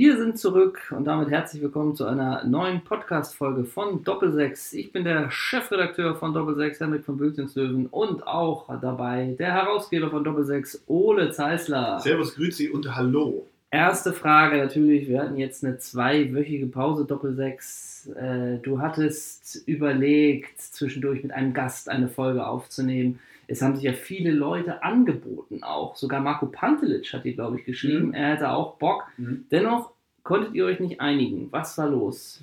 Wir 0.00 0.16
sind 0.16 0.38
zurück 0.38 0.94
und 0.96 1.04
damit 1.04 1.28
herzlich 1.28 1.60
willkommen 1.60 1.94
zu 1.94 2.06
einer 2.06 2.42
neuen 2.44 2.82
Podcast-Folge 2.82 3.64
von 3.64 4.02
Doppelsechs. 4.02 4.72
Ich 4.72 4.92
bin 4.92 5.04
der 5.04 5.30
Chefredakteur 5.30 6.14
von 6.14 6.32
Doppelsechs, 6.32 6.80
Henrik 6.80 7.04
von 7.04 7.18
Bülzingslöwen 7.18 7.84
und 7.84 8.26
auch 8.26 8.66
dabei 8.80 9.36
der 9.38 9.52
Herausgeber 9.52 10.08
von 10.08 10.24
Doppelsechs, 10.24 10.82
Ole 10.86 11.32
Zeisler. 11.32 12.00
Servus, 12.00 12.34
Grüezi 12.34 12.70
und 12.70 12.96
Hallo. 12.96 13.46
Erste 13.70 14.14
Frage 14.14 14.56
natürlich, 14.56 15.06
wir 15.06 15.20
hatten 15.20 15.36
jetzt 15.36 15.62
eine 15.62 15.76
zweiwöchige 15.76 16.68
Pause, 16.68 17.04
Doppelsechs. 17.04 18.08
Äh, 18.16 18.56
du 18.62 18.80
hattest 18.80 19.64
überlegt, 19.66 20.62
zwischendurch 20.62 21.22
mit 21.22 21.32
einem 21.32 21.52
Gast 21.52 21.90
eine 21.90 22.08
Folge 22.08 22.46
aufzunehmen. 22.46 23.18
Es 23.50 23.62
haben 23.62 23.74
sich 23.74 23.82
ja 23.82 23.92
viele 23.92 24.30
Leute 24.30 24.84
angeboten 24.84 25.64
auch. 25.64 25.96
Sogar 25.96 26.20
Marco 26.20 26.46
Pantelic 26.46 27.12
hat 27.12 27.24
die, 27.24 27.34
glaube 27.34 27.58
ich, 27.58 27.64
geschrieben. 27.64 28.08
Mhm. 28.08 28.14
Er 28.14 28.32
hatte 28.34 28.50
auch 28.52 28.76
Bock. 28.76 29.08
Mhm. 29.16 29.46
Dennoch 29.50 29.90
konntet 30.22 30.54
ihr 30.54 30.66
euch 30.66 30.78
nicht 30.78 31.00
einigen. 31.00 31.48
Was 31.50 31.76
war 31.76 31.88
los? 31.88 32.40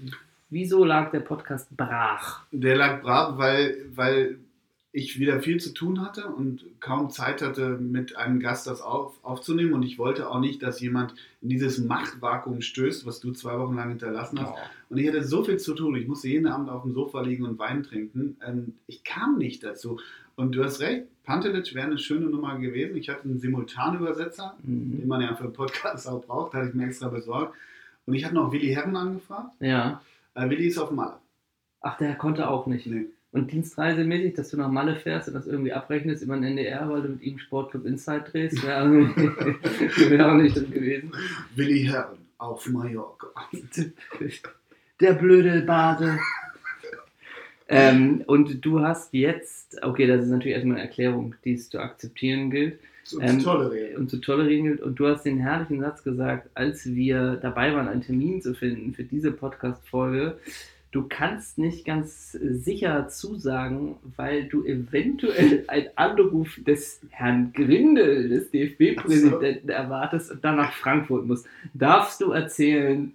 Wieso 0.49 0.83
lag 0.83 1.11
der 1.11 1.21
Podcast 1.21 1.75
brach? 1.77 2.43
Der 2.51 2.75
lag 2.75 3.01
brav, 3.01 3.37
weil, 3.37 3.85
weil 3.95 4.39
ich 4.91 5.17
wieder 5.17 5.39
viel 5.39 5.61
zu 5.61 5.73
tun 5.73 6.01
hatte 6.01 6.27
und 6.27 6.65
kaum 6.81 7.09
Zeit 7.09 7.41
hatte, 7.41 7.77
mit 7.77 8.17
einem 8.17 8.41
Gast 8.41 8.67
das 8.67 8.81
auf, 8.81 9.13
aufzunehmen. 9.23 9.73
Und 9.73 9.83
ich 9.83 9.97
wollte 9.97 10.29
auch 10.29 10.41
nicht, 10.41 10.61
dass 10.61 10.81
jemand 10.81 11.15
in 11.41 11.47
dieses 11.47 11.77
Machtvakuum 11.77 12.59
stößt, 12.59 13.05
was 13.05 13.21
du 13.21 13.31
zwei 13.31 13.57
Wochen 13.59 13.75
lang 13.75 13.89
hinterlassen 13.89 14.41
hast. 14.41 14.55
Und 14.89 14.97
ich 14.97 15.07
hatte 15.07 15.23
so 15.23 15.45
viel 15.45 15.57
zu 15.57 15.73
tun. 15.73 15.95
Ich 15.95 16.07
musste 16.07 16.27
jeden 16.27 16.47
Abend 16.47 16.69
auf 16.69 16.81
dem 16.81 16.93
Sofa 16.93 17.21
liegen 17.21 17.45
und 17.45 17.57
Wein 17.59 17.83
trinken. 17.83 18.35
Ähm, 18.45 18.73
ich 18.87 19.05
kam 19.05 19.37
nicht 19.37 19.63
dazu. 19.63 19.99
Und 20.37 20.53
du 20.55 20.63
hast 20.63 20.79
recht, 20.79 21.03
Pantelic 21.23 21.73
wäre 21.75 21.87
eine 21.87 21.97
schöne 21.97 22.27
Nummer 22.27 22.57
gewesen. 22.59 22.95
Ich 22.95 23.09
hatte 23.09 23.23
einen 23.25 23.39
Simultanübersetzer, 23.39 24.55
den 24.63 25.01
Mhm. 25.01 25.07
man 25.07 25.19
ja 25.21 25.35
für 25.35 25.43
einen 25.45 25.53
Podcast 25.53 26.07
auch 26.07 26.23
braucht, 26.23 26.53
hatte 26.53 26.69
ich 26.69 26.73
mir 26.75 26.85
extra 26.85 27.09
besorgt. 27.09 27.55
Und 28.05 28.13
ich 28.13 28.23
hatte 28.23 28.35
noch 28.35 28.51
Willi 28.51 28.67
Herren 28.73 28.95
angefragt. 28.95 29.49
Ja. 29.59 30.01
Äh, 30.35 30.49
Willi 30.49 30.67
ist 30.67 30.77
auf 30.77 30.91
Malle. 30.91 31.17
Ach, 31.81 31.97
der 31.97 32.15
konnte 32.15 32.47
auch 32.49 32.65
nicht. 32.67 32.85
Nee. 32.87 33.07
Und 33.31 33.51
dienstreisemäßig, 33.51 34.35
dass 34.35 34.49
du 34.49 34.57
nach 34.57 34.69
Malle 34.71 34.95
fährst 34.95 35.27
und 35.27 35.33
das 35.33 35.47
irgendwie 35.47 35.73
abrechnest 35.73 36.23
über 36.23 36.35
den 36.35 36.43
NDR, 36.45 36.87
weil 36.89 37.01
du 37.01 37.09
mit 37.09 37.21
ihm 37.23 37.39
Sportclub 37.39 37.85
Inside 37.85 38.25
drehst, 38.31 38.63
wäre 38.65 38.85
irgendwie- 38.85 40.09
wäre 40.09 40.31
auch 40.31 40.35
nicht 40.37 40.55
drin 40.55 40.71
gewesen. 40.71 41.11
Willi 41.55 41.83
Herren 41.83 42.17
auf 42.37 42.69
Mallorca. 42.69 43.27
Der 44.99 45.13
blöde 45.13 45.61
Bade. 45.61 46.17
Ähm, 47.69 48.23
und 48.27 48.63
du 48.65 48.79
hast 48.81 49.13
jetzt, 49.13 49.83
okay, 49.83 50.07
das 50.07 50.23
ist 50.25 50.29
natürlich 50.31 50.55
erstmal 50.55 50.77
eine 50.77 50.85
Erklärung, 50.87 51.35
die 51.43 51.53
es 51.53 51.69
zu 51.69 51.79
akzeptieren 51.79 52.49
gilt 52.49 52.79
So 53.03 53.19
Ähm, 53.21 53.39
tolerieren. 53.39 53.97
und 53.97 54.09
zu 54.09 54.17
tolerieren 54.17 54.65
gilt. 54.65 54.81
Und 54.81 54.99
du 54.99 55.07
hast 55.07 55.23
den 55.23 55.39
herrlichen 55.39 55.79
Satz 55.81 56.03
gesagt, 56.03 56.49
als 56.53 56.85
wir 56.85 57.37
dabei 57.41 57.73
waren, 57.73 57.87
einen 57.87 58.01
Termin 58.01 58.41
zu 58.41 58.53
finden 58.53 58.93
für 58.93 59.03
diese 59.03 59.31
Podcast-Folge. 59.31 60.37
Du 60.91 61.05
kannst 61.09 61.57
nicht 61.57 61.85
ganz 61.85 62.31
sicher 62.31 63.09
zusagen, 63.09 63.97
weil 64.15 64.45
du 64.45 64.63
eventuell 64.65 65.65
einen 65.67 65.87
Anruf 65.95 66.57
des 66.65 67.01
Herrn 67.09 67.51
Grindel, 67.53 68.29
des 68.29 68.49
DFB-Präsidenten, 68.51 69.69
erwartest 69.69 70.31
und 70.31 70.43
dann 70.43 70.55
nach 70.55 70.73
Frankfurt 70.73 71.27
musst. 71.27 71.45
Darfst 71.73 72.21
du 72.21 72.31
erzählen, 72.31 73.11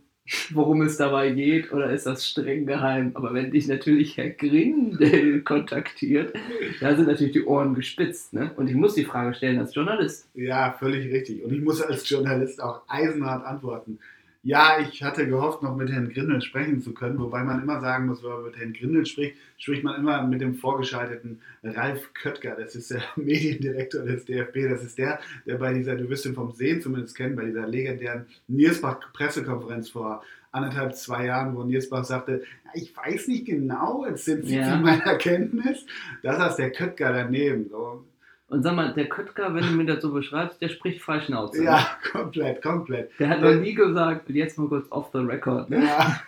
worum 0.50 0.82
es 0.82 0.96
dabei 0.96 1.30
geht, 1.30 1.72
oder 1.72 1.90
ist 1.90 2.06
das 2.06 2.26
streng 2.26 2.66
geheim? 2.66 3.12
Aber 3.14 3.34
wenn 3.34 3.50
dich 3.50 3.66
natürlich 3.66 4.16
Herr 4.16 4.30
Grindel 4.30 5.42
kontaktiert, 5.42 6.34
da 6.80 6.94
sind 6.94 7.08
natürlich 7.08 7.32
die 7.32 7.44
Ohren 7.44 7.74
gespitzt. 7.74 8.32
Ne? 8.32 8.52
Und 8.56 8.68
ich 8.68 8.74
muss 8.74 8.94
die 8.94 9.04
Frage 9.04 9.34
stellen 9.34 9.58
als 9.58 9.74
Journalist. 9.74 10.28
Ja, 10.34 10.72
völlig 10.78 11.12
richtig. 11.12 11.44
Und 11.44 11.52
ich 11.52 11.60
muss 11.60 11.82
als 11.82 12.08
Journalist 12.08 12.62
auch 12.62 12.82
eisenhart 12.88 13.44
antworten. 13.44 13.98
Ja, 14.44 14.78
ich 14.80 15.04
hatte 15.04 15.28
gehofft, 15.28 15.62
noch 15.62 15.76
mit 15.76 15.88
Herrn 15.90 16.08
Grindel 16.08 16.42
sprechen 16.42 16.82
zu 16.82 16.92
können, 16.94 17.16
wobei 17.20 17.44
man 17.44 17.62
immer 17.62 17.80
sagen 17.80 18.06
muss, 18.06 18.24
wenn 18.24 18.30
man 18.32 18.42
mit 18.44 18.56
Herrn 18.58 18.72
Grindel 18.72 19.06
spricht, 19.06 19.36
spricht 19.56 19.84
man 19.84 19.94
immer 20.00 20.26
mit 20.26 20.40
dem 20.40 20.56
vorgeschalteten 20.56 21.40
Ralf 21.62 22.12
Köttger. 22.14 22.56
Das 22.58 22.74
ist 22.74 22.90
der 22.90 23.02
Mediendirektor 23.16 24.02
des 24.02 24.24
DFB. 24.24 24.68
Das 24.68 24.82
ist 24.82 24.98
der, 24.98 25.20
der 25.46 25.58
bei 25.58 25.72
dieser, 25.72 25.94
du 25.94 26.08
wirst 26.08 26.26
ihn 26.26 26.34
vom 26.34 26.50
Sehen 26.50 26.80
zumindest 26.82 27.16
kennen, 27.16 27.36
bei 27.36 27.44
dieser 27.44 27.68
legendären 27.68 28.26
Niersbach-Pressekonferenz 28.48 29.90
vor 29.90 30.22
anderthalb, 30.50 30.94
zwei 30.96 31.26
Jahren, 31.26 31.54
wo 31.56 31.62
Niersbach 31.62 32.04
sagte, 32.04 32.42
"Ja, 32.64 32.70
ich 32.74 32.94
weiß 32.96 33.28
nicht 33.28 33.46
genau, 33.46 34.04
jetzt 34.06 34.24
sind 34.24 34.44
Sie 34.44 34.56
Ja. 34.56 34.76
meiner 34.76 35.16
Kenntnis. 35.16 35.86
Da 36.22 36.36
saß 36.36 36.56
der 36.56 36.72
Köttger 36.72 37.12
daneben. 37.12 37.68
So. 37.70 38.04
Und 38.52 38.62
sag 38.62 38.76
mal, 38.76 38.92
der 38.92 39.08
Köttger, 39.08 39.54
wenn 39.54 39.64
du 39.64 39.70
mir 39.70 39.86
das 39.86 40.02
so 40.02 40.12
beschreibst, 40.12 40.60
der 40.60 40.68
spricht 40.68 41.00
frei 41.00 41.22
Schnauze. 41.22 41.60
ne? 41.60 41.64
Ja, 41.64 41.96
komplett, 42.12 42.60
komplett. 42.60 43.10
Der 43.18 43.30
hat 43.30 43.40
noch 43.40 43.54
nie 43.54 43.72
gesagt, 43.72 44.28
jetzt 44.28 44.58
mal 44.58 44.68
kurz 44.68 44.86
off 44.90 45.08
the 45.14 45.20
record. 45.20 45.70
Ne? 45.70 45.86
Ja. 45.86 46.20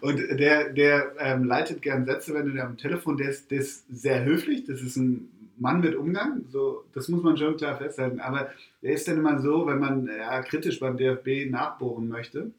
Und 0.00 0.18
der, 0.40 0.70
der 0.72 1.12
ähm, 1.18 1.44
leitet 1.44 1.82
gern 1.82 2.06
Sätze, 2.06 2.32
wenn 2.32 2.46
du 2.46 2.52
da 2.52 2.64
am 2.64 2.78
Telefon, 2.78 3.18
der 3.18 3.28
ist, 3.28 3.50
der 3.50 3.58
ist 3.58 3.84
sehr 3.90 4.24
höflich, 4.24 4.64
das 4.64 4.80
ist 4.80 4.96
ein 4.96 5.28
Mann 5.58 5.82
mit 5.82 5.94
Umgang, 5.94 6.46
so, 6.48 6.84
das 6.94 7.08
muss 7.08 7.22
man 7.22 7.36
schon 7.36 7.58
klar 7.58 7.76
festhalten. 7.76 8.20
Aber 8.20 8.48
der 8.80 8.94
ist 8.94 9.06
dann 9.06 9.18
immer 9.18 9.38
so, 9.40 9.66
wenn 9.66 9.80
man 9.80 10.06
ja, 10.06 10.40
kritisch 10.40 10.80
beim 10.80 10.96
DFB 10.96 11.50
nachbohren 11.50 12.08
möchte, 12.08 12.50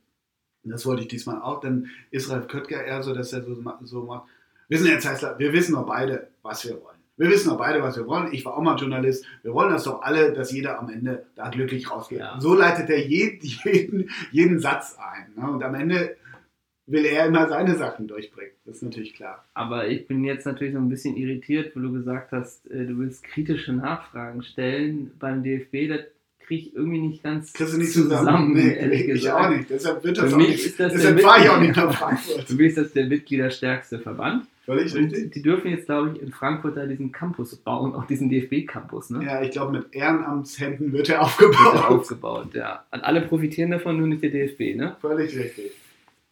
das 0.64 0.86
wollte 0.86 1.02
ich 1.02 1.08
diesmal 1.08 1.42
auch, 1.42 1.62
dann 1.62 1.90
ist 2.12 2.30
Ralf 2.30 2.48
Köttger 2.48 2.84
eher 2.84 3.02
so, 3.02 3.16
dass 3.16 3.34
er 3.34 3.44
so, 3.44 3.56
so 3.82 4.04
macht, 4.04 4.26
wissen 4.70 4.86
Herr 4.86 5.00
Zeissler, 5.00 5.40
wir 5.40 5.52
wissen 5.52 5.74
doch 5.74 5.88
beide, 5.88 6.28
was 6.44 6.64
wir 6.64 6.74
wollen. 6.74 6.95
Wir 7.18 7.30
wissen 7.30 7.50
doch 7.50 7.58
beide, 7.58 7.82
was 7.82 7.96
wir 7.96 8.08
wollen. 8.08 8.34
Ich 8.34 8.44
war 8.44 8.58
auch 8.58 8.62
mal 8.62 8.76
Journalist. 8.76 9.26
Wir 9.42 9.54
wollen 9.54 9.72
das 9.72 9.86
doch 9.86 10.02
alle, 10.02 10.34
dass 10.34 10.52
jeder 10.52 10.80
am 10.80 10.90
Ende 10.90 11.26
da 11.36 11.50
glücklich 11.50 11.90
rausgeht. 11.90 12.20
Ja. 12.20 12.40
So 12.40 12.54
leitet 12.56 12.90
er 12.90 13.06
jeden, 13.06 13.40
jeden, 13.64 14.10
jeden 14.32 14.60
Satz 14.60 14.98
ein. 14.98 15.34
Ne? 15.36 15.50
Und 15.50 15.64
am 15.64 15.76
Ende 15.76 16.18
will 16.88 17.06
er 17.06 17.26
immer 17.26 17.48
seine 17.48 17.76
Sachen 17.76 18.08
durchbringen. 18.08 18.52
Das 18.66 18.78
ist 18.78 18.84
natürlich 18.84 19.14
klar. 19.14 19.46
Aber 19.54 19.88
ich 19.88 20.08
bin 20.08 20.24
jetzt 20.24 20.46
natürlich 20.46 20.74
so 20.74 20.80
ein 20.80 20.90
bisschen 20.90 21.16
irritiert, 21.16 21.76
wo 21.76 21.80
du 21.80 21.92
gesagt 21.92 22.32
hast, 22.32 22.70
äh, 22.70 22.86
du 22.86 23.00
willst 23.00 23.24
kritische 23.24 23.74
Nachfragen 23.74 24.44
stellen 24.44 25.12
beim 25.18 25.42
DFB. 25.42 25.88
Das 25.88 26.02
kriege 26.46 26.68
ich 26.68 26.76
irgendwie 26.76 27.00
nicht 27.00 27.24
ganz 27.24 27.54
Kriegst 27.54 27.74
du 27.74 27.78
nicht 27.78 27.94
zusammen? 27.94 28.54
Nee, 28.54 28.76
ehrlich 28.76 29.02
ich 29.02 29.08
gesagt. 29.08 29.46
auch 29.46 29.50
nicht. 29.50 29.70
Deshalb 29.70 30.04
wird 30.04 30.18
das 30.18 30.30
Für 30.30 30.36
auch 30.36 30.40
nicht. 30.40 30.80
Deshalb 30.80 31.22
fahre 31.22 31.44
ich 31.44 31.50
auch 31.50 31.60
nicht 31.62 31.76
Frankfurt. 31.76 32.44
Für 32.48 32.54
mich 32.56 32.68
ist 32.68 32.78
das 32.78 32.92
der 32.92 33.08
mitgliederstärkste 33.08 34.00
Verband. 34.00 34.46
Völlig 34.66 34.96
Und 34.96 35.06
richtig. 35.14 35.32
die 35.34 35.42
dürfen 35.42 35.70
jetzt, 35.70 35.86
glaube 35.86 36.12
ich, 36.16 36.22
in 36.22 36.32
Frankfurt 36.32 36.76
da 36.78 36.86
diesen 36.86 37.12
Campus 37.12 37.56
bauen, 37.56 37.94
auch 37.94 38.06
diesen 38.08 38.30
DFB-Campus. 38.30 39.12
Ne? 39.12 39.24
Ja, 39.24 39.42
ich 39.42 39.52
glaube, 39.52 39.74
mit 39.74 39.94
Ehrenamtshänden 39.94 40.92
wird 40.92 41.10
er 41.10 41.16
Wird 41.20 41.24
aufgebaut. 41.24 41.76
er 41.76 41.92
aufgebaut, 41.92 42.54
ja. 42.56 42.84
Und 42.92 43.02
alle 43.04 43.22
profitieren 43.22 43.72
davon, 43.72 43.98
nur 43.98 44.08
nicht 44.08 44.24
der 44.24 44.32
DFB, 44.32 44.76
ne? 44.76 44.96
Völlig 45.02 45.38
richtig. 45.38 45.72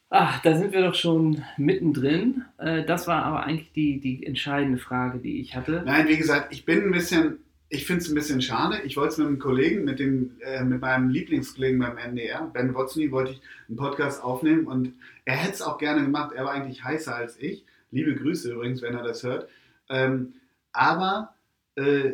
Ach, 0.10 0.42
da 0.42 0.56
sind 0.58 0.74
wir 0.74 0.82
doch 0.82 0.94
schon 0.96 1.44
mittendrin. 1.58 2.44
Äh, 2.58 2.84
Das 2.86 3.08
war 3.08 3.24
aber 3.24 3.44
eigentlich 3.44 3.72
die, 3.74 4.00
die 4.00 4.26
entscheidende 4.26 4.78
Frage, 4.78 5.20
die 5.20 5.40
ich 5.42 5.56
hatte. 5.56 5.82
Nein, 5.86 6.08
wie 6.08 6.18
gesagt, 6.18 6.54
ich 6.54 6.66
bin 6.66 6.84
ein 6.84 6.92
bisschen, 6.92 7.38
ich 7.70 7.86
finde 7.86 8.02
es 8.04 8.10
ein 8.10 8.16
bisschen 8.16 8.42
schade. 8.42 8.78
Ich 8.86 8.96
wollte 8.98 9.14
es 9.14 9.18
mit 9.18 9.28
einem 9.28 9.40
Kollegen, 9.40 9.84
mit, 9.86 10.00
dem, 10.00 10.32
äh, 10.42 10.64
mit 10.64 10.82
meinem 10.82 11.10
Lieblingskollegen 11.10 11.80
beim 11.80 11.98
NDR, 11.98 12.50
Ben 12.54 12.74
Wotzny, 12.76 13.12
wollte 13.12 13.32
ich 13.32 13.42
einen 13.68 13.78
Podcast 13.78 14.24
aufnehmen 14.24 14.66
und 14.68 14.94
er 15.26 15.36
hätte 15.36 15.54
es 15.54 15.62
auch 15.64 15.78
gerne 15.80 16.02
gemacht. 16.04 16.32
Er 16.36 16.46
war 16.46 16.52
eigentlich 16.52 16.84
heißer 16.84 17.16
als 17.16 17.40
ich. 17.40 17.66
Liebe 17.94 18.16
Grüße 18.16 18.52
übrigens, 18.52 18.82
wenn 18.82 18.96
er 18.96 19.04
das 19.04 19.24
hört. 19.24 19.48
Ähm, 19.90 20.34
aber 20.74 21.34
äh, 21.76 22.12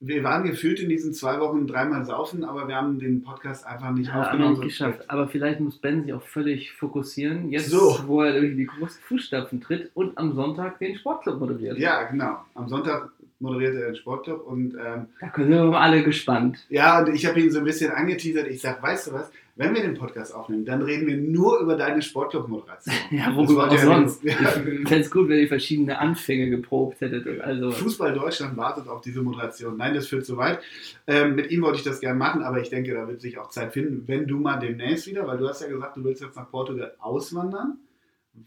wir 0.00 0.22
waren 0.22 0.44
gefühlt 0.44 0.78
in 0.78 0.88
diesen 0.88 1.12
zwei 1.12 1.40
Wochen 1.40 1.66
dreimal 1.66 2.04
saufen, 2.04 2.44
aber 2.44 2.68
wir 2.68 2.76
haben 2.76 3.00
den 3.00 3.22
Podcast 3.24 3.66
einfach 3.66 3.90
nicht 3.90 4.10
er 4.10 4.20
aufgenommen. 4.20 4.52
nicht 4.52 4.62
geschafft. 4.62 5.10
Aber 5.10 5.26
vielleicht 5.26 5.58
muss 5.58 5.78
Ben 5.78 6.02
sich 6.04 6.12
auch 6.12 6.22
völlig 6.22 6.72
fokussieren, 6.72 7.50
jetzt 7.50 7.70
So. 7.70 7.98
wo 8.06 8.22
er 8.22 8.38
durch 8.38 8.54
die 8.54 8.66
großen 8.66 9.00
Fußstapfen 9.02 9.60
tritt 9.60 9.90
und 9.94 10.16
am 10.16 10.34
Sonntag 10.34 10.78
den 10.78 10.96
Sportclub 10.96 11.40
moderiert. 11.40 11.78
Ja, 11.78 12.04
genau. 12.04 12.38
Am 12.54 12.68
Sonntag 12.68 13.10
moderierte 13.40 13.78
er 13.80 13.86
den 13.86 13.96
Sportclub 13.96 14.46
und 14.46 14.74
ähm, 14.74 15.06
Da 15.20 15.32
sind 15.36 15.50
wir 15.50 15.80
alle 15.80 16.04
gespannt. 16.04 16.64
Ja, 16.68 17.00
und 17.00 17.12
ich 17.12 17.26
habe 17.26 17.40
ihn 17.40 17.50
so 17.50 17.58
ein 17.58 17.64
bisschen 17.64 17.90
angeteasert. 17.90 18.46
Ich 18.46 18.60
sage, 18.60 18.80
weißt 18.80 19.08
du 19.08 19.12
was, 19.14 19.32
wenn 19.58 19.74
wir 19.74 19.82
den 19.82 19.94
Podcast 19.94 20.32
aufnehmen, 20.32 20.64
dann 20.64 20.82
reden 20.82 21.08
wir 21.08 21.16
nur 21.16 21.58
über 21.58 21.76
deine 21.76 22.00
Sportclub-Moderation. 22.00 22.94
Ja, 23.10 23.34
worüber 23.34 23.68
auch 23.68 23.76
sonst. 23.76 24.22
nicht. 24.22 24.40
Ich 24.40 24.46
fände 24.46 25.00
es 25.00 25.10
gut, 25.10 25.28
wenn 25.28 25.40
ihr 25.40 25.48
verschiedene 25.48 25.98
Anfänge 25.98 26.48
geprobt 26.48 27.00
hättet. 27.00 27.40
Also, 27.40 27.72
Fußball 27.72 28.14
Deutschland 28.14 28.56
wartet 28.56 28.86
auf 28.86 29.00
diese 29.00 29.20
Moderation. 29.20 29.76
Nein, 29.76 29.94
das 29.94 30.06
führt 30.06 30.24
zu 30.24 30.36
weit. 30.36 30.60
Ähm, 31.08 31.34
mit 31.34 31.50
ihm 31.50 31.62
wollte 31.62 31.78
ich 31.78 31.84
das 31.84 31.98
gerne 32.00 32.18
machen, 32.18 32.42
aber 32.42 32.60
ich 32.60 32.70
denke, 32.70 32.94
da 32.94 33.08
wird 33.08 33.20
sich 33.20 33.38
auch 33.38 33.50
Zeit 33.50 33.72
finden, 33.72 34.04
wenn 34.06 34.28
du 34.28 34.38
mal 34.38 34.58
demnächst 34.58 35.08
wieder, 35.08 35.26
weil 35.26 35.38
du 35.38 35.48
hast 35.48 35.60
ja 35.60 35.68
gesagt, 35.68 35.96
du 35.96 36.04
willst 36.04 36.22
jetzt 36.22 36.36
nach 36.36 36.50
Portugal 36.50 36.94
auswandern, 37.00 37.78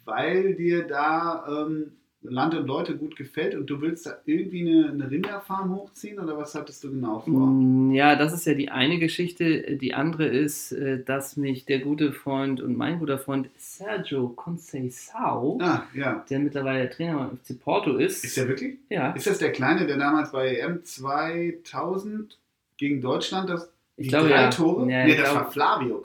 weil 0.06 0.56
dir 0.56 0.88
da 0.88 1.66
ähm, 1.68 1.92
Land 2.24 2.54
und 2.54 2.68
Leute 2.68 2.96
gut 2.98 3.16
gefällt 3.16 3.56
und 3.56 3.68
du 3.68 3.82
willst 3.82 4.06
da 4.06 4.18
irgendwie 4.26 4.62
eine, 4.62 4.90
eine 4.92 5.10
Rinderfarm 5.10 5.74
hochziehen 5.76 6.20
oder 6.20 6.38
was 6.38 6.54
hattest 6.54 6.84
du 6.84 6.92
genau 6.92 7.20
vor? 7.22 7.32
Mm, 7.48 7.92
Ja, 7.94 8.16
das 8.16 8.32
ist 8.34 8.46
ja 8.46 8.54
die 8.54 8.70
eine 8.70 9.00
Geschichte. 9.00 9.76
Die 9.78 9.94
andere 9.96 10.28
ist, 10.28 10.72
äh, 10.72 11.04
dass 11.04 11.36
mich 11.36 11.66
der 11.66 11.80
gute 11.80 12.14
Freund 12.14 12.62
und 12.62 12.78
mein 12.78 13.00
guter 13.00 13.18
Freund 13.18 13.50
Sergio 13.58 14.28
Conceição, 14.36 15.58
Ah, 15.62 15.84
ja. 15.96 16.24
der 16.30 16.40
mittlerweile 16.40 16.90
Trainer 16.92 17.18
beim 17.18 17.38
FC 17.38 17.60
Porto 17.60 17.98
ist, 17.98 18.24
Ist 18.24 18.38
der 18.38 18.48
wirklich? 18.48 18.78
ja, 18.90 19.14
Ist 19.14 19.26
das 19.28 19.40
der 19.40 19.52
Kleine, 19.52 19.88
der 19.88 19.98
damals 19.98 20.32
bei 20.32 20.56
EM 20.58 20.84
2000 20.84 22.38
gegen 22.78 23.02
Deutschland 23.02 23.50
das 23.50 23.72
Ich 24.02 24.08
Die 24.08 24.10
glaube, 24.10 24.30
drei 24.30 24.42
ja. 24.44 24.50
Tore? 24.50 24.92
Ja, 24.92 25.06
nee, 25.06 25.16
das 25.16 25.30
glaube- 25.30 25.36
war 25.46 25.52
Flavio. 25.52 26.04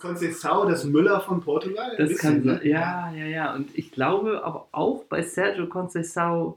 Conceição, 0.00 0.66
das 0.68 0.84
Müller 0.84 1.20
von 1.20 1.40
Portugal? 1.40 1.94
Das 1.96 2.08
Bisschen, 2.10 2.42
kann 2.42 2.44
sein. 2.44 2.60
ne? 2.62 2.68
Ja, 2.68 3.10
ja, 3.16 3.24
ja. 3.26 3.54
Und 3.54 3.76
ich 3.76 3.90
glaube 3.90 4.42
aber 4.44 4.68
auch 4.72 5.04
bei 5.04 5.22
Sergio 5.22 5.64
Conceição, 5.66 6.56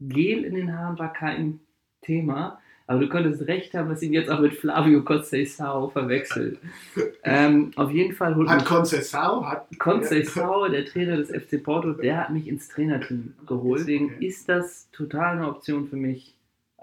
Gel 0.00 0.44
in 0.44 0.54
den 0.54 0.76
Haaren 0.78 0.98
war 0.98 1.12
kein 1.12 1.60
Thema. 2.02 2.60
Aber 2.88 3.00
du 3.00 3.08
könntest 3.08 3.48
recht 3.48 3.74
haben, 3.74 3.88
dass 3.88 4.00
ihn 4.02 4.12
jetzt 4.12 4.30
auch 4.30 4.38
mit 4.38 4.54
Flavio 4.54 5.00
Conceição 5.00 5.90
verwechselt. 5.90 6.58
ähm, 7.24 7.72
auf 7.74 7.90
jeden 7.90 8.14
Fall 8.14 8.36
holt 8.36 8.48
Hat 8.48 8.64
Conceição, 8.64 9.44
hat 9.44 9.66
Conceição, 9.78 10.68
der 10.68 10.84
Trainer 10.84 11.16
des 11.16 11.30
FC 11.30 11.60
Porto, 11.60 11.94
der 11.94 12.18
hat 12.20 12.30
mich 12.30 12.46
ins 12.46 12.68
Trainerteam 12.68 13.34
geholt. 13.46 13.80
Deswegen 13.80 14.14
Okay. 14.14 14.26
ist 14.26 14.48
das 14.48 14.88
total 14.92 15.38
eine 15.38 15.48
Option 15.48 15.88
für 15.88 15.96
mich, 15.96 16.35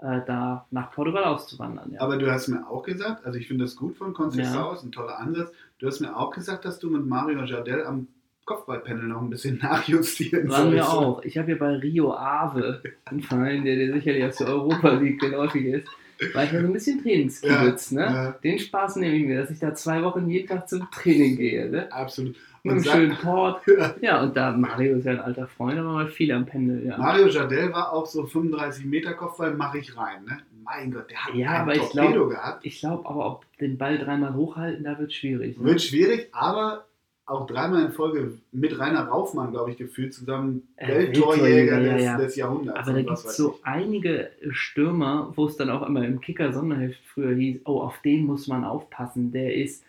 äh, 0.04 0.20
da 0.26 0.66
nach 0.70 0.92
Portugal 0.92 1.24
auszuwandern. 1.24 1.92
Ja. 1.92 2.00
Aber 2.00 2.16
du 2.18 2.30
hast 2.30 2.48
mir 2.48 2.68
auch 2.68 2.82
gesagt, 2.82 3.24
also 3.24 3.38
ich 3.38 3.48
finde 3.48 3.64
das 3.64 3.74
gut 3.76 3.96
von 3.96 4.12
Conceição, 4.14 4.74
Ja. 4.74 4.78
ein 4.82 4.92
toller 4.92 5.18
Ansatz. 5.18 5.50
Du 5.78 5.86
hast 5.86 6.00
mir 6.00 6.14
auch 6.16 6.30
gesagt, 6.30 6.64
dass 6.64 6.78
du 6.78 6.90
mit 6.90 7.06
Mario 7.06 7.42
Jardel 7.44 7.84
am 7.86 8.08
Kopfballpanel 8.44 9.04
noch 9.08 9.22
ein 9.22 9.30
bisschen 9.30 9.58
nachjustieren 9.62 10.48
Waren 10.50 10.72
wir 10.72 10.82
sollst. 10.84 10.96
auch. 10.98 11.22
Ich 11.24 11.38
habe 11.38 11.52
ja 11.52 11.56
bei 11.56 11.74
Rio 11.76 12.12
Ave, 12.14 12.82
ein 13.06 13.20
Verein, 13.20 13.64
der, 13.64 13.76
der 13.76 13.92
sicherlich 13.94 14.24
aus 14.24 14.36
der 14.36 14.48
Europa 14.48 14.90
League 14.90 15.20
geläufig 15.20 15.64
ist, 15.64 15.88
war 16.34 16.44
ich 16.44 16.52
ja 16.52 16.60
so 16.60 16.66
ein 16.66 16.72
bisschen 16.72 17.02
Trainingskibitz. 17.02 17.90
Ja, 17.90 17.98
ne? 18.10 18.14
ja. 18.16 18.30
Den 18.44 18.58
Spaß 18.58 18.96
nehme 18.96 19.16
ich 19.16 19.26
mir, 19.26 19.40
dass 19.40 19.50
ich 19.50 19.58
da 19.58 19.74
zwei 19.74 20.02
Wochen 20.02 20.28
jeden 20.28 20.46
Tag 20.46 20.68
zum 20.68 20.88
Training 20.90 21.36
gehe. 21.36 21.68
Ne? 21.70 21.90
Absolut. 21.92 22.36
Mit 22.64 22.72
einem 22.72 22.84
schönen 22.84 23.16
Port. 23.18 23.62
Ja. 23.78 23.94
Ja, 24.00 24.22
und 24.22 24.36
da 24.36 24.52
Mario 24.52 24.96
ist 24.96 25.04
ja 25.04 25.12
ein 25.12 25.20
alter 25.20 25.46
Freund, 25.46 25.78
aber 25.78 25.92
mal 25.92 26.08
viel 26.08 26.32
am 26.32 26.46
Pendel. 26.46 26.84
Ja, 26.86 26.96
Mario 26.98 27.26
Jardel 27.28 27.72
war 27.72 27.92
auch 27.92 28.06
so 28.06 28.26
35 28.26 28.84
Meter 28.86 29.12
Kopfball, 29.14 29.54
mache 29.54 29.78
ich 29.78 29.96
rein. 29.96 30.24
Ne? 30.24 30.38
Mein 30.64 30.90
Gott, 30.90 31.10
der 31.10 31.18
hat 31.24 31.34
Ja, 31.34 31.50
ein 31.50 31.60
aber 31.62 31.74
ich 31.74 31.82
Torpedo 31.82 32.12
glaub- 32.12 32.30
gehabt. 32.30 32.66
ich 32.66 32.80
glaube 32.80 33.08
aber, 33.08 33.26
ob 33.26 33.58
den 33.58 33.76
Ball 33.78 33.98
dreimal 33.98 34.34
hochhalten, 34.34 34.82
da 34.84 34.98
wird 34.98 35.12
schwierig. 35.12 35.58
Ne? 35.58 35.64
Wird 35.66 35.82
schwierig, 35.82 36.28
aber 36.32 36.86
auch 37.26 37.46
dreimal 37.46 37.84
in 37.86 37.92
Folge 37.92 38.32
mit 38.52 38.78
Rainer 38.78 39.04
Raufmann, 39.08 39.50
glaube 39.50 39.70
ich, 39.70 39.76
gefühlt 39.78 40.12
zusammen 40.14 40.68
Äh, 40.76 40.88
Welttorjäger 40.88 41.80
des, 41.80 42.02
ja, 42.02 42.12
ja. 42.12 42.16
des 42.18 42.36
Jahrhunderts. 42.36 42.78
Aber 42.80 42.92
da 42.92 42.98
gibt 43.02 43.12
es 43.12 43.36
so 43.36 43.54
ich. 43.58 43.66
einige 43.66 44.30
Stürmer, 44.50 45.32
wo 45.36 45.46
es 45.46 45.56
dann 45.56 45.70
auch 45.70 45.86
immer 45.86 46.04
im 46.04 46.20
Kicker-Sonderheft 46.20 47.00
früher 47.12 47.34
hieß, 47.34 47.60
oh, 47.64 47.80
auf 47.80 48.00
den 48.02 48.26
muss 48.26 48.46
man 48.48 48.64
aufpassen. 48.64 49.32
Der 49.32 49.54
ist, 49.54 49.84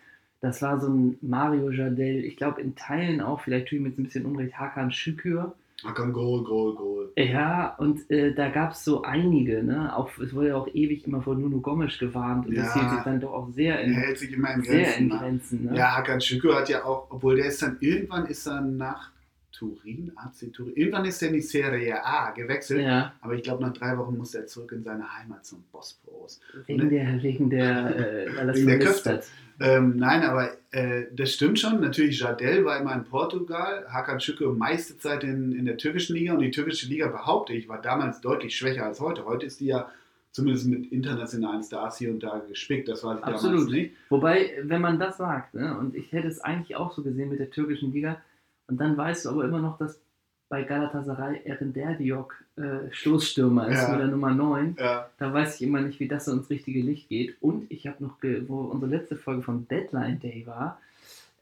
das 0.46 0.62
war 0.62 0.80
so 0.80 0.88
ein 0.88 1.18
Mario 1.22 1.70
Jardel, 1.70 2.24
ich 2.24 2.36
glaube 2.36 2.60
in 2.62 2.74
Teilen 2.74 3.20
auch, 3.20 3.40
vielleicht 3.40 3.68
tue 3.68 3.76
ich 3.78 3.82
mir 3.82 3.90
jetzt 3.90 3.98
ein 3.98 4.04
bisschen 4.04 4.24
unrecht, 4.26 4.58
Hakan 4.58 4.90
Şükür. 4.90 5.54
Ah, 5.84 5.92
komm, 5.94 6.12
Goal, 6.14 6.42
Goal, 6.42 6.74
Goal. 6.74 7.10
Ja, 7.18 7.74
und 7.78 8.10
äh, 8.10 8.32
da 8.34 8.48
gab 8.48 8.72
es 8.72 8.82
so 8.82 9.02
einige, 9.02 9.62
ne? 9.62 9.94
Auch, 9.94 10.10
es 10.18 10.32
wurde 10.34 10.48
ja 10.48 10.56
auch 10.56 10.68
ewig 10.72 11.06
immer 11.06 11.20
von 11.20 11.38
Nuno 11.40 11.60
Gomes 11.60 11.98
gewarnt 11.98 12.46
und 12.46 12.56
das 12.56 12.74
Ja. 12.74 12.80
hielt 12.80 12.90
sich 12.94 13.00
dann 13.04 13.20
doch 13.20 13.32
auch 13.34 13.48
sehr 13.50 13.74
Er 13.78 13.84
in, 13.84 13.92
hält 13.92 14.18
sich 14.18 14.32
immer 14.32 14.54
in 14.54 14.62
sehr 14.62 14.96
in 14.96 15.08
Grenzen. 15.08 15.08
ne? 15.08 15.18
Grenzen. 15.18 15.64
Ne? 15.66 15.76
Ja, 15.76 15.96
Hakan 15.96 16.20
Şükür 16.22 16.54
hat 16.56 16.68
ja 16.70 16.82
auch, 16.84 17.06
obwohl 17.10 17.36
der 17.36 17.46
ist 17.46 17.60
dann, 17.60 17.76
irgendwann 17.80 18.24
ist 18.26 18.46
er 18.46 18.62
nach 18.62 19.10
Turin, 19.52 20.12
AC 20.16 20.52
Turin, 20.52 20.72
irgendwann 20.76 21.04
ist 21.06 21.22
er 21.22 21.28
in 21.28 21.34
die 21.34 21.40
Serie 21.40 22.04
A 22.04 22.30
gewechselt, 22.30 22.82
ja, 22.82 23.12
aber 23.22 23.34
ich 23.34 23.42
glaube, 23.42 23.62
nach 23.62 23.72
drei 23.72 23.96
Wochen 23.96 24.16
musste 24.16 24.38
er 24.38 24.46
zurück 24.46 24.72
in 24.72 24.82
seine 24.82 25.04
Heimat 25.18 25.44
zum 25.46 25.62
Bosporus. 25.72 26.40
wegen 26.66 26.90
der, 26.90 27.22
wegen 27.22 27.48
der, 27.50 27.96
äh, 28.26 28.36
weil 28.36 28.46
das 28.48 28.56
Wegen 28.56 28.66
der 28.66 28.78
Köfte. 28.78 29.12
hat. 29.14 29.26
Ähm, 29.58 29.96
nein, 29.96 30.22
aber 30.22 30.50
äh, 30.70 31.04
das 31.14 31.32
stimmt 31.32 31.58
schon. 31.58 31.80
Natürlich, 31.80 32.20
Jardel 32.20 32.64
war 32.64 32.78
immer 32.78 32.94
in 32.94 33.04
Portugal, 33.04 33.86
Hakan 33.88 34.20
Şükür 34.20 34.52
meiste 34.52 34.98
Zeit 34.98 35.24
in, 35.24 35.52
in 35.52 35.64
der 35.64 35.78
türkischen 35.78 36.14
Liga 36.14 36.34
und 36.34 36.40
die 36.40 36.50
türkische 36.50 36.88
Liga, 36.88 37.08
behaupte 37.08 37.54
ich, 37.54 37.68
war 37.68 37.80
damals 37.80 38.20
deutlich 38.20 38.56
schwächer 38.56 38.84
als 38.84 39.00
heute. 39.00 39.24
Heute 39.24 39.46
ist 39.46 39.60
die 39.60 39.66
ja 39.66 39.90
zumindest 40.32 40.66
mit 40.66 40.92
internationalen 40.92 41.62
Stars 41.62 41.96
hier 41.96 42.10
und 42.10 42.22
da 42.22 42.42
gespickt. 42.46 42.88
Das 42.88 43.02
war 43.02 43.22
Absolut. 43.24 43.70
nicht. 43.70 43.94
Wobei, 44.10 44.52
wenn 44.62 44.82
man 44.82 44.98
das 44.98 45.16
sagt, 45.16 45.54
ne, 45.54 45.78
und 45.78 45.94
ich 45.94 46.12
hätte 46.12 46.28
es 46.28 46.40
eigentlich 46.40 46.76
auch 46.76 46.92
so 46.92 47.02
gesehen 47.02 47.30
mit 47.30 47.38
der 47.38 47.50
türkischen 47.50 47.92
Liga, 47.92 48.20
und 48.68 48.80
dann 48.80 48.96
weißt 48.96 49.24
du 49.24 49.30
aber 49.30 49.44
immer 49.44 49.60
noch, 49.60 49.78
dass 49.78 50.00
bei 50.48 50.62
Galatasaray 50.62 51.40
Erenderdiok 51.44 52.36
äh, 52.56 52.90
Stoßstürmer 52.92 53.68
ist 53.68 53.82
Ja. 53.82 53.88
mit 53.90 54.00
der 54.00 54.06
Nummer 54.08 54.30
9. 54.32 54.76
Ja, 54.78 55.08
Da 55.18 55.32
weiß 55.32 55.56
ich 55.56 55.62
immer 55.66 55.80
nicht, 55.80 55.98
wie 56.00 56.08
das 56.08 56.26
so 56.26 56.32
ins 56.32 56.48
richtige 56.50 56.80
Licht 56.80 57.08
geht. 57.08 57.36
Und 57.40 57.70
ich 57.70 57.86
habe 57.86 58.02
noch, 58.02 58.16
wo 58.46 58.60
unsere 58.60 58.90
letzte 58.90 59.16
Folge 59.16 59.42
von 59.42 59.66
Deadline 59.68 60.20
Day 60.20 60.46
war, 60.46 60.80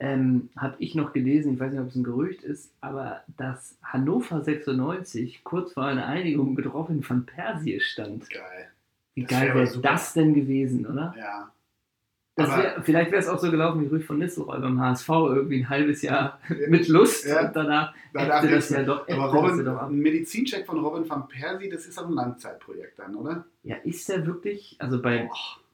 ähm, 0.01 0.49
habe 0.57 0.75
ich 0.81 0.95
noch 0.95 1.13
gelesen, 1.13 1.55
ich 1.55 1.61
weiß 1.61 1.73
nicht, 1.73 1.81
ob 1.81 1.89
es 1.89 1.95
ein 1.97 2.03
Gerücht 2.03 2.43
ist, 2.43 2.71
aber 2.81 3.23
dass 3.37 3.77
Hannover 3.83 4.43
96 4.43 5.45
kurz 5.45 5.73
vor 5.75 5.85
einer 5.85 6.07
Einigung 6.07 6.55
mit 6.55 6.73
Robin 6.73 7.05
van 7.09 7.25
Persie 7.27 7.81
stand. 7.81 8.29
geil. 8.31 8.69
Wie 9.15 9.23
Das 9.23 9.31
geil 9.31 9.49
wär 9.49 9.55
wäre 9.55 9.67
super. 9.69 9.89
das 9.91 10.13
denn 10.15 10.35
gewesen, 10.35 10.87
oder? 10.87 11.15
Ja. 11.17 11.51
Wär, 12.37 12.83
vielleicht 12.83 13.13
wäre 13.13 13.21
es 13.23 13.29
auch 13.29 13.39
so 13.39 13.49
gelaufen 13.51 13.81
wie 13.83 13.87
Rüd 13.87 14.05
von 14.05 14.19
Nistelrooy 14.19 14.59
beim 14.61 14.81
HSV, 14.81 15.09
irgendwie 15.09 15.61
ein 15.63 15.69
halbes 15.69 16.03
Jahr 16.03 16.41
mit 16.69 16.89
Lust 16.89 17.27
Ja. 17.27 17.47
und 17.47 17.55
danach 17.55 17.95
Danach 18.13 18.43
ebbte 18.43 18.57
das 18.57 18.71
ja 18.71 18.83
doch, 18.83 19.09
Aber 19.09 19.27
Robin, 19.27 19.65
doch 19.65 19.77
ab. 19.77 19.89
ein 19.91 19.99
Medizincheck 20.01 20.67
von 20.67 20.81
Robin 20.81 21.09
van 21.09 21.29
Persie, 21.29 21.69
das 21.69 21.87
ist 21.87 21.97
auch 21.99 22.07
ein 22.07 22.13
Langzeitprojekt 22.15 22.99
dann, 22.99 23.15
oder? 23.15 23.45
Ja, 23.63 23.77
ist 23.85 24.09
der 24.09 24.27
wirklich, 24.27 24.77
also 24.81 25.01
bei, 25.01 25.29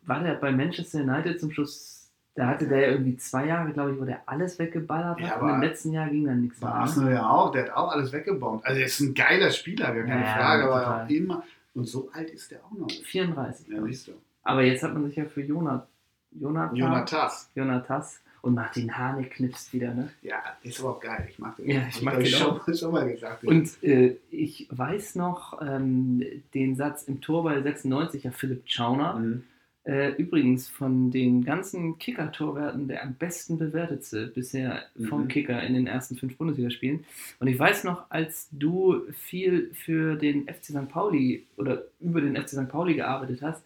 war 0.04 0.22
der 0.22 0.34
bei 0.34 0.52
Manchester 0.52 0.98
United 1.00 1.40
zum 1.40 1.50
Schluss, 1.50 2.10
da 2.34 2.46
hatte 2.46 2.68
der 2.68 2.80
ja 2.80 2.88
irgendwie 2.92 3.16
zwei 3.16 3.46
Jahre, 3.46 3.72
glaube 3.72 3.92
ich, 3.92 4.00
wo 4.00 4.04
der 4.04 4.20
alles 4.26 4.58
weggeballert 4.58 5.18
hat 5.20 5.26
Ja, 5.28 5.40
und 5.40 5.48
im 5.54 5.60
letzten 5.62 5.92
Jahr 5.92 6.08
ging 6.10 6.26
dann 6.26 6.42
nichts 6.42 6.60
mehr. 6.60 6.68
ne? 6.70 6.76
Arsenal 6.76 7.12
ja 7.14 7.28
auch, 7.28 7.50
der 7.52 7.62
hat 7.64 7.70
auch 7.72 7.90
alles 7.92 8.12
weggebombt. 8.12 8.64
Also 8.66 8.80
er 8.80 8.86
ist 8.86 9.00
ein 9.00 9.14
geiler 9.14 9.50
Spieler, 9.50 9.94
gar 9.94 10.04
keine 10.04 10.24
Ja, 10.26 10.34
Frage, 10.34 10.64
aber 10.64 10.80
total. 10.80 11.04
auch 11.06 11.10
immer. 11.10 11.42
Und 11.74 11.84
so 11.88 12.10
alt 12.12 12.30
ist 12.30 12.50
der 12.50 12.60
auch 12.64 12.72
noch. 12.72 12.90
34. 12.90 13.68
Ja, 13.68 13.82
siehst 13.82 14.08
du. 14.08 14.12
Aber 14.42 14.62
jetzt 14.62 14.82
hat 14.82 14.92
man 14.94 15.06
sich 15.06 15.16
ja 15.16 15.24
für 15.24 15.42
Jonat, 15.42 15.86
Jonathan, 16.32 16.76
Jonatas. 16.76 17.50
Jonatas 17.54 18.20
und 18.42 18.54
Martin 18.54 18.96
Hane 18.96 19.24
knipst 19.24 19.72
wieder, 19.72 19.92
ne? 19.92 20.10
Ja, 20.22 20.42
ist 20.62 20.80
aber 20.80 20.90
auch 20.90 21.00
geil. 21.00 21.26
Ich 21.30 21.38
mag 21.38 21.56
den. 21.56 21.68
Ja, 21.70 21.82
ich 21.88 22.00
mag 22.02 22.16
den 22.18 22.26
schon, 22.26 22.46
auch. 22.58 22.66
mal- 22.66 22.76
schon 22.76 22.92
mal 22.92 23.12
gesagt. 23.12 23.44
Und 23.44 23.82
äh, 23.82 24.16
ich 24.30 24.66
weiß 24.70 25.16
noch 25.16 25.60
ähm, 25.60 26.22
den 26.54 26.76
Satz 26.76 27.02
im 27.04 27.20
Tor 27.20 27.44
bei 27.44 27.60
96, 27.60 28.24
ja 28.24 28.30
Philipp 28.30 28.62
Schauner. 28.66 29.14
Mhm. 29.14 29.42
Äh, 29.84 30.10
übrigens 30.10 30.68
von 30.68 31.10
den 31.10 31.42
ganzen 31.42 31.98
Kicker-Torwerten 31.98 32.86
der 32.86 33.02
am 33.02 33.14
besten 33.14 33.56
bewertetste 33.58 34.26
bisher 34.26 34.82
vom 35.08 35.22
Mhm. 35.22 35.28
Kicker 35.28 35.62
in 35.62 35.72
den 35.72 35.86
ersten 35.86 36.16
fünf 36.16 36.36
Bundesligaspielen. 36.36 37.04
Und 37.40 37.46
ich 37.48 37.58
weiß 37.58 37.84
noch, 37.84 38.04
als 38.10 38.48
du 38.52 39.02
viel 39.12 39.72
für 39.74 40.16
den 40.16 40.46
FC 40.48 40.64
St. 40.66 40.88
Pauli 40.90 41.46
oder 41.56 41.82
über 41.98 42.20
den 42.20 42.36
FC 42.36 42.50
St. 42.50 42.68
Pauli 42.68 42.94
gearbeitet 42.94 43.40
hast, 43.42 43.62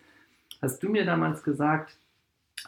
hast 0.63 0.81
du 0.83 0.89
mir 0.89 1.05
damals 1.05 1.43
gesagt, 1.43 1.97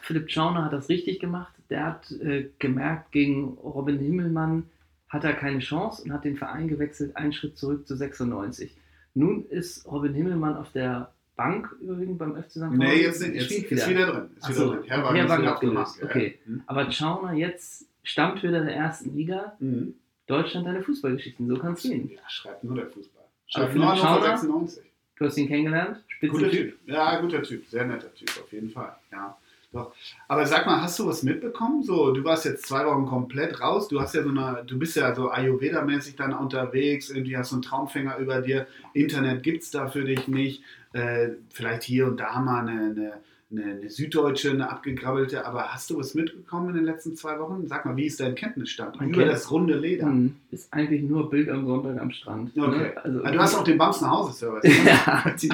Philipp 0.01 0.29
Schauner 0.31 0.65
hat 0.65 0.73
das 0.73 0.89
richtig 0.89 1.19
gemacht. 1.19 1.53
Der 1.69 1.85
hat 1.85 2.11
äh, 2.11 2.49
gemerkt, 2.59 3.11
gegen 3.11 3.45
Robin 3.63 3.97
Himmelmann 3.99 4.63
hat 5.09 5.23
er 5.23 5.33
keine 5.33 5.59
Chance 5.59 6.03
und 6.03 6.13
hat 6.13 6.25
den 6.25 6.37
Verein 6.37 6.67
gewechselt, 6.67 7.15
einen 7.15 7.33
Schritt 7.33 7.57
zurück 7.57 7.87
zu 7.87 7.95
96. 7.95 8.75
Nun 9.13 9.45
ist 9.47 9.85
Robin 9.89 10.13
Himmelmann 10.13 10.55
auf 10.55 10.71
der 10.71 11.11
Bank 11.35 11.73
überwiegend 11.81 12.17
beim 12.17 12.35
FC 12.35 12.51
St. 12.51 12.59
Pauli. 12.61 12.77
Nee, 12.77 13.01
jetzt 13.01 13.21
nicht. 13.21 13.35
Jetzt 13.51 13.71
ist 13.71 13.89
wieder 13.89 14.07
drin. 14.07 14.29
Ist 14.37 14.49
wieder 14.49 14.57
so, 14.57 14.71
drin. 14.71 14.83
Ist 14.83 14.89
Herwagen 14.89 15.23
wieder 15.23 15.51
abgelöst, 15.51 16.03
okay. 16.03 16.39
Ja. 16.47 16.55
Aber 16.67 16.91
Schauner 16.91 17.33
jetzt 17.33 17.85
Stammtöter 18.03 18.63
der 18.63 18.75
ersten 18.75 19.15
Liga, 19.15 19.55
Mhm. 19.59 19.93
Deutschland 20.27 20.67
deine 20.67 20.81
Fußballgeschichten. 20.83 21.47
So 21.47 21.57
kann 21.57 21.73
es 21.73 21.83
gehen. 21.83 22.09
Ja, 22.13 22.19
schreibt 22.27 22.63
nur 22.63 22.75
der 22.75 22.87
Fußball. 22.87 23.23
Schreibt 23.47 23.75
nur 23.75 23.95
Schauner? 23.95 24.37
96. 24.37 24.83
Du 25.17 25.25
hast 25.25 25.37
ihn 25.37 25.47
kennengelernt? 25.47 25.97
Guter 26.19 26.49
Spitzentyp. 26.49 26.51
Typ. 26.51 26.77
Ja, 26.85 27.21
guter 27.21 27.43
Typ. 27.43 27.65
Sehr 27.67 27.85
netter 27.85 28.13
Typ, 28.13 28.29
auf 28.43 28.51
jeden 28.51 28.69
Fall. 28.69 28.93
Ja, 29.11 29.37
doch. 29.73 29.93
Aber 30.27 30.45
sag 30.45 30.65
mal, 30.65 30.81
hast 30.81 30.97
du 30.99 31.07
was 31.07 31.23
mitbekommen? 31.23 31.83
So, 31.83 32.11
du 32.13 32.23
warst 32.23 32.45
jetzt 32.45 32.65
zwei 32.67 32.85
Wochen 32.85 33.05
komplett 33.05 33.59
raus. 33.61 33.87
Du 33.87 33.99
hast 33.99 34.15
ja 34.15 34.23
so 34.23 34.29
eine, 34.29 34.63
du 34.65 34.79
bist 34.79 34.95
ja 34.95 35.13
so 35.13 35.29
Ayurveda-mäßig 35.31 36.15
dann 36.15 36.33
unterwegs. 36.33 37.09
Irgendwie 37.09 37.37
hast 37.37 37.51
du 37.51 37.55
einen 37.57 37.61
Traumfänger 37.63 38.17
über 38.17 38.41
dir. 38.41 38.67
Internet 38.93 39.43
gibt 39.43 39.63
es 39.63 39.71
da 39.71 39.87
für 39.87 40.03
dich 40.05 40.27
nicht. 40.27 40.63
Äh, 40.93 41.29
vielleicht 41.49 41.83
hier 41.83 42.07
und 42.07 42.19
da 42.19 42.39
mal 42.39 42.61
eine, 42.61 42.71
eine, 42.71 43.13
eine, 43.51 43.71
eine 43.79 43.89
süddeutsche, 43.89 44.51
eine 44.51 44.69
abgegrabbelte. 44.69 45.45
Aber 45.45 45.73
hast 45.73 45.89
du 45.89 45.99
was 45.99 46.13
mitbekommen 46.15 46.69
in 46.69 46.75
den 46.77 46.85
letzten 46.85 47.15
zwei 47.15 47.37
Wochen? 47.39 47.67
Sag 47.67 47.85
mal, 47.85 47.95
wie 47.97 48.05
ist 48.05 48.19
dein 48.21 48.35
Kenntnisstand 48.35 48.95
Mein 48.99 49.09
über 49.09 49.25
das 49.25 49.51
runde 49.51 49.75
Leder? 49.75 50.05
Hm, 50.07 50.35
Ist 50.49 50.73
eigentlich 50.73 51.03
nur 51.03 51.29
Bild 51.29 51.49
am 51.49 51.65
Sonntag 51.67 52.01
am 52.01 52.09
Strand. 52.11 52.51
Okay. 52.57 52.77
Ne? 52.77 52.93
Also, 53.03 53.23
Ah, 53.23 53.31
du 53.31 53.39
hast 53.39 53.55
auch 53.55 53.63
den 53.63 53.77
Bams 53.77 54.01
nach 54.01 54.11
Hause-Service. 54.11 54.63
ja, 54.85 55.23
die, 55.39 55.51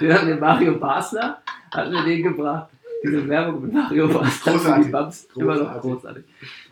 den 0.00 0.12
hat 0.14 0.24
mir 0.24 0.36
Mario 0.36 0.78
Basler, 0.78 1.42
hat 1.72 1.90
mir 1.90 2.04
den 2.04 2.22
gebracht. 2.22 2.70
Diese 3.06 3.28
Werbung 3.28 3.62
mit 3.62 3.72
Mario 3.72 4.08
Basler. 4.08 4.52
Großartig. 4.52 4.86
Die 4.86 4.92
Bums, 4.92 5.28
immer 5.36 5.54
noch 5.56 5.80
Großartig. 5.80 5.90
großartig. 5.90 6.24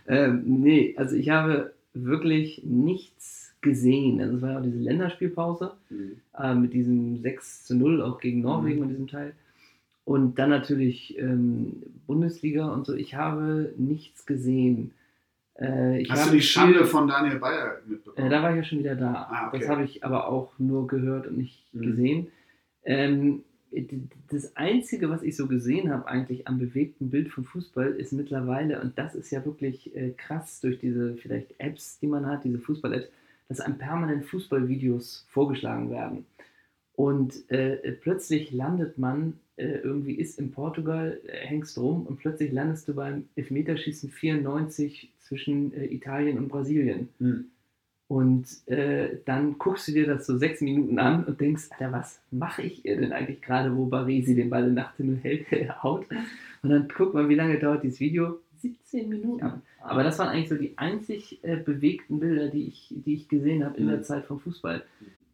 Ähm, 0.06 0.42
nee, 0.46 0.94
also 0.96 1.16
ich 1.16 1.28
habe 1.30 1.72
wirklich 1.94 2.62
nichts 2.64 3.54
gesehen. 3.60 4.20
Also 4.20 4.36
es 4.36 4.42
war 4.42 4.50
ja 4.52 4.58
auch 4.58 4.62
diese 4.62 4.78
Länderspielpause 4.78 5.72
Mhm. 5.90 6.12
äh, 6.38 6.54
mit 6.54 6.72
diesem 6.74 7.22
6 7.22 7.64
zu 7.64 7.76
0 7.76 8.02
auch 8.02 8.20
gegen 8.20 8.42
Norwegen 8.42 8.78
Mhm. 8.78 8.82
in 8.84 8.88
diesem 8.90 9.06
Teil. 9.08 9.32
Und 10.04 10.38
dann 10.38 10.50
natürlich 10.50 11.16
ähm, 11.18 11.82
Bundesliga 12.06 12.68
und 12.70 12.84
so. 12.84 12.92
Ich 12.94 13.14
habe 13.14 13.72
nichts 13.78 14.26
gesehen. 14.26 14.90
Äh, 15.58 16.02
ich 16.02 16.10
Hast 16.10 16.26
du 16.26 16.30
die 16.32 16.38
viel- 16.40 16.42
Schande 16.42 16.84
von 16.84 17.08
Daniel 17.08 17.38
Bayer 17.38 17.78
mitbekommen? 17.86 18.26
äh, 18.26 18.28
da 18.30 18.42
war 18.42 18.50
ich 18.50 18.56
ja 18.56 18.64
schon 18.64 18.80
wieder 18.80 18.96
da. 18.96 19.28
Ah, 19.30 19.48
okay. 19.48 19.60
Das 19.60 19.68
habe 19.70 19.84
ich 19.84 20.04
aber 20.04 20.28
auch 20.28 20.52
nur 20.58 20.86
gehört 20.86 21.26
und 21.28 21.38
nicht 21.38 21.64
Mhm. 21.72 21.80
gesehen. 21.82 22.26
Ähm, 22.84 23.44
das 24.30 24.56
Einzige, 24.56 25.10
was 25.10 25.22
ich 25.22 25.36
so 25.36 25.46
gesehen 25.46 25.90
habe, 25.90 26.06
eigentlich 26.06 26.46
am 26.46 26.58
bewegten 26.58 27.10
Bild 27.10 27.30
von 27.30 27.44
Fußball, 27.44 27.92
ist 27.92 28.12
mittlerweile, 28.12 28.80
und 28.80 28.98
das 28.98 29.14
ist 29.14 29.30
ja 29.30 29.44
wirklich 29.44 29.94
äh, 29.96 30.10
krass 30.16 30.60
durch 30.60 30.78
diese 30.78 31.16
vielleicht 31.16 31.58
Apps, 31.58 31.98
die 31.98 32.06
man 32.06 32.26
hat, 32.26 32.44
diese 32.44 32.58
Fußball-Apps, 32.58 33.08
dass 33.48 33.60
einem 33.60 33.78
permanent 33.78 34.24
Fußballvideos 34.26 35.26
vorgeschlagen 35.28 35.90
werden. 35.90 36.24
Und 36.96 37.50
äh, 37.50 37.92
plötzlich 37.92 38.52
landet 38.52 38.98
man, 38.98 39.40
äh, 39.56 39.78
irgendwie 39.78 40.14
ist 40.14 40.38
in 40.38 40.52
Portugal, 40.52 41.20
äh, 41.26 41.46
hängst 41.46 41.76
rum 41.78 42.06
und 42.06 42.18
plötzlich 42.18 42.52
landest 42.52 42.88
du 42.88 42.94
beim 42.94 43.28
Elfmeterschießen 43.34 44.10
94 44.10 45.12
zwischen 45.20 45.72
äh, 45.74 45.86
Italien 45.86 46.38
und 46.38 46.48
Brasilien. 46.48 47.08
Mhm. 47.18 47.46
Und 48.06 48.46
äh, 48.68 49.18
dann 49.24 49.58
guckst 49.58 49.88
du 49.88 49.92
dir 49.92 50.06
das 50.06 50.26
so 50.26 50.36
sechs 50.36 50.60
Minuten 50.60 50.98
an 50.98 51.24
und 51.24 51.40
denkst, 51.40 51.68
Alter, 51.70 51.92
was 51.92 52.20
mache 52.30 52.62
ich 52.62 52.82
denn 52.82 53.12
eigentlich 53.12 53.40
gerade, 53.40 53.74
wo 53.74 53.86
Baresi 53.86 54.34
den 54.34 54.50
Ball 54.50 54.68
in 54.68 54.74
Nachthimmel 54.74 55.16
hält, 55.18 55.46
haut? 55.82 56.06
Und 56.62 56.70
dann 56.70 56.88
guck 56.94 57.14
mal, 57.14 57.28
wie 57.28 57.34
lange 57.34 57.58
dauert 57.58 57.82
dieses 57.82 58.00
Video? 58.00 58.40
17 58.58 59.08
Minuten. 59.08 59.44
Ja. 59.44 59.62
Aber 59.80 60.02
das 60.02 60.18
waren 60.18 60.28
eigentlich 60.28 60.48
so 60.48 60.56
die 60.56 60.76
einzig 60.78 61.42
äh, 61.42 61.56
bewegten 61.56 62.20
Bilder, 62.20 62.48
die 62.48 62.66
ich, 62.66 62.94
die 62.96 63.14
ich 63.14 63.28
gesehen 63.28 63.64
habe 63.64 63.76
in 63.76 63.84
mhm. 63.84 63.90
der 63.90 64.02
Zeit 64.02 64.24
vom 64.24 64.40
Fußball. 64.40 64.82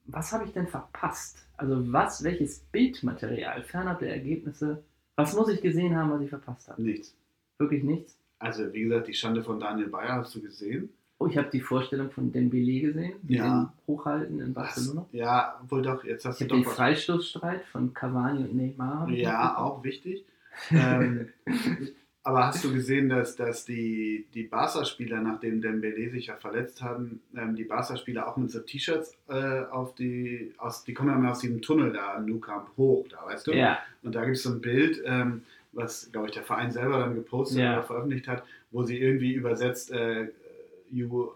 Was 0.06 0.32
habe 0.32 0.44
ich 0.44 0.52
denn 0.52 0.66
verpasst? 0.66 1.38
Also 1.56 1.92
was, 1.92 2.24
welches 2.24 2.60
Bildmaterial, 2.72 3.62
fernab 3.62 4.00
der 4.00 4.12
Ergebnisse, 4.12 4.82
was 5.16 5.36
muss 5.36 5.48
ich 5.48 5.60
gesehen 5.60 5.94
haben, 5.96 6.10
was 6.10 6.22
ich 6.22 6.30
verpasst 6.30 6.68
habe? 6.68 6.82
Nichts. 6.82 7.14
Wirklich 7.58 7.84
nichts? 7.84 8.18
Also 8.38 8.72
wie 8.72 8.82
gesagt, 8.82 9.06
die 9.06 9.14
Schande 9.14 9.44
von 9.44 9.60
Daniel 9.60 9.88
Bayer 9.88 10.14
hast 10.14 10.34
du 10.34 10.40
gesehen. 10.40 10.88
Oh, 11.22 11.26
ich 11.26 11.36
habe 11.36 11.50
die 11.52 11.60
Vorstellung 11.60 12.10
von 12.10 12.32
Dembele 12.32 12.80
gesehen, 12.80 13.12
ja. 13.28 13.70
Hochhalten 13.86 14.40
in 14.40 14.54
Barcelona. 14.54 15.04
Ja, 15.12 15.60
wohl 15.68 15.82
doch, 15.82 16.02
jetzt 16.02 16.24
hast 16.24 16.40
ich 16.40 16.48
du 16.48 16.54
doch 16.56 16.62
den 16.62 16.72
Freistoßstreit 16.72 17.62
von 17.66 17.92
Cavani 17.92 18.44
und 18.44 18.56
Neymar. 18.56 19.06
Ja, 19.10 19.54
auch 19.58 19.84
wichtig. 19.84 20.24
ähm, 20.70 21.28
aber 22.22 22.46
hast 22.46 22.64
du 22.64 22.72
gesehen, 22.72 23.10
dass, 23.10 23.36
dass 23.36 23.66
die, 23.66 24.28
die 24.32 24.44
Barca-Spieler, 24.44 25.20
nachdem 25.20 25.60
Dembele 25.60 26.08
sich 26.08 26.28
ja 26.28 26.36
verletzt 26.36 26.80
haben, 26.80 27.20
ähm, 27.36 27.54
die 27.54 27.64
Barca-Spieler 27.64 28.26
auch 28.26 28.38
mit 28.38 28.50
so 28.50 28.60
T-Shirts 28.60 29.14
äh, 29.28 29.64
auf 29.64 29.94
die, 29.96 30.54
aus, 30.56 30.84
die 30.84 30.94
kommen 30.94 31.22
ja 31.22 31.30
aus 31.30 31.40
diesem 31.40 31.60
Tunnel 31.60 31.92
da 31.92 32.16
in 32.16 32.24
Nou 32.24 32.38
Camp 32.38 32.70
hoch, 32.78 33.06
da 33.10 33.26
weißt 33.26 33.46
du? 33.46 33.52
Ja. 33.52 33.78
Und 34.02 34.14
da 34.14 34.24
gibt 34.24 34.38
es 34.38 34.44
so 34.44 34.52
ein 34.52 34.62
Bild, 34.62 35.02
ähm, 35.04 35.42
was, 35.72 36.10
glaube 36.12 36.28
ich, 36.28 36.32
der 36.32 36.44
Verein 36.44 36.72
selber 36.72 36.98
dann 36.98 37.14
gepostet 37.14 37.58
ja. 37.58 37.74
oder 37.74 37.82
veröffentlicht 37.82 38.26
hat, 38.26 38.42
wo 38.70 38.84
sie 38.84 38.98
irgendwie 38.98 39.34
übersetzt 39.34 39.92
äh, 39.92 40.28
you 40.90 41.32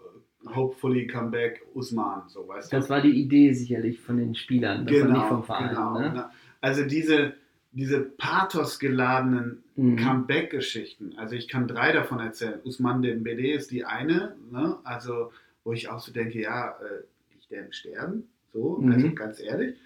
hopefully 0.53 1.07
come 1.07 1.31
back 1.31 1.61
Usman, 1.73 2.23
so 2.27 2.47
weißt 2.47 2.71
du. 2.71 2.77
Das 2.77 2.89
war 2.89 3.01
die 3.01 3.21
Idee 3.21 3.53
sicherlich 3.53 3.99
von 3.99 4.17
den 4.17 4.35
Spielern, 4.35 4.85
genau, 4.85 5.13
nicht 5.13 5.27
vom 5.27 5.43
Verein. 5.43 5.69
Genau, 5.69 5.99
ne? 5.99 6.29
Also 6.61 6.85
diese, 6.85 7.33
diese 7.71 8.01
pathosgeladenen 8.01 9.63
mhm. 9.75 9.97
Comeback-Geschichten, 9.97 11.13
also 11.17 11.35
ich 11.35 11.47
kann 11.47 11.67
drei 11.67 11.91
davon 11.91 12.19
erzählen. 12.19 12.59
Usman 12.63 13.01
Dembele 13.01 13.53
ist 13.53 13.71
die 13.71 13.85
eine, 13.85 14.35
ne? 14.51 14.77
also 14.83 15.31
wo 15.63 15.73
ich 15.73 15.89
auch 15.89 15.99
so 15.99 16.11
denke, 16.11 16.41
ja, 16.41 16.69
äh, 16.69 17.33
liegt 17.33 17.51
der 17.51 17.65
im 17.65 17.71
Sterben? 17.71 18.29
So, 18.53 18.77
mhm. 18.77 18.91
also 18.91 19.13
ganz 19.13 19.39
ehrlich. 19.39 19.77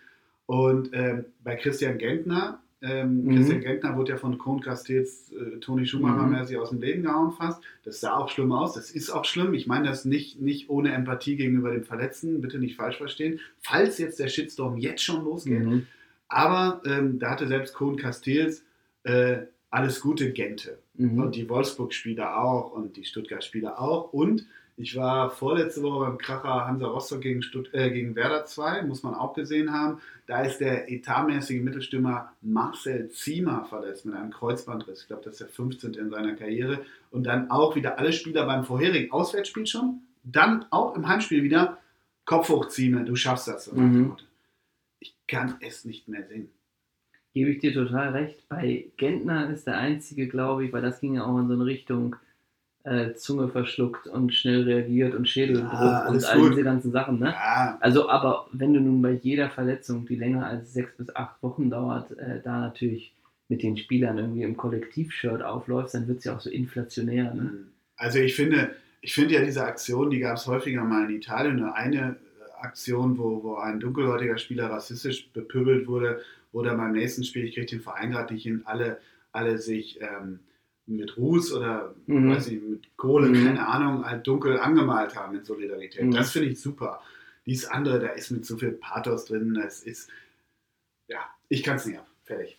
Und 0.46 0.90
ähm, 0.94 1.26
bei 1.44 1.56
Christian 1.56 1.98
Gentner 1.98 2.62
ähm, 2.82 3.24
mhm. 3.24 3.36
Christian 3.36 3.62
Gentner 3.62 3.98
wurde 3.98 4.12
ja 4.12 4.18
von 4.18 4.38
Kohn 4.38 4.62
Castells 4.62 5.32
äh, 5.34 5.60
Toni 5.60 5.86
Schumacher 5.86 6.24
mhm. 6.24 6.32
mäßig 6.32 6.58
aus 6.58 6.70
dem 6.70 6.80
Leben 6.80 7.04
gehauen 7.04 7.32
fast. 7.34 7.62
Das 7.84 8.00
sah 8.00 8.16
auch 8.16 8.30
schlimm 8.30 8.52
aus. 8.54 8.74
Das 8.74 8.92
ist 8.92 9.10
auch 9.10 9.26
schlimm. 9.26 9.54
Ich 9.54 9.68
meine 9.68 9.90
das 9.90 10.06
nicht, 10.06 10.40
nicht 10.40 10.70
ohne 10.70 10.94
Empathie 10.94 11.36
gegenüber 11.36 11.72
dem 11.72 11.84
Verletzten. 11.84 12.40
Bitte 12.40 12.58
nicht 12.58 12.78
falsch 12.78 12.98
verstehen. 12.98 13.40
Falls 13.60 13.98
jetzt 13.98 14.20
der 14.20 14.30
Shitstorm 14.30 14.78
jetzt 14.78 15.04
schon 15.04 15.26
losgeht. 15.26 15.66
Mhm. 15.66 15.88
Aber 16.30 16.82
ähm, 16.86 17.20
da 17.20 17.32
hatte 17.32 17.48
selbst 17.48 17.74
Kohn 17.74 17.98
Castells 17.98 18.64
äh, 19.04 19.40
alles 19.70 20.00
Gute 20.00 20.32
Gente. 20.32 20.80
Mhm. 20.96 21.20
Und 21.20 21.36
die 21.36 21.50
Wolfsburg-Spieler 21.50 22.42
auch 22.42 22.72
und 22.72 22.96
die 22.96 23.04
Stuttgart-Spieler 23.04 23.82
auch. 23.82 24.14
Und 24.14 24.46
ich 24.80 24.96
war 24.96 25.30
vorletzte 25.30 25.84
Woche 25.84 26.06
beim 26.06 26.18
Kracher 26.18 26.66
Hansa 26.66 26.88
Rostock 26.88 27.20
gegen, 27.20 27.42
Stutt 27.42 27.74
äh, 27.74 27.92
gegen 27.92 28.16
Werder 28.16 28.46
2, 28.46 28.84
muss 28.84 29.04
man 29.04 29.14
auch 29.14 29.34
gesehen 29.34 29.74
haben. 29.74 30.00
Da 30.26 30.42
ist 30.42 30.60
der 30.60 30.90
etatmäßige 30.90 31.62
Mittelstürmer 31.62 32.32
Marcel 32.42 33.10
Ziemer 33.10 33.66
verletzt 33.66 34.06
mit 34.06 34.16
einem 34.16 34.32
Kreuzbandriss. 34.32 35.02
Ich 35.02 35.08
glaube, 35.08 35.24
das 35.26 35.34
ist 35.34 35.42
der 35.42 35.50
15. 35.50 35.96
in 35.96 36.10
seiner 36.10 36.34
Karriere. 36.36 36.80
Und 37.12 37.26
dann 37.26 37.52
auch 37.52 37.76
wieder 37.76 38.00
alle 38.00 38.14
Spieler 38.14 38.46
beim 38.46 38.64
vorherigen 38.64 39.12
Auswärtsspiel 39.12 39.68
schon. 39.68 40.00
Dann 40.24 40.66
auch 40.70 40.96
im 40.96 41.10
Heimspiel 41.10 41.44
wieder 41.44 41.78
Kopf 42.24 42.48
hoch, 42.48 42.70
Ziemer, 42.70 43.04
du 43.04 43.18
schaffst 43.18 43.50
das. 43.50 43.70
Mhm. 43.74 44.16
Ich 45.02 45.14
kann 45.28 45.58
es 45.60 45.84
nicht 45.84 46.08
mehr 46.08 46.26
sehen. 46.26 46.52
Gebe 47.34 47.50
ich 47.50 47.60
dir 47.60 47.74
total 47.74 48.10
recht. 48.12 48.48
Bei 48.48 48.86
Gentner 48.96 49.50
ist 49.50 49.68
der 49.68 49.78
einzige, 49.78 50.30
glaube 50.30 50.64
ich, 50.64 50.72
weil 50.72 50.82
das 50.82 51.02
ging 51.02 51.16
ja 51.16 51.26
auch 51.26 51.38
in 51.38 51.50
so 51.50 51.54
eine 51.54 51.66
Richtung 51.66 52.16
äh, 52.90 53.14
Zunge 53.14 53.50
verschluckt 53.50 54.08
und 54.08 54.34
schnell 54.34 54.64
reagiert 54.64 55.14
und 55.14 55.30
Schädelbruch 55.30 55.72
ja, 55.72 56.08
und 56.08 56.26
all 56.26 56.40
gut. 56.40 56.52
diese 56.52 56.64
ganzen 56.64 56.92
Sachen. 56.92 57.20
Ne? 57.20 57.28
Ja. 57.28 57.78
Also, 57.80 58.10
aber 58.10 58.48
wenn 58.52 58.74
du 58.74 58.80
nun 58.80 59.02
bei 59.02 59.12
jeder 59.12 59.50
Verletzung, 59.50 60.06
die 60.08 60.16
länger 60.16 60.46
als 60.46 60.74
sechs 60.74 60.92
bis 60.98 61.16
acht 61.16 61.42
Wochen 61.44 61.70
dauert, 61.70 62.12
äh, 62.18 62.42
da 62.44 62.60
natürlich 62.60 63.14
mit 63.48 63.62
den 63.62 63.78
Spielern 63.78 64.18
irgendwie 64.18 64.44
im 64.44 64.58
Kollektivshirt 64.58 65.42
aufläufst, 65.44 65.94
dann 65.94 66.08
wird 66.08 66.20
es 66.20 66.26
ja 66.26 66.36
auch 66.36 66.42
so 66.42 66.50
inflationär. 66.50 67.34
Ne? 67.34 67.42
Mhm. 67.42 67.68
Also 67.96 68.20
ich 68.20 68.36
finde, 68.36 68.72
ich 69.02 69.14
finde 69.14 69.36
ja 69.36 69.44
diese 69.44 69.64
Aktion, 69.64 70.10
die 70.10 70.20
gab 70.20 70.38
es 70.38 70.48
häufiger 70.48 70.84
mal 70.84 71.10
in 71.10 71.18
Italien. 71.18 71.58
Nur 71.58 71.76
eine 71.76 72.16
Aktion, 72.60 73.18
wo, 73.18 73.44
wo 73.44 73.56
ein 73.56 73.80
dunkelhäutiger 73.80 74.38
Spieler 74.38 74.70
rassistisch 74.70 75.30
bepöbelt 75.32 75.88
wurde, 75.88 76.22
dann 76.54 76.78
beim 76.78 76.94
nächsten 76.94 77.24
Spiel, 77.24 77.46
ich 77.46 77.54
kriege 77.54 77.68
den 77.68 77.82
Verein 77.82 78.12
gerade 78.12 78.34
nicht 78.34 78.44
hin, 78.44 78.64
alle, 78.66 78.98
alle 79.32 79.60
sich 79.60 80.00
ähm, 80.02 80.40
mit 80.90 81.18
Ruß 81.18 81.54
oder 81.54 81.94
mhm. 82.08 82.32
weiß 82.32 82.48
ich, 82.48 82.62
mit 82.62 82.98
Kohle, 82.98 83.30
mhm. 83.30 83.46
keine 83.46 83.68
Ahnung, 83.68 84.06
halt 84.06 84.26
dunkel 84.28 84.60
angemalt 84.60 85.16
haben 85.16 85.38
in 85.38 85.44
Solidarität. 85.44 86.06
Mhm. 86.06 86.12
Das 86.12 86.32
finde 86.32 86.50
ich 86.50 86.60
super. 86.60 87.02
Dies 87.46 87.66
andere, 87.66 88.00
da 88.00 88.08
ist 88.08 88.32
mit 88.32 88.46
so 88.46 88.58
viel 88.58 88.72
Pathos 88.72 89.26
drin, 89.26 89.54
das 89.54 89.84
ist, 89.84 90.10
ja, 91.08 91.20
ich 91.48 91.64
kann 91.64 91.78
es 91.78 91.86
nicht 91.86 92.00
ab. 92.00 92.08
Fertig. 92.26 92.58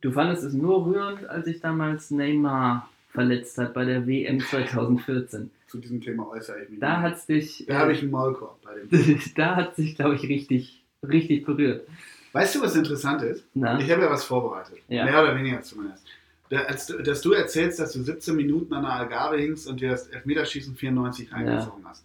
Du 0.00 0.12
fandest 0.12 0.44
es 0.44 0.54
nur 0.54 0.86
rührend, 0.86 1.28
als 1.28 1.46
ich 1.46 1.60
damals 1.60 2.10
Neymar 2.10 2.88
verletzt 3.10 3.58
hat 3.58 3.74
bei 3.74 3.84
der 3.84 4.06
WM 4.06 4.40
2014. 4.40 5.50
Zu 5.66 5.78
diesem 5.78 6.00
Thema 6.00 6.28
äußere 6.30 6.62
ich 6.62 6.70
mich. 6.70 6.80
Da 6.80 7.00
hat 7.02 7.28
dich. 7.28 7.66
Da 7.68 7.74
äh, 7.74 7.76
habe 7.76 7.92
ich 7.92 8.00
einen 8.00 8.10
Maulkorb 8.10 8.62
bei 8.62 8.74
dem. 8.74 9.20
da 9.36 9.56
hat 9.56 9.76
sich, 9.76 9.94
glaube 9.94 10.14
ich, 10.14 10.22
richtig, 10.22 10.82
richtig 11.06 11.44
berührt. 11.44 11.86
Weißt 12.32 12.54
du, 12.54 12.62
was 12.62 12.74
interessant 12.74 13.22
ist? 13.22 13.44
Na? 13.54 13.78
Ich 13.78 13.90
habe 13.90 14.02
ja 14.02 14.10
was 14.10 14.24
vorbereitet. 14.24 14.78
Ja. 14.88 15.04
Mehr 15.04 15.22
oder 15.22 15.36
weniger 15.36 15.60
zumindest 15.62 16.06
als 16.50 16.86
du, 16.86 17.02
dass 17.02 17.20
du 17.20 17.32
erzählst, 17.32 17.78
dass 17.78 17.92
du 17.92 18.02
17 18.02 18.34
Minuten 18.34 18.74
an 18.74 18.82
der 18.82 18.92
Algarve 18.92 19.38
hingst 19.38 19.68
und 19.68 19.80
dir 19.80 19.90
das 19.90 20.08
Elfmeterschießen 20.08 20.76
94 20.76 21.32
reingezogen 21.32 21.82
ja. 21.82 21.90
hast. 21.90 22.04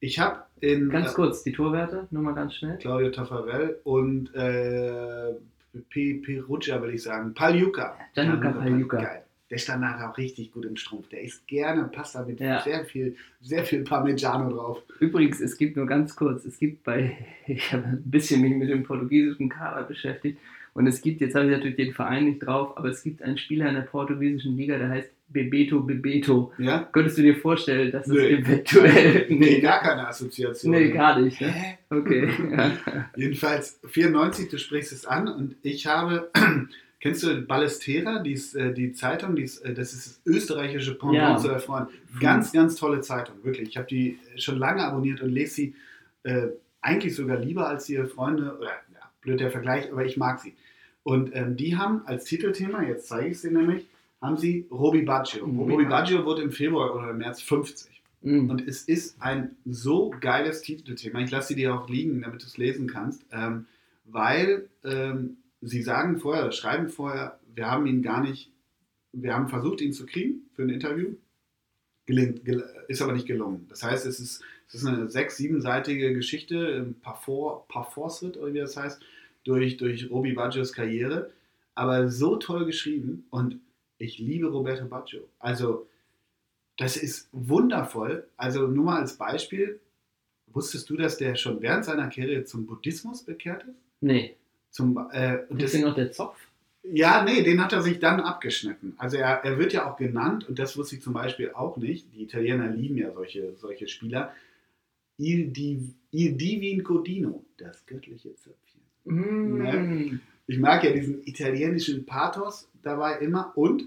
Ich 0.00 0.18
habe 0.18 0.42
in. 0.60 0.88
Ganz 0.90 1.12
äh, 1.12 1.14
kurz, 1.14 1.42
die 1.42 1.52
Torwerte, 1.52 2.06
nur 2.10 2.22
mal 2.22 2.34
ganz 2.34 2.54
schnell. 2.54 2.78
Claudio 2.78 3.10
Taffarel 3.10 3.78
und 3.84 4.34
äh, 4.34 5.32
Perugia, 5.90 6.82
will 6.82 6.94
ich 6.94 7.02
sagen. 7.02 7.34
Paljuka. 7.34 7.96
Gianluca 8.14 8.52
Paljuka. 8.52 8.96
Geil. 8.98 9.22
Der 9.50 9.58
stand 9.58 9.82
nachher 9.82 10.10
auch 10.10 10.16
richtig 10.16 10.50
gut 10.50 10.64
im 10.64 10.76
Strumpf. 10.76 11.08
Der 11.10 11.22
isst 11.22 11.46
gerne 11.46 11.84
Pasta 11.84 12.24
mit 12.24 12.40
ja. 12.40 12.62
sehr 12.62 12.84
viel, 12.84 13.16
sehr 13.42 13.64
viel 13.64 13.84
Parmigiano 13.84 14.50
drauf. 14.50 14.82
Übrigens, 14.98 15.40
es 15.40 15.58
gibt 15.58 15.76
nur 15.76 15.86
ganz 15.86 16.16
kurz, 16.16 16.46
es 16.46 16.58
gibt 16.58 16.84
bei, 16.84 17.18
ich 17.46 17.72
habe 17.72 17.84
ein 17.84 18.02
bisschen 18.04 18.40
mich 18.40 18.54
mit 18.54 18.70
dem 18.70 18.82
portugiesischen 18.82 19.50
Kader 19.50 19.82
beschäftigt 19.82 20.38
und 20.74 20.86
es 20.86 21.02
gibt, 21.02 21.20
jetzt 21.20 21.34
habe 21.34 21.46
ich 21.46 21.50
natürlich 21.52 21.76
den 21.76 21.92
Verein 21.92 22.24
nicht 22.24 22.38
drauf, 22.40 22.76
aber 22.76 22.88
es 22.88 23.02
gibt 23.02 23.22
einen 23.22 23.36
Spieler 23.36 23.68
in 23.68 23.74
der 23.74 23.82
portugiesischen 23.82 24.56
Liga, 24.56 24.78
der 24.78 24.88
heißt 24.88 25.10
Bebeto 25.28 25.80
Bebeto. 25.80 26.52
Ja? 26.58 26.88
Könntest 26.92 27.18
du 27.18 27.22
dir 27.22 27.36
vorstellen, 27.36 27.90
dass 27.90 28.06
es 28.06 28.16
eventuell. 28.16 29.26
Nee, 29.28 29.36
nee, 29.38 29.60
gar 29.60 29.80
keine 29.80 30.06
Assoziation. 30.06 30.72
Nee, 30.72 30.90
gar 30.90 31.18
nicht. 31.18 31.40
Ne? 31.40 31.54
Okay. 31.90 32.28
Jedenfalls 33.16 33.80
94, 33.86 34.48
du 34.48 34.58
sprichst 34.58 34.92
es 34.92 35.06
an 35.06 35.28
und 35.28 35.56
ich 35.62 35.86
habe. 35.86 36.30
Kennst 37.00 37.24
du 37.24 37.42
Ballestera, 37.42 38.20
die, 38.20 38.40
äh, 38.54 38.72
die 38.72 38.92
Zeitung? 38.92 39.34
Die 39.34 39.42
äh, 39.42 39.74
das 39.74 39.92
ist 39.92 40.06
das 40.06 40.20
österreichische 40.24 40.94
Pendant 40.94 41.16
ja. 41.16 41.36
zu 41.36 41.48
der 41.48 41.58
Freund. 41.58 41.88
Ganz, 42.20 42.52
ganz 42.52 42.76
tolle 42.76 43.00
Zeitung, 43.00 43.34
wirklich. 43.42 43.70
Ich 43.70 43.76
habe 43.76 43.88
die 43.88 44.20
schon 44.36 44.56
lange 44.56 44.84
abonniert 44.84 45.20
und 45.20 45.30
lese 45.30 45.54
sie 45.54 45.74
äh, 46.22 46.48
eigentlich 46.80 47.16
sogar 47.16 47.38
lieber 47.38 47.68
als 47.68 47.88
ihre 47.88 48.06
Freunde. 48.06 48.56
Oder, 48.56 48.70
ja, 48.91 48.91
blöd 49.22 49.40
der 49.40 49.50
Vergleich, 49.50 49.90
aber 49.90 50.04
ich 50.04 50.16
mag 50.16 50.40
sie. 50.40 50.54
Und 51.02 51.34
ähm, 51.34 51.56
die 51.56 51.76
haben 51.76 52.06
als 52.06 52.24
Titelthema, 52.24 52.82
jetzt 52.82 53.08
zeige 53.08 53.28
ich 53.28 53.34
es 53.34 53.42
dir 53.42 53.50
nämlich, 53.50 53.86
haben 54.20 54.36
sie 54.36 54.66
Roby 54.70 55.02
Baggio. 55.02 55.46
Mhm. 55.46 55.58
Roby 55.58 55.84
Baggio 55.86 56.24
wurde 56.24 56.42
im 56.42 56.52
Februar 56.52 56.94
oder 56.94 57.10
im 57.10 57.18
März 57.18 57.42
50. 57.42 58.02
Mhm. 58.22 58.50
Und 58.50 58.66
es 58.66 58.82
ist 58.82 59.20
ein 59.20 59.56
so 59.64 60.14
geiles 60.20 60.62
Titelthema. 60.62 61.20
Ich 61.20 61.30
lasse 61.30 61.48
sie 61.48 61.56
dir 61.56 61.74
auch 61.74 61.88
liegen, 61.88 62.22
damit 62.22 62.42
du 62.42 62.46
es 62.46 62.56
lesen 62.56 62.86
kannst. 62.86 63.24
Ähm, 63.32 63.66
weil 64.04 64.68
ähm, 64.84 65.38
sie 65.60 65.82
sagen 65.82 66.18
vorher, 66.18 66.52
schreiben 66.52 66.88
vorher, 66.88 67.40
wir 67.54 67.70
haben 67.70 67.86
ihn 67.86 68.02
gar 68.02 68.20
nicht, 68.20 68.52
wir 69.12 69.34
haben 69.34 69.48
versucht, 69.48 69.80
ihn 69.80 69.92
zu 69.92 70.06
kriegen 70.06 70.42
für 70.54 70.62
ein 70.62 70.70
Interview. 70.70 71.14
Gelingt, 72.06 72.44
gel 72.44 72.64
ist 72.88 73.02
aber 73.02 73.12
nicht 73.12 73.26
gelungen. 73.26 73.66
Das 73.68 73.82
heißt, 73.82 74.06
es 74.06 74.18
ist, 74.18 74.42
es 74.72 74.82
ist 74.82 74.86
eine 74.86 75.08
sechs-, 75.08 75.36
siebenseitige 75.36 76.14
Geschichte, 76.14 76.56
ein 76.56 76.96
Parforce-Ritt, 77.00 78.38
oder 78.38 78.54
wie 78.54 78.58
das 78.58 78.76
heißt 78.76 79.02
durch, 79.44 79.76
durch 79.76 80.10
Roby 80.10 80.32
Baggios 80.32 80.72
Karriere, 80.72 81.30
aber 81.74 82.08
so 82.08 82.36
toll 82.36 82.64
geschrieben 82.64 83.26
und 83.30 83.58
ich 83.98 84.18
liebe 84.18 84.48
Roberto 84.48 84.86
Baggio. 84.86 85.28
Also, 85.38 85.86
das 86.76 86.96
ist 86.96 87.28
wundervoll. 87.32 88.26
Also, 88.36 88.66
nur 88.66 88.84
mal 88.84 89.00
als 89.00 89.16
Beispiel, 89.16 89.78
wusstest 90.46 90.90
du, 90.90 90.96
dass 90.96 91.18
der 91.18 91.36
schon 91.36 91.60
während 91.62 91.84
seiner 91.84 92.08
Karriere 92.08 92.44
zum 92.44 92.66
Buddhismus 92.66 93.22
bekehrt 93.22 93.62
ist? 93.64 93.76
Nee. 94.00 94.36
Zum, 94.70 94.96
äh, 95.12 95.44
und 95.48 95.62
das, 95.62 95.72
Deswegen 95.72 95.84
noch 95.84 95.94
der 95.94 96.10
Zopf? 96.10 96.36
ja, 96.84 97.22
nee, 97.24 97.42
den 97.42 97.62
hat 97.62 97.72
er 97.72 97.82
sich 97.82 98.00
dann 98.00 98.20
abgeschnitten. 98.20 98.94
Also 98.98 99.16
er, 99.16 99.44
er 99.44 99.58
wird 99.58 99.72
ja 99.72 99.90
auch 99.90 99.96
genannt, 99.96 100.48
und 100.48 100.58
das 100.58 100.76
wusste 100.76 100.96
ich 100.96 101.02
zum 101.02 101.12
Beispiel 101.12 101.52
auch 101.52 101.76
nicht, 101.76 102.12
die 102.14 102.22
Italiener 102.22 102.68
lieben 102.68 102.96
ja 102.96 103.12
solche, 103.12 103.54
solche 103.56 103.86
Spieler, 103.86 104.32
Il, 105.22 105.52
Div, 105.52 105.80
Il 106.10 106.36
Divin 106.36 106.82
Codino, 106.82 107.44
das 107.56 107.84
göttliche 107.86 108.34
Zöpfchen. 108.34 108.80
Mm. 109.04 110.20
Ich 110.46 110.58
mag 110.58 110.82
ja 110.84 110.90
diesen 110.92 111.22
italienischen 111.24 112.04
Pathos 112.04 112.68
dabei 112.82 113.18
immer 113.18 113.52
und 113.56 113.84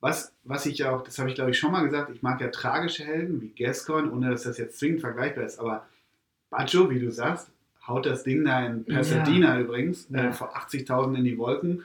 was, 0.00 0.32
was 0.44 0.66
ich 0.66 0.78
ja 0.78 0.94
auch, 0.94 1.02
das 1.02 1.18
habe 1.18 1.28
ich 1.30 1.34
glaube 1.34 1.50
ich 1.50 1.58
schon 1.58 1.72
mal 1.72 1.82
gesagt, 1.84 2.10
ich 2.14 2.22
mag 2.22 2.40
ja 2.40 2.48
tragische 2.48 3.04
Helden 3.04 3.40
wie 3.40 3.48
Gascoigne, 3.48 4.10
ohne 4.12 4.30
dass 4.30 4.44
das 4.44 4.58
jetzt 4.58 4.78
zwingend 4.78 5.00
vergleichbar 5.00 5.44
ist, 5.44 5.58
aber 5.58 5.86
Baggio, 6.50 6.88
wie 6.90 7.00
du 7.00 7.10
sagst, 7.10 7.50
haut 7.86 8.06
das 8.06 8.22
Ding 8.22 8.44
da 8.44 8.64
in 8.66 8.84
Pasadena 8.84 9.58
übrigens 9.60 10.06
Ja. 10.10 10.28
äh, 10.28 10.32
vor 10.32 10.56
80.000 10.56 11.18
in 11.18 11.24
die 11.24 11.38
Wolken, 11.38 11.82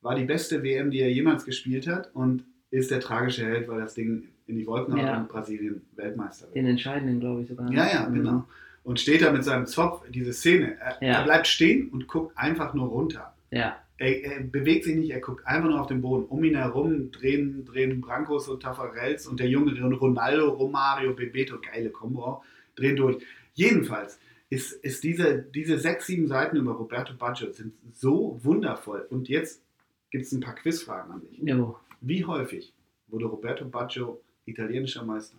war 0.00 0.14
die 0.14 0.24
beste 0.24 0.62
WM, 0.62 0.90
die 0.90 1.00
er 1.00 1.12
jemals 1.12 1.44
gespielt 1.44 1.86
hat 1.86 2.10
und 2.14 2.44
ist 2.70 2.90
der 2.90 3.00
tragische 3.00 3.44
Held, 3.44 3.68
weil 3.68 3.80
das 3.80 3.94
Ding 3.94 4.28
in 4.48 4.56
die 4.56 4.66
Wolken 4.66 4.94
haut 4.94 5.02
Ja. 5.02 5.18
und 5.20 5.28
Brasilien 5.28 5.82
Weltmeister 5.96 6.46
wird. 6.46 6.56
Den 6.56 6.66
entscheidenden, 6.66 7.20
glaube 7.20 7.42
ich 7.42 7.48
sogar. 7.48 7.70
Ja, 7.70 7.86
ja, 7.86 8.06
genau. 8.08 8.44
Und 8.82 8.98
steht 8.98 9.22
da 9.22 9.30
mit 9.32 9.44
seinem 9.44 9.66
Zopf, 9.66 10.02
diese 10.10 10.32
Szene. 10.32 10.76
Er, 10.80 10.96
Ja. 11.00 11.18
er 11.18 11.24
bleibt 11.24 11.46
stehen 11.46 11.88
und 11.90 12.08
guckt 12.08 12.36
einfach 12.36 12.74
nur 12.74 12.88
runter. 12.88 13.34
Ja, 13.50 13.76
Er, 14.00 14.24
er 14.24 14.40
bewegt 14.42 14.84
sich 14.84 14.94
nicht, 14.96 15.10
er 15.10 15.20
guckt 15.20 15.44
einfach 15.46 15.68
nur 15.68 15.80
auf 15.80 15.88
den 15.88 16.00
Boden. 16.00 16.24
Um 16.26 16.44
ihn 16.44 16.54
herum 16.56 17.10
drehen, 17.10 17.64
drehen 17.64 18.00
Brancos 18.00 18.48
und 18.48 18.62
Tafarels 18.62 19.26
und 19.26 19.40
der 19.40 19.48
junge 19.48 19.72
Ronaldo, 19.96 20.50
Romario, 20.50 21.14
Bebeto, 21.14 21.56
geile 21.60 21.90
Kombo 21.90 22.42
drehen 22.76 22.94
durch. 22.96 23.22
Jedenfalls 23.54 24.18
ist, 24.50 24.72
ist 24.84 25.02
diese, 25.04 25.38
diese 25.42 25.78
sechs, 25.78 26.06
sieben 26.06 26.28
Seiten 26.28 26.56
über 26.56 26.72
Roberto 26.72 27.12
Baggio 27.14 27.50
sind 27.52 27.72
so 27.92 28.38
wundervoll. 28.44 29.06
Und 29.10 29.28
jetzt 29.28 29.62
gibt 30.10 30.24
es 30.24 30.32
ein 30.32 30.40
paar 30.40 30.54
Quizfragen 30.54 31.12
an 31.12 31.20
dich. 31.20 31.38
jo. 31.42 31.76
Wie 32.00 32.24
häufig 32.24 32.72
wurde 33.08 33.26
Roberto 33.26 33.64
Baggio 33.66 34.20
italienischer 34.48 35.04
Meister? 35.04 35.36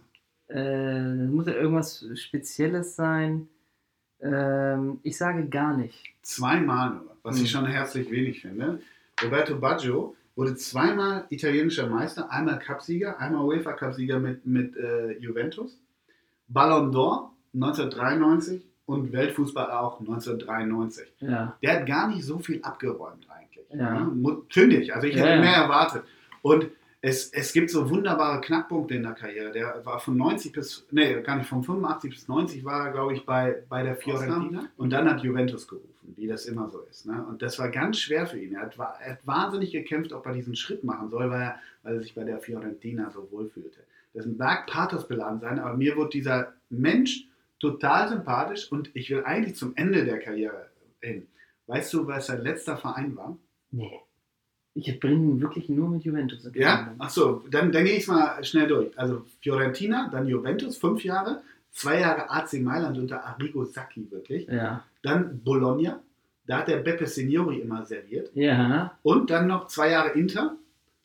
Äh, 0.48 0.56
das 0.56 1.30
muss 1.30 1.48
ja 1.48 1.54
irgendwas 1.54 2.06
Spezielles 2.16 2.96
sein. 2.96 3.48
Ähm, 4.22 5.00
ich 5.04 5.18
sage 5.18 5.48
gar 5.48 5.76
nicht. 5.78 6.14
Zweimal 6.22 6.92
nur, 6.96 7.16
was 7.24 7.38
Hm. 7.38 7.44
ich 7.46 7.52
schon 7.52 7.66
herzlich 7.66 8.10
wenig 8.12 8.42
finde. 8.42 8.82
Roberto 9.24 9.58
Baggio 9.58 10.16
wurde 10.36 10.56
zweimal 10.56 11.26
italienischer 11.30 11.88
Meister, 11.88 12.32
einmal 12.32 12.60
Cupsieger, 12.60 13.20
einmal 13.20 13.44
UEFA 13.46 13.74
Cupsieger 13.74 14.20
mit, 14.20 14.46
mit 14.46 14.76
äh, 14.78 15.18
Juventus, 15.20 15.78
Ballon 16.48 16.92
d'Or 16.92 17.30
1993 17.54 18.66
und 18.86 19.12
Weltfußball 19.12 19.70
auch 19.72 20.00
1993. 20.00 21.08
Ja. 21.20 21.56
Der 21.62 21.80
hat 21.80 21.86
gar 21.86 22.08
nicht 22.08 22.24
so 22.24 22.40
viel 22.40 22.62
abgeräumt 22.64 23.28
eigentlich. 23.30 23.66
Ja. 23.72 24.00
ne? 24.06 24.38
Finde 24.50 24.78
ich. 24.78 24.94
Also 24.96 25.08
ich 25.08 25.16
hätte 25.16 25.30
ja. 25.30 25.40
mehr 25.40 25.56
erwartet. 25.56 26.04
Und 26.42 26.68
es, 27.02 27.30
es 27.32 27.54
gibt 27.54 27.70
so 27.70 27.90
wunderbare 27.90 28.42
Knackpunkte 28.42 28.96
in 28.96 29.04
der 29.04 29.14
Karriere. 29.14 29.52
Der 29.52 29.86
war 29.86 30.00
von 30.00 30.18
90 30.18 30.52
bis, 30.52 30.86
nee, 30.92 31.22
gar 31.22 31.38
nicht, 31.38 31.48
von 31.48 31.64
85 31.64 32.12
bis 32.12 32.28
90 32.28 32.66
war 32.66 32.88
er, 32.88 32.92
glaube 32.92 33.14
ich, 33.14 33.26
bei, 33.26 33.64
bei 33.70 33.84
der 33.84 33.96
Fiorentina. 33.96 34.70
Und 34.76 34.90
dann 34.90 35.10
hat 35.10 35.24
Juventus 35.24 35.68
gerufen, 35.68 36.14
wie 36.18 36.28
das 36.28 36.46
immer 36.46 36.70
so 36.70 36.82
ist. 36.82 37.06
Ne? 37.06 37.26
Und 37.30 37.42
das 37.42 37.58
war 37.58 37.70
ganz 37.70 38.00
schwer 38.00 38.28
für 38.28 38.38
ihn. 38.38 38.54
Er 38.54 38.64
hat, 38.64 38.78
er 38.78 39.12
hat 39.12 39.26
wahnsinnig 39.26 39.72
gekämpft, 39.72 40.12
ob 40.12 40.26
er 40.26 40.34
diesen 40.34 40.56
Schritt 40.56 40.84
machen 40.84 41.10
soll, 41.10 41.30
weil 41.30 41.42
er, 41.42 41.60
weil 41.84 41.96
er 41.96 42.02
sich 42.02 42.14
bei 42.14 42.26
der 42.26 42.40
Fiorentina 42.40 43.10
so 43.12 43.30
wohlfühlte. 43.32 43.80
Das 44.14 44.26
mag 44.26 44.68
Pathos 44.68 45.08
beladen 45.08 45.40
sein, 45.40 45.60
aber 45.60 45.78
mir 45.78 45.96
wird 45.96 46.14
dieser 46.14 46.54
Mensch 46.70 47.28
total 47.60 48.10
sympathisch 48.10 48.70
und 48.72 48.90
ich 48.94 49.10
will 49.10 49.24
eigentlich 49.24 49.56
zum 49.56 49.74
Ende 49.76 50.04
der 50.04 50.20
Karriere 50.20 50.70
hin. 51.00 51.28
Weißt 51.68 51.94
du, 51.94 52.08
was 52.08 52.28
sein 52.28 52.42
letzter 52.42 52.76
Verein 52.76 53.16
war? 53.16 53.38
Nee. 53.72 54.02
Ich 54.76 55.00
bringe 55.00 55.26
ihn 55.26 55.42
wirklich 55.42 55.68
nur 55.70 55.90
mit 55.90 56.04
Juventus. 56.04 56.46
in 56.46 56.54
Ja? 56.62 56.76
Verbindung. 56.78 57.02
Achso, 57.02 57.44
dann, 57.50 57.72
dann 57.72 57.84
gehe 57.86 57.94
ich 57.96 58.04
es 58.04 58.08
mal 58.08 58.44
schnell 58.44 58.68
durch. 58.68 58.98
Also 58.98 59.26
Fiorentina, 59.42 60.10
dann 60.12 60.28
Juventus, 60.28 60.78
fünf 60.78 61.04
Jahre, 61.04 61.42
zwei 61.72 62.00
Jahre 62.00 62.30
AC 62.30 62.54
Mailand 62.62 62.98
unter 62.98 63.26
Arrigo 63.26 63.66
Sacchi 63.66 64.10
wirklich. 64.12 64.48
Ja. 64.48 64.84
Dann 65.04 65.42
Bologna, 65.44 66.00
da 66.46 66.60
hat 66.60 66.68
der 66.68 66.78
Beppe 66.78 67.08
Signori 67.08 67.60
immer 67.60 67.86
serviert. 67.86 68.32
Ja. 68.36 68.98
Und 69.04 69.30
dann 69.30 69.48
noch 69.48 69.68
zwei 69.68 69.90
Jahre 69.92 70.10
Inter 70.12 70.56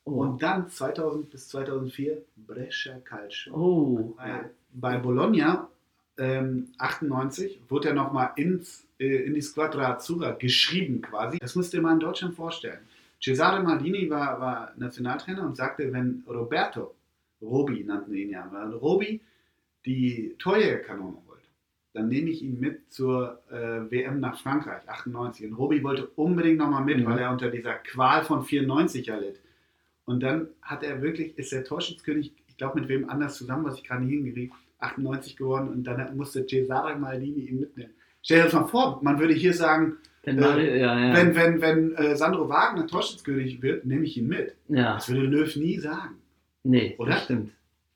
Oh. 0.07 0.21
und 0.21 0.43
dann 0.43 0.69
2000 0.69 1.31
bis 1.31 1.49
2004 1.49 2.19
Brescia 2.47 2.99
Calcio. 2.99 3.55
oh. 3.57 4.15
Bei, 4.19 4.51
bei 4.75 4.99
Bologna 4.99 5.67
ähm, 6.19 6.69
98 6.77 7.61
wurde 7.71 7.89
er 7.89 7.95
nochmal 7.95 8.33
ins, 8.37 8.87
äh, 9.01 9.25
in 9.25 9.33
die 9.33 9.41
Squadra 9.41 9.93
Azzurra 9.95 10.33
geschrieben 10.33 11.01
quasi. 11.01 11.39
Das 11.39 11.57
müsst 11.57 11.73
ihr 11.73 11.81
mal 11.81 11.95
in 11.95 12.01
Deutschland 12.01 12.35
vorstellen. 12.37 12.81
Cesare 13.25 13.63
Maldini 13.63 14.11
war, 14.11 14.39
war 14.39 14.73
Nationaltrainer 14.77 15.47
und 15.47 15.57
sagte, 15.57 15.91
wenn 15.93 16.25
Roberto, 16.29 16.95
Robi 17.41 17.83
nannten 17.83 18.13
ihn 18.15 18.29
ja, 18.31 18.47
wenn 18.53 18.73
Robi 18.75 19.23
die 19.87 20.35
Torjägerkanone 20.39 21.17
holt, 21.27 21.49
dann 21.95 22.09
nehme 22.09 22.29
ich 22.29 22.43
ihn 22.43 22.61
mit 22.61 22.93
zur 22.93 23.41
äh, 23.51 23.91
WM 23.91 24.21
nach 24.21 24.39
Frankreich, 24.41 24.87
98. 24.87 25.47
Und 25.47 25.55
Robi 25.55 25.83
wollte 25.83 26.07
unbedingt 26.17 26.59
nochmal 26.59 26.85
mit, 26.85 26.99
Mhm. 26.99 27.07
weil 27.07 27.19
er 27.19 27.31
unter 27.31 27.51
dieser 27.51 27.75
Qual 27.77 28.25
von 28.25 28.45
94 28.45 29.07
ja 29.07 29.17
litt. 29.17 29.41
Und 30.05 30.23
dann 30.23 30.49
hat 30.61 30.83
er 30.83 31.01
wirklich, 31.01 31.39
ist 31.39 31.53
der 31.53 31.65
Torschützkönig, 31.65 32.35
ich 32.47 32.57
glaube 32.59 32.79
mit 32.79 32.91
wem 32.91 33.09
anders 33.09 33.37
zusammen, 33.37 33.65
was 33.65 33.77
ich 33.79 33.85
gerade 33.85 34.05
hingekriegt, 34.05 34.53
98 34.81 35.37
geworden 35.37 35.69
und 35.69 35.85
dann 35.85 36.15
musste 36.15 36.47
Cesare 36.47 36.99
Maldini 36.99 37.41
ihn 37.47 37.61
mitnehmen. 37.61 37.95
Stell 38.25 38.39
dir 38.39 38.45
das 38.45 38.53
mal 38.55 38.65
vor, 38.65 39.01
man 39.03 39.21
würde 39.21 39.35
hier 39.35 39.53
sagen, 39.53 39.99
Wenn 40.25 40.39
Äh, 40.43 40.81
ja, 40.81 40.99
ja. 40.99 41.15
wenn, 41.15 41.37
wenn, 41.37 41.61
wenn 41.61 41.95
äh, 41.97 42.17
Sandro 42.17 42.49
Wagner 42.49 42.87
Torschützkönig 42.87 43.61
wird, 43.61 43.85
nehme 43.85 44.05
ich 44.07 44.17
ihn 44.17 44.27
mit. 44.27 44.57
ja. 44.69 44.95
Das 44.95 45.09
würde 45.11 45.27
Löw 45.27 45.55
nie 45.57 45.79
sagen. 45.79 46.17
Nee, 46.63 46.95
Oder? 46.99 47.13
das 47.13 47.25
stimmt. 47.25 47.53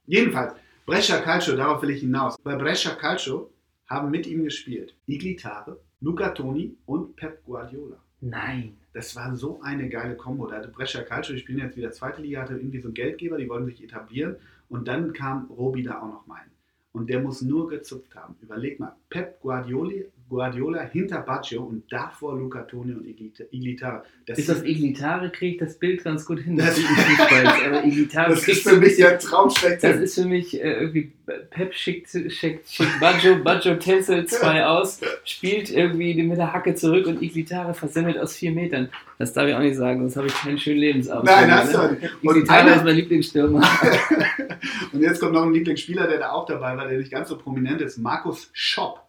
Jedenfalls, 0.07 0.53
Brescia 0.85 1.19
Calcio, 1.21 1.57
darauf 1.57 1.81
will 1.83 1.91
ich 1.91 2.01
hinaus. 2.01 2.37
Bei 2.43 2.57
Brescia 2.57 2.93
Calcio 2.93 3.51
haben 3.87 4.11
mit 4.11 4.27
ihm 4.27 4.45
gespielt 4.45 4.95
Iglitare, 5.07 5.81
Luca 6.03 6.29
Toni 6.31 6.77
und 6.85 7.17
Pep 7.17 7.43
Guardiola. 7.45 7.97
Nein. 8.21 8.77
Das 8.93 9.17
war 9.17 9.35
so 9.35 9.61
eine 9.63 9.89
geile 9.89 10.15
Kombo. 10.17 10.47
Da 10.47 10.57
hatte 10.57 10.69
Brescia 10.69 11.03
Calcio, 11.03 11.35
die 11.35 11.41
spielen 11.41 11.59
jetzt 11.61 11.77
wieder 11.79 11.93
zweite 11.93 12.21
Liga, 12.21 12.43
hatte 12.43 12.55
irgendwie 12.57 12.81
so 12.81 12.89
einen 12.89 12.95
Geldgeber, 12.95 13.39
die 13.39 13.49
wollten 13.49 13.67
sich 13.67 13.83
etablieren. 13.83 14.37
Und 14.69 14.89
dann 14.89 15.15
kam 15.15 15.47
Robi 15.51 15.83
da 15.83 16.01
auch 16.03 16.09
noch 16.09 16.27
mal 16.27 16.41
hin. 16.41 16.51
Und 16.93 17.09
der 17.09 17.21
muss 17.21 17.41
nur 17.43 17.69
gezupft 17.69 18.15
haben. 18.17 18.35
Überleg 18.43 18.81
mal, 18.81 18.95
Pep 19.09 19.41
Guardioli, 19.41 20.07
Guardiola 20.29 20.83
hinter 20.83 21.21
Baggio 21.21 21.63
und 21.63 21.85
davor 21.91 22.37
Luca 22.39 22.63
Toni 22.63 22.93
und 22.93 23.05
Iglita- 23.07 23.45
Iglitare. 23.51 24.03
Das, 24.27 24.39
Ist 24.39 24.49
das 24.49 24.63
Iglitare, 24.63 25.31
kriege 25.31 25.53
ich 25.55 25.59
das 25.59 25.79
Bild 25.79 26.05
ganz 26.05 26.25
gut 26.27 26.41
hin. 26.41 26.57
Das- 26.57 26.79
Iglitare 26.79 28.31
das 28.35 28.47
ist 28.47 28.63
für 28.63 28.77
mich 28.77 28.81
bisschen- 28.91 29.09
der 29.09 29.19
Traum 29.19 29.51
Das 29.81 29.97
ist 29.97 30.15
für 30.15 30.27
mich 30.27 30.55
äh, 30.63 30.81
irgendwie 30.81 31.13
Pep 31.51 31.75
schickt, 31.75 32.11
schickt, 32.11 32.69
schickt 32.69 33.01
Baggio, 33.01 33.37
Baggio 33.43 33.75
tänzelt 33.77 34.31
zwei 34.31 34.65
aus, 34.65 35.01
spielt 35.25 35.71
irgendwie 35.71 36.15
mit 36.23 36.39
der 36.39 36.53
Hacke 36.53 36.75
zurück 36.75 37.07
und 37.07 37.23
Iglitare 37.23 37.75
versemmelt 37.75 38.19
aus 38.19 38.35
vier 38.37 38.53
Metern. 38.53 38.89
Das 39.19 39.33
darf 39.33 39.47
ich 39.49 39.55
auch 39.55 39.61
nicht 39.61 39.77
sagen, 39.77 40.01
sonst 40.01 40.17
habe 40.17 40.27
ich 40.29 40.35
keinen 40.35 40.59
schönen 40.59 40.79
Lebensabend. 40.79 41.25
Nein, 41.27 41.53
hast 41.55 41.75
du 41.75 41.79
nicht. 41.93 42.03
Iglitare 42.23 42.71
ist 42.71 42.85
mein 42.85 42.97
Lieblingsstürmer. 42.97 43.61
und 44.93 45.01
jetzt 45.01 45.21
kommt 45.21 45.33
noch 45.33 45.43
ein 45.45 45.53
Lieblingsspieler, 45.53 46.07
der 46.07 46.19
da 46.19 46.31
auch 46.33 46.47
dabei 46.47 46.77
war, 46.77 46.87
der 46.89 46.99
nicht 46.99 47.11
ganz 47.11 47.29
so 47.29 47.37
prominent 47.37 47.81
ist. 47.81 47.99
Markus 47.99 48.51
Schopp. 48.53 49.01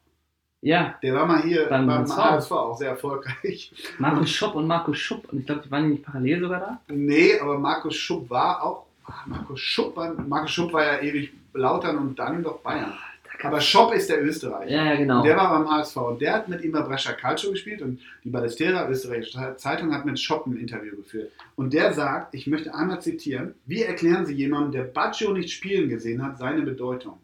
Ja, 0.62 0.96
Der 1.02 1.14
war 1.14 1.26
mal 1.26 1.42
hier 1.42 1.68
Beim 1.70 1.88
beim, 1.88 2.06
HSV. 2.06 2.52
Auch 2.52 2.78
sehr 2.78 2.90
erfolgreich. 2.90 3.72
Markus 3.98 4.30
Schopp 4.30 4.56
und 4.56 4.68
Markus 4.68 4.98
Schupp. 4.98 5.32
Und 5.32 5.40
ich 5.40 5.46
glaube, 5.46 5.62
die 5.66 5.72
waren 5.72 5.90
nicht 5.90 6.04
parallel 6.04 6.42
sogar 6.42 6.60
da. 6.60 6.82
Nee, 6.94 7.40
aber 7.40 7.58
Markus 7.58 7.96
Schupp 7.96 8.30
war 8.30 8.62
auch. 8.64 8.86
ah, 9.06 9.24
Markus 9.26 9.60
Schupp, 9.62 9.96
war, 9.96 10.14
Markus 10.14 10.52
Schupp 10.52 10.74
war 10.74 10.84
ja 10.84 11.02
ewig 11.02 11.32
Lautern 11.54 11.98
und 11.98 12.20
dann 12.20 12.44
doch 12.44 12.60
Bayern. 12.60 12.94
Aber 13.42 13.62
Schopp 13.62 13.94
ist 13.94 14.10
der 14.10 14.22
Österreicher. 14.22 14.70
Ja, 14.70 14.84
ja, 14.84 14.96
genau. 14.98 15.20
Und 15.20 15.26
der 15.26 15.38
war 15.38 15.50
beim 15.58 15.70
HSV 15.72 15.96
und 15.96 16.22
der 16.22 16.34
hat 16.34 16.50
mit 16.50 16.62
ihm 16.62 16.74
bei 16.74 16.82
Brescia 16.82 17.14
Calcio 17.14 17.52
gespielt 17.52 17.82
und 17.82 18.02
die 18.26 18.30
Ballestera, 18.30 18.90
österreichische 18.90 19.56
Zeitung, 19.56 19.94
hat 19.94 20.06
mit 20.06 20.20
Schopp 20.20 20.46
ein 20.46 20.58
Interview 20.58 20.98
geführt. 20.98 21.32
Und 21.56 21.74
der 21.74 21.94
sagt, 21.94 22.36
ich 22.36 22.48
möchte 22.48 22.76
einmal 22.76 23.02
zitieren, 23.02 23.56
wie 23.66 23.84
erklären 23.84 24.26
Sie 24.26 24.34
jemandem, 24.34 24.74
der 24.74 24.84
Baggio 24.84 25.32
nicht 25.32 25.52
spielen 25.54 25.88
gesehen 25.88 26.22
hat, 26.22 26.38
seine 26.38 26.64
Bedeutung? 26.64 27.18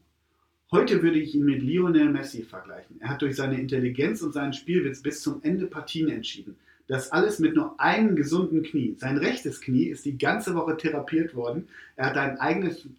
Heute 0.71 1.03
würde 1.03 1.19
ich 1.19 1.35
ihn 1.35 1.45
mit 1.45 1.61
Lionel 1.61 2.09
Messi 2.09 2.41
vergleichen. 2.41 2.99
Er 2.99 3.09
hat 3.09 3.21
durch 3.21 3.35
seine 3.35 3.59
Intelligenz 3.59 4.23
und 4.23 4.33
seinen 4.33 4.53
Spielwitz 4.53 5.01
bis 5.01 5.21
zum 5.21 5.43
Ende 5.43 5.67
Partien 5.67 6.09
entschieden. 6.09 6.55
Das 6.87 7.11
alles 7.11 7.39
mit 7.39 7.55
nur 7.55 7.79
einem 7.79 8.15
gesunden 8.15 8.63
Knie. 8.63 8.95
Sein 8.97 9.17
rechtes 9.17 9.61
Knie 9.61 9.85
ist 9.85 10.05
die 10.05 10.17
ganze 10.17 10.55
Woche 10.55 10.75
therapiert 10.77 11.35
worden. 11.35 11.67
Er 11.95 12.07
hat 12.07 12.17
einen 12.17 12.37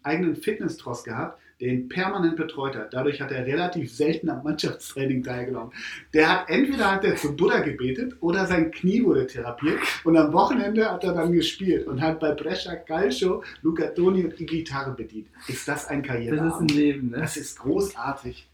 eigenen 0.03 0.35
Fitnesstross 0.35 1.03
gehabt. 1.03 1.41
Der 1.59 1.69
ihn 1.69 1.89
permanent 1.89 2.35
betreut 2.35 2.75
hat. 2.75 2.93
Dadurch 2.93 3.19
hat 3.19 3.31
er 3.31 3.45
relativ 3.45 3.91
selten 3.91 4.29
am 4.29 4.43
Mannschaftstraining 4.43 5.23
teilgenommen. 5.23 5.71
Der 6.13 6.29
hat 6.31 6.49
entweder 6.49 6.91
hat 6.91 7.03
er 7.03 7.15
zum 7.15 7.35
Buddha 7.35 7.59
gebetet 7.61 8.15
oder 8.21 8.45
sein 8.45 8.69
Knie 8.71 9.03
wurde 9.03 9.25
therapiert 9.25 9.79
und 10.03 10.15
am 10.17 10.31
Wochenende 10.33 10.91
hat 10.91 11.03
er 11.03 11.13
dann 11.13 11.31
gespielt 11.31 11.87
und 11.87 11.99
hat 12.01 12.19
bei 12.19 12.31
Brescia 12.33 12.75
Calcio 12.75 13.43
Luca 13.63 13.87
Toni 13.87 14.23
und 14.25 14.37
die 14.37 14.45
Gitarre 14.45 14.91
bedient. 14.93 15.27
Ist 15.47 15.67
das 15.67 15.87
ein 15.87 16.03
Das 16.03 16.15
ist 16.53 16.61
ein? 16.61 16.67
Leben, 16.67 17.09
ne? 17.09 17.17
Das 17.17 17.37
ist 17.37 17.57
großartig. 17.59 18.47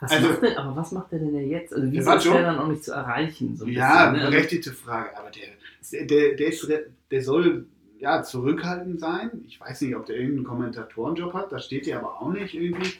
Was 0.00 0.10
Also- 0.12 0.28
macht 0.30 0.42
der, 0.42 0.58
aber 0.58 0.76
was 0.76 0.90
macht 0.92 1.12
der 1.12 1.18
denn 1.20 1.48
jetzt? 1.48 1.72
Also 1.72 1.86
war 2.06 2.16
ist 2.16 2.24
der 2.26 2.42
dann 2.42 2.58
auch 2.58 2.68
nicht 2.68 2.82
zu 2.84 2.92
erreichen? 2.92 3.56
So 3.56 3.66
Ja, 3.66 4.10
bisschen, 4.10 4.24
ne? 4.24 4.30
berechtigte 4.30 4.72
Frage. 4.72 5.16
Aber 5.16 5.30
der, 5.30 6.06
der, 6.06 6.34
der, 6.34 6.46
ist, 6.48 6.66
der 7.10 7.22
soll 7.22 7.66
ja, 8.02 8.22
zurückhaltend 8.22 8.98
sein. 9.00 9.30
Ich 9.46 9.60
weiß 9.60 9.80
nicht, 9.82 9.94
ob 9.94 10.06
der 10.06 10.16
irgendeinen 10.16 10.44
Kommentatorenjob 10.44 11.32
hat. 11.34 11.52
Da 11.52 11.58
steht 11.60 11.86
der 11.86 11.98
aber 12.00 12.20
auch 12.20 12.30
nicht 12.32 12.52
irgendwie. 12.54 12.94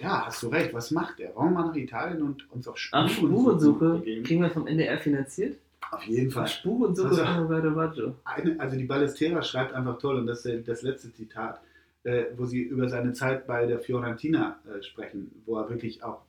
Ja, 0.00 0.26
hast 0.26 0.42
du 0.42 0.48
recht. 0.48 0.72
Was 0.72 0.90
macht 0.90 1.18
der? 1.18 1.34
Wir 1.36 1.42
mal 1.44 1.66
nach 1.66 1.74
Italien 1.76 2.22
und 2.22 2.50
uns 2.50 2.66
auf 2.68 2.76
Ach, 2.92 3.08
Spurensuche 3.08 4.02
kriegen 4.24 4.42
wir 4.42 4.50
vom 4.50 4.66
NDR 4.66 4.98
finanziert? 4.98 5.58
Auf 5.90 6.02
jeden 6.04 6.30
Fall. 6.30 6.46
Spurensuche 6.48 7.08
Also- 7.08 7.24
von 7.24 7.38
Roberto 7.42 7.70
Baggio. 7.72 8.14
Eine, 8.24 8.58
also 8.58 8.76
die 8.76 8.84
Ballestera 8.84 9.42
schreibt 9.42 9.72
einfach 9.74 9.98
toll, 9.98 10.16
und 10.16 10.26
das 10.26 10.44
ist 10.44 10.66
das 10.68 10.82
letzte 10.82 11.12
Zitat, 11.12 11.60
äh, 12.04 12.24
wo 12.36 12.44
sie 12.46 12.62
über 12.62 12.88
seine 12.88 13.12
Zeit 13.12 13.46
bei 13.46 13.66
der 13.66 13.80
Fiorentina 13.80 14.58
äh, 14.68 14.82
sprechen, 14.82 15.30
wo 15.46 15.58
er 15.58 15.68
wirklich 15.68 16.02
auch, 16.02 16.22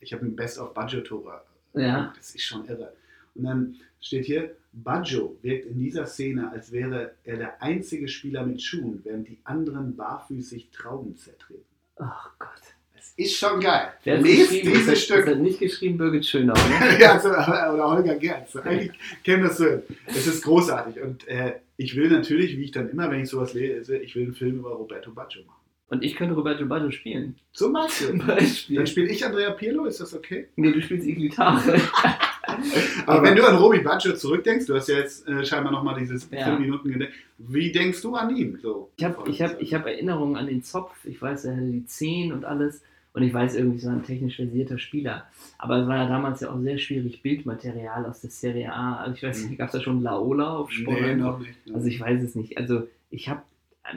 ich 0.00 0.12
habe 0.12 0.24
ein 0.26 0.36
Best 0.36 0.58
of 0.58 0.74
Baggio-Tore. 0.74 1.42
Ja. 1.74 2.12
Das 2.16 2.34
ist 2.34 2.42
schon 2.42 2.66
irre. 2.66 2.92
Und 3.34 3.44
dann 3.44 3.76
steht 4.00 4.26
hier, 4.26 4.56
Baggio 4.72 5.36
wirkt 5.42 5.66
in 5.66 5.78
dieser 5.78 6.06
Szene, 6.06 6.50
als 6.50 6.72
wäre 6.72 7.12
er 7.24 7.36
der 7.36 7.62
einzige 7.62 8.08
Spieler 8.08 8.44
mit 8.44 8.62
Schuhen, 8.62 9.00
während 9.04 9.28
die 9.28 9.38
anderen 9.44 9.96
barfüßig 9.96 10.70
Trauben 10.70 11.16
zertreten. 11.16 11.64
Ach 11.96 12.30
Gott. 12.38 12.50
Das 12.94 13.12
ist 13.16 13.36
schon 13.36 13.60
geil. 13.60 13.92
Wer 14.04 14.20
Lest? 14.20 14.52
Das 14.52 14.60
dieses 14.60 14.88
hat, 14.88 14.98
Stück. 14.98 15.26
Das 15.26 15.34
hat 15.34 15.40
nicht 15.40 15.58
geschrieben 15.58 15.98
Birgit 15.98 16.24
Schönau, 16.24 16.54
ne? 16.54 16.98
ja, 17.00 17.18
so, 17.18 17.28
oder 17.28 17.90
Holger 17.90 18.14
Gerz. 18.14 18.56
Eigentlich 18.56 18.92
kennen 19.24 19.42
das 19.42 19.58
so. 19.58 19.82
Es 20.06 20.26
ist 20.26 20.42
großartig. 20.42 21.02
Und 21.02 21.26
äh, 21.28 21.54
ich 21.76 21.96
will 21.96 22.08
natürlich, 22.08 22.56
wie 22.56 22.64
ich 22.64 22.70
dann 22.70 22.88
immer, 22.88 23.10
wenn 23.10 23.22
ich 23.22 23.28
sowas 23.28 23.54
lese, 23.54 23.98
ich 23.98 24.14
will 24.14 24.24
einen 24.24 24.34
Film 24.34 24.60
über 24.60 24.70
Roberto 24.70 25.10
Baggio 25.12 25.42
machen. 25.44 25.60
Und 25.88 26.04
ich 26.04 26.14
könnte 26.14 26.34
Roberto 26.34 26.64
Baggio 26.64 26.90
spielen. 26.90 27.36
Zum 27.52 27.72
Beispiel. 27.72 28.06
Zum 28.06 28.26
Beispiel. 28.26 28.76
Dann 28.76 28.86
spiele 28.86 29.08
ich 29.08 29.26
Andrea 29.26 29.50
Pirlo, 29.50 29.84
ist 29.84 30.00
das 30.00 30.14
okay? 30.14 30.48
Nee, 30.56 30.72
du 30.72 30.80
spielst 30.80 31.06
die 31.06 31.14
Gitarre. 31.14 31.78
Aber, 33.06 33.22
wenn 33.22 33.36
du 33.36 33.44
an 33.46 33.56
Romy 33.56 33.80
Baggio 33.80 34.14
zurückdenkst, 34.14 34.66
du 34.66 34.74
hast 34.74 34.88
ja 34.88 34.96
jetzt 34.98 35.26
äh, 35.28 35.44
scheinbar 35.44 35.72
nochmal 35.72 35.98
dieses 35.98 36.28
Ja. 36.30 36.44
fünf 36.46 36.60
Minuten 36.60 36.90
gedacht, 36.92 37.10
wie 37.38 37.72
denkst 37.72 38.00
du 38.02 38.14
an 38.14 38.34
ihn? 38.36 38.58
So, 38.62 38.90
Ich 38.96 39.04
habe 39.04 39.28
ich 39.28 39.42
hab, 39.42 39.60
ich 39.60 39.74
hab 39.74 39.86
Erinnerungen 39.86 40.36
an 40.36 40.46
den 40.46 40.62
Zopf. 40.62 40.92
Ich 41.04 41.20
weiß, 41.20 41.44
er 41.46 41.56
hatte 41.56 41.66
die 41.70 41.86
Zehen 41.86 42.32
und 42.32 42.44
alles. 42.44 42.82
Und 43.14 43.22
ich 43.24 43.34
weiß 43.34 43.56
irgendwie, 43.56 43.84
war 43.84 43.92
ein 43.92 44.04
technisch 44.04 44.36
versierter 44.36 44.78
Spieler. 44.78 45.26
Aber 45.58 45.76
es 45.78 45.86
war 45.86 45.96
ja 45.96 46.08
damals 46.08 46.40
ja 46.40 46.50
auch 46.50 46.58
sehr 46.60 46.78
schwierig, 46.78 47.20
Bildmaterial 47.20 48.06
aus 48.06 48.22
der 48.22 48.30
Serie 48.30 48.72
A. 48.72 48.96
Also 49.02 49.16
ich 49.16 49.22
weiß 49.22 49.44
nicht, 49.48 49.58
gab 49.58 49.66
es 49.66 49.72
da 49.74 49.80
schon 49.82 50.00
Laola 50.02 50.56
auf 50.56 50.70
Sport? 50.72 51.00
Nee, 51.00 51.14
noch 51.16 51.38
nicht. 51.38 51.66
ne? 51.66 51.74
Also 51.74 51.88
ich 51.88 52.00
weiß 52.00 52.22
es 52.22 52.34
nicht. 52.34 52.56
Also 52.56 52.88
ich 53.10 53.28
habe, 53.28 53.42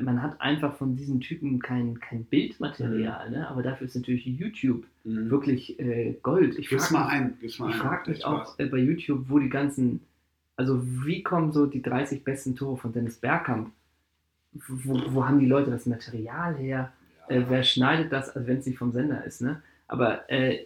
man 0.01 0.21
hat 0.21 0.41
einfach 0.41 0.75
von 0.77 0.95
diesen 0.95 1.19
Typen 1.21 1.59
kein, 1.59 1.99
kein 1.99 2.23
Bildmaterial, 2.25 3.29
ne? 3.29 3.47
aber 3.47 3.61
dafür 3.63 3.85
ist 3.87 3.95
natürlich 3.95 4.25
YouTube 4.25 4.85
Mhm. 5.07 5.29
wirklich 5.29 5.79
äh, 5.79 6.15
Gold. 6.23 6.57
Ich 6.57 6.69
Gib's 6.69 6.87
frag 6.87 6.91
mal 6.93 7.07
ein. 7.09 7.23
Mal 7.39 7.45
Ich 7.45 7.61
ein. 7.61 7.71
frage 7.73 8.09
mich 8.09 8.25
auch 8.25 8.57
äh, 8.57 8.65
bei 8.65 8.77
YouTube, 8.79 9.25
wo 9.29 9.37
die 9.37 9.49
ganzen, 9.49 10.01
also 10.55 10.81
wie 11.05 11.21
kommen 11.21 11.51
so 11.51 11.67
die 11.67 11.83
30 11.83 12.23
besten 12.23 12.55
Tore 12.55 12.75
von 12.77 12.91
Dennis 12.91 13.17
Bergkamp? 13.17 13.69
Wo, 14.53 14.99
wo 15.13 15.27
haben 15.27 15.39
die 15.39 15.45
Leute 15.45 15.69
das 15.69 15.85
Material 15.85 16.55
her? 16.55 16.91
Äh, 17.27 17.43
wer 17.49 17.61
schneidet 17.61 18.11
das, 18.11 18.29
also 18.35 18.47
wenn 18.47 18.57
es 18.57 18.65
nicht 18.65 18.79
vom 18.79 18.91
Sender 18.93 19.23
ist, 19.25 19.41
ne? 19.41 19.61
Aber 19.87 20.27
äh, 20.31 20.59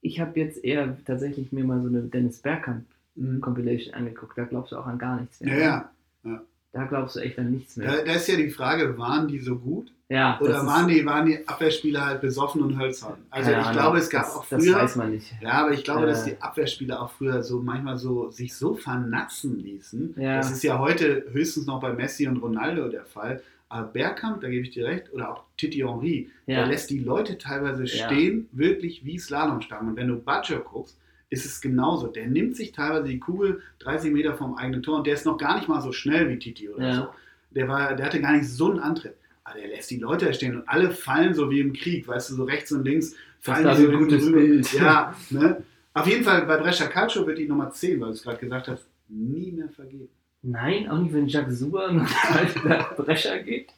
ich 0.00 0.18
habe 0.20 0.40
jetzt 0.40 0.64
eher 0.64 0.96
tatsächlich 1.04 1.52
mir 1.52 1.64
mal 1.64 1.82
so 1.82 1.88
eine 1.88 2.02
Dennis 2.02 2.38
Bergkamp 2.38 2.84
Mhm. 3.14 3.42
Compilation 3.42 3.92
angeguckt. 3.92 4.38
Da 4.38 4.44
glaubst 4.44 4.72
du 4.72 4.76
auch 4.78 4.86
an 4.86 4.96
gar 4.98 5.20
nichts 5.20 5.38
mehr. 5.42 5.58
Ja, 5.58 5.90
ja. 6.24 6.42
Da 6.72 6.84
glaubst 6.84 7.16
du 7.16 7.20
echt 7.20 7.38
an 7.38 7.50
nichts 7.50 7.76
mehr. 7.76 7.90
Da, 7.98 8.04
da 8.04 8.12
ist 8.14 8.28
ja 8.28 8.36
die 8.36 8.48
Frage, 8.50 8.96
waren 8.96 9.28
die 9.28 9.38
so 9.40 9.56
gut? 9.58 9.92
Ja, 10.08 10.38
Oder 10.40 10.52
das 10.54 10.66
waren 10.66 10.88
die, 10.88 11.04
waren 11.06 11.26
die 11.26 11.46
Abwehrspieler 11.48 12.04
halt 12.04 12.20
besoffen 12.20 12.62
und 12.62 12.78
hölzern? 12.78 13.14
Also 13.30 13.50
keine 13.50 13.60
ich 13.62 13.66
Ahnung. 13.68 13.80
glaube, 13.80 13.98
es 13.98 14.10
gab 14.10 14.22
das, 14.24 14.36
auch 14.36 14.46
Das 14.46 14.62
früher. 14.62 14.76
weiß 14.76 14.96
man 14.96 15.10
nicht. 15.12 15.32
Ja, 15.40 15.52
aber 15.52 15.72
ich 15.72 15.84
glaube, 15.84 16.06
dass 16.06 16.26
Äh. 16.26 16.30
die 16.34 16.42
Abwehrspieler 16.42 17.00
auch 17.02 17.10
früher 17.10 17.42
so 17.42 17.60
manchmal 17.60 17.96
so 17.98 18.30
sich 18.30 18.54
so 18.54 18.74
vernatzen 18.74 19.58
ließen. 19.58 20.14
Ja. 20.18 20.36
Das 20.36 20.50
ist 20.50 20.62
ja 20.64 20.78
heute 20.78 21.24
höchstens 21.32 21.66
noch 21.66 21.80
bei 21.80 21.92
Messi 21.94 22.26
und 22.28 22.38
Ronaldo 22.38 22.88
der 22.88 23.04
Fall. 23.06 23.42
Aber 23.70 23.86
Bergkamp, 23.88 24.42
da 24.42 24.48
gebe 24.50 24.66
ich 24.66 24.70
dir 24.74 24.84
recht, 24.86 25.10
oder 25.14 25.30
auch 25.32 25.44
Titi 25.56 25.78
Henry, 25.78 26.28
der 26.46 26.58
Ja. 26.60 26.64
lässt 26.66 26.90
die 26.90 26.98
Leute 26.98 27.38
teilweise 27.38 27.84
Ja. 27.84 28.06
stehen, 28.06 28.48
wirklich 28.52 29.04
wie 29.06 29.18
Slalomstangen. 29.18 29.90
Und 29.90 29.96
wenn 29.96 30.08
du 30.08 30.16
Baggio 30.20 30.60
guckst, 30.60 30.98
ist 31.32 31.46
es 31.46 31.60
genauso. 31.60 32.08
Der 32.08 32.26
nimmt 32.28 32.56
sich 32.56 32.72
teilweise 32.72 33.08
die 33.08 33.18
Kugel 33.18 33.62
30 33.80 34.12
Meter 34.12 34.34
vom 34.34 34.54
eigenen 34.56 34.82
Tor 34.82 34.98
und 34.98 35.06
der 35.06 35.14
ist 35.14 35.26
noch 35.26 35.38
gar 35.38 35.56
nicht 35.56 35.68
mal 35.68 35.80
so 35.80 35.90
schnell 35.92 36.28
wie 36.28 36.38
Titi 36.38 36.68
oder 36.68 36.86
Ja. 36.86 36.94
so. 36.94 37.06
Der, 37.54 37.68
war, 37.68 37.94
der 37.96 38.06
hatte 38.06 38.20
gar 38.20 38.32
nicht 38.32 38.48
so 38.48 38.70
einen 38.70 38.78
Antritt. 38.80 39.16
Aber 39.44 39.58
der 39.58 39.68
lässt 39.68 39.90
die 39.90 39.98
Leute 39.98 40.26
da 40.26 40.32
stehen 40.32 40.56
und 40.56 40.68
alle 40.68 40.90
fallen 40.90 41.34
so 41.34 41.50
wie 41.50 41.60
im 41.60 41.72
Krieg, 41.72 42.06
weißt 42.06 42.30
du, 42.30 42.34
so 42.34 42.44
rechts 42.44 42.70
und 42.72 42.84
links 42.84 43.10
Das 43.44 43.54
fallen 43.56 43.64
war 43.66 43.74
die 43.74 43.82
so 43.82 43.90
so 43.90 43.92
ein 43.96 43.98
gutes. 44.04 44.30
Bild. 44.32 44.72
Ja, 44.74 45.14
ne? 45.30 45.62
Auf 45.94 46.06
jeden 46.06 46.22
Fall 46.24 46.46
bei 46.46 46.56
Brescia 46.58 46.86
Calcio 46.86 47.26
wird 47.26 47.38
die 47.38 47.48
Nummer 47.48 47.70
10, 47.70 48.00
weil 48.00 48.08
du 48.08 48.14
es 48.14 48.22
gerade 48.22 48.38
gesagt 48.38 48.68
hast, 48.68 48.86
nie 49.08 49.52
mehr 49.52 49.68
vergeben. 49.68 50.08
Nein, 50.42 50.88
auch 50.88 50.98
nicht, 50.98 51.12
wenn 51.14 51.26
Jacques 51.28 51.60
nach 51.60 52.64
nach 52.64 52.96
Brescia 52.96 53.36
geht. 53.38 53.70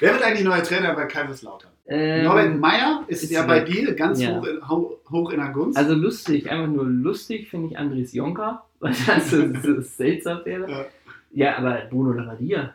Wer 0.00 0.12
wird 0.12 0.22
eigentlich 0.22 0.44
neuer 0.44 0.62
Trainer 0.62 0.94
bei 0.94 1.04
Kaiserslautern? 1.06 1.70
Ähm, 1.88 2.24
Norbert 2.24 2.58
Meyer 2.58 3.04
ist, 3.06 3.22
ist 3.22 3.30
ja 3.30 3.46
bei 3.46 3.60
weg. 3.60 3.66
dir 3.66 3.94
ganz 3.94 4.20
Ja. 4.20 4.42
hoch, 4.68 4.98
hoch 5.10 5.30
in 5.30 5.38
der 5.40 5.50
Gunst. 5.50 5.78
Also 5.78 5.94
lustig, 5.94 6.50
einfach 6.50 6.66
nur 6.72 6.84
lustig 6.84 7.48
finde 7.48 7.68
ich 7.68 7.78
Andres 7.78 8.12
Jonker, 8.12 8.64
weil 8.80 8.92
das 9.06 9.30
so, 9.30 9.80
seltsam 9.82 10.40
wäre. 10.44 10.70
Ja. 10.70 10.86
Ja, 11.32 11.58
aber 11.58 11.82
Bruno 11.90 12.12
Labbadia, 12.12 12.72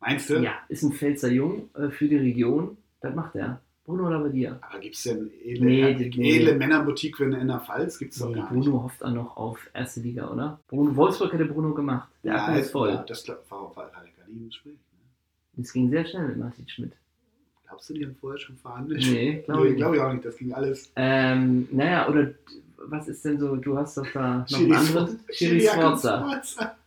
Meinst 0.00 0.28
du? 0.30 0.38
ja, 0.42 0.52
ist 0.68 0.82
ein 0.82 0.92
Pfälzer 0.92 1.28
Jung 1.30 1.68
äh, 1.74 1.88
für 1.90 2.08
die 2.08 2.16
Region. 2.16 2.76
Das 3.00 3.14
macht 3.14 3.34
er. 3.36 3.60
Bruno 3.84 4.08
Labbadia. 4.10 4.58
Aber 4.60 4.78
gibt 4.78 4.94
es 4.96 5.02
denn 5.04 5.30
edle, 5.44 5.64
Nee, 5.64 5.82
edle, 5.92 6.10
die- 6.10 6.18
nee. 6.20 6.54
Männerboutique 6.54 7.20
in 7.20 7.48
der 7.48 7.60
Pfalz? 7.60 7.98
Gibt 7.98 8.12
es 8.12 8.18
doch 8.18 8.28
Nee, 8.28 8.34
gar 8.36 8.52
nicht. 8.52 8.64
Bruno 8.66 8.82
hofft 8.82 9.02
auch 9.04 9.10
noch 9.12 9.36
auf 9.36 9.70
erste 9.74 10.00
Liga, 10.00 10.28
oder? 10.30 10.60
Bruno 10.68 10.94
Wolfsburg 10.96 11.32
hätte 11.32 11.44
Bruno 11.46 11.72
gemacht. 11.72 12.08
Der 12.24 12.42
Akku 12.42 12.58
ist 12.58 12.70
voll. 12.72 12.90
Ja, 12.90 13.04
das 13.06 13.26
war, 13.28 13.36
war, 13.74 13.86
hat 13.86 13.92
er 14.04 14.22
gar 14.22 14.28
nicht 14.28 14.38
im 14.40 14.46
Gespräch. 14.48 14.72
Ne? 14.74 14.78
Das 15.56 15.72
ging 15.72 15.88
sehr 15.90 16.04
schnell 16.04 16.28
mit 16.28 16.36
Martin 16.38 16.68
Schmidt. 16.68 16.92
Glaubst 17.70 17.88
du, 17.90 17.94
die 17.94 18.04
haben 18.04 18.16
vorher 18.20 18.38
schon 18.38 18.56
verhandelt? 18.56 19.00
Nee, 19.00 19.42
glaube 19.46 19.62
ich 19.64 19.70
nicht. 19.70 19.76
glaube 19.78 19.96
ich 19.96 20.02
auch 20.02 20.12
nicht. 20.12 20.24
Das 20.24 20.36
ging 20.36 20.52
alles. 20.52 20.92
Ähm, 20.96 21.68
naja, 21.70 22.08
oder 22.08 22.30
was 22.78 23.08
ist 23.08 23.24
denn 23.24 23.38
so, 23.40 23.56
du 23.56 23.76
hast 23.78 23.96
doch 23.96 24.06
da 24.12 24.44
noch 24.50 24.58
einen 24.58 24.72
anderen? 24.72 25.20
Schiri 25.30 25.60
Sforza. 25.60 26.18
Sforza. 26.28 26.76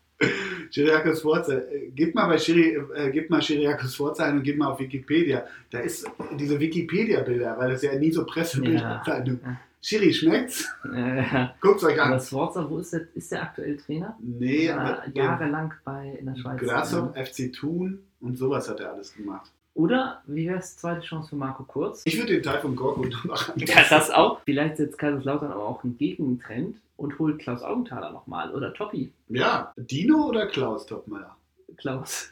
Äh, 0.76 1.91
Gib 1.96 2.15
mal 2.15 2.28
bei 2.28 2.38
Schiri, 2.38 2.78
äh, 2.96 3.12
gib 3.12 3.30
mal 3.30 3.41
Schiriakos 3.41 3.93
Sforza 3.93 4.24
ein 4.26 4.38
und 4.38 4.43
gib 4.43 4.58
mal 4.58 4.67
auf 4.67 4.80
Wikipedia. 4.80 5.43
Da 5.69 5.80
ist 5.80 6.10
diese 6.39 6.60
Wikipedia-Bilder, 6.60 7.56
weil 7.58 7.72
das 7.72 7.82
ja 7.84 7.93
nie 8.00 8.12
so 8.12 8.26
Pressebilder 8.26 9.04
Ja. 9.06 9.15
sind. 9.26 9.41
Ja. 9.43 9.60
Schiri, 9.82 10.13
schmeckt's? 10.13 10.74
Äh, 10.96 11.48
Guckt's 11.60 11.84
euch 11.84 12.00
aber 12.02 12.13
an. 12.15 12.22
Sforza, 12.22 12.67
wo 12.69 12.80
ist 12.80 12.93
der, 12.93 13.02
ist 13.13 13.32
der 13.34 13.43
aktuell 13.43 13.76
Trainer? 13.78 14.17
Nee, 14.22 14.69
aber 14.72 15.04
jahrelang 15.13 15.74
bei 15.84 16.17
in 16.19 16.26
der 16.28 16.36
Schweiz. 16.38 16.60
Grasshop, 16.62 17.17
FC 17.17 17.52
Thun 17.52 18.00
und 18.22 18.38
sowas 18.38 18.69
hat 18.69 18.80
er 18.80 18.93
alles 18.93 19.13
gemacht. 19.13 19.52
Oder 19.76 20.22
wie 20.28 20.48
wäre 20.48 20.60
es 20.60 20.78
zweite 20.78 21.02
Chance 21.02 21.30
für 21.30 21.36
Marco 21.36 21.64
Kurz? 21.64 22.04
Ich 22.06 22.18
würde 22.18 22.34
den 22.34 22.44
Teil 22.44 22.60
von 22.60 22.76
Gorko 22.76 23.06
machen. 23.24 23.54
Ja, 23.58 23.84
das 23.90 24.12
auch. 24.12 24.42
Vielleicht 24.46 24.78
setzt 24.78 24.98
Kaiserslautern 24.98 25.52
aber 25.52 25.66
auch 25.66 25.84
einen 25.84 25.98
Gegentrend 25.98 26.78
und 26.98 27.18
holt 27.18 27.40
Klaus 27.40 27.64
Augenthaler 27.64 28.12
nochmal. 28.12 28.54
Oder 28.54 28.74
Toppi. 28.74 29.12
Ja, 29.30 29.74
Dino 29.76 30.28
oder 30.28 30.46
Klaus 30.48 30.86
Topmeier? 30.86 31.36
Klaus. 31.78 32.32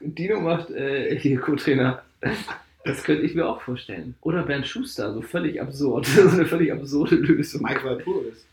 Dino 0.00 0.40
macht 0.40 0.70
äh, 0.70 1.18
hier 1.18 1.40
Co-Trainer. 1.40 2.02
Das 2.84 3.02
könnte 3.02 3.24
ich 3.24 3.34
mir 3.34 3.48
auch 3.48 3.60
vorstellen. 3.62 4.14
Oder 4.20 4.44
Bernd 4.44 4.66
Schuster, 4.66 5.12
so 5.12 5.22
völlig 5.22 5.60
absurd. 5.60 6.06
so 6.06 6.28
eine 6.28 6.46
völlig 6.46 6.72
absurde 6.72 7.16
Lösung. 7.16 7.62
Mike 7.62 7.82
Walpurgis. 7.84 8.46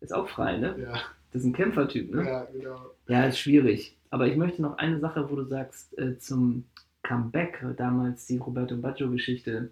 Ist 0.00 0.12
auch 0.12 0.28
frei, 0.28 0.56
ne? 0.56 0.74
Ja, 0.82 0.94
Das 1.32 1.42
ist 1.42 1.44
ein 1.44 1.52
Kämpfertyp, 1.52 2.12
ne? 2.12 2.26
ja, 2.26 2.46
genau. 2.52 2.90
Ja, 3.06 3.24
ist 3.26 3.38
schwierig. 3.38 3.94
Aber 4.10 4.26
ich 4.26 4.36
möchte 4.36 4.60
noch 4.62 4.78
eine 4.78 4.98
Sache, 4.98 5.30
wo 5.30 5.36
du 5.36 5.44
sagst, 5.44 5.96
äh, 5.96 6.18
zum 6.18 6.64
Comeback, 7.02 7.64
damals 7.76 8.26
die 8.26 8.38
Roberto 8.38 8.76
Baggio-Geschichte, 8.76 9.70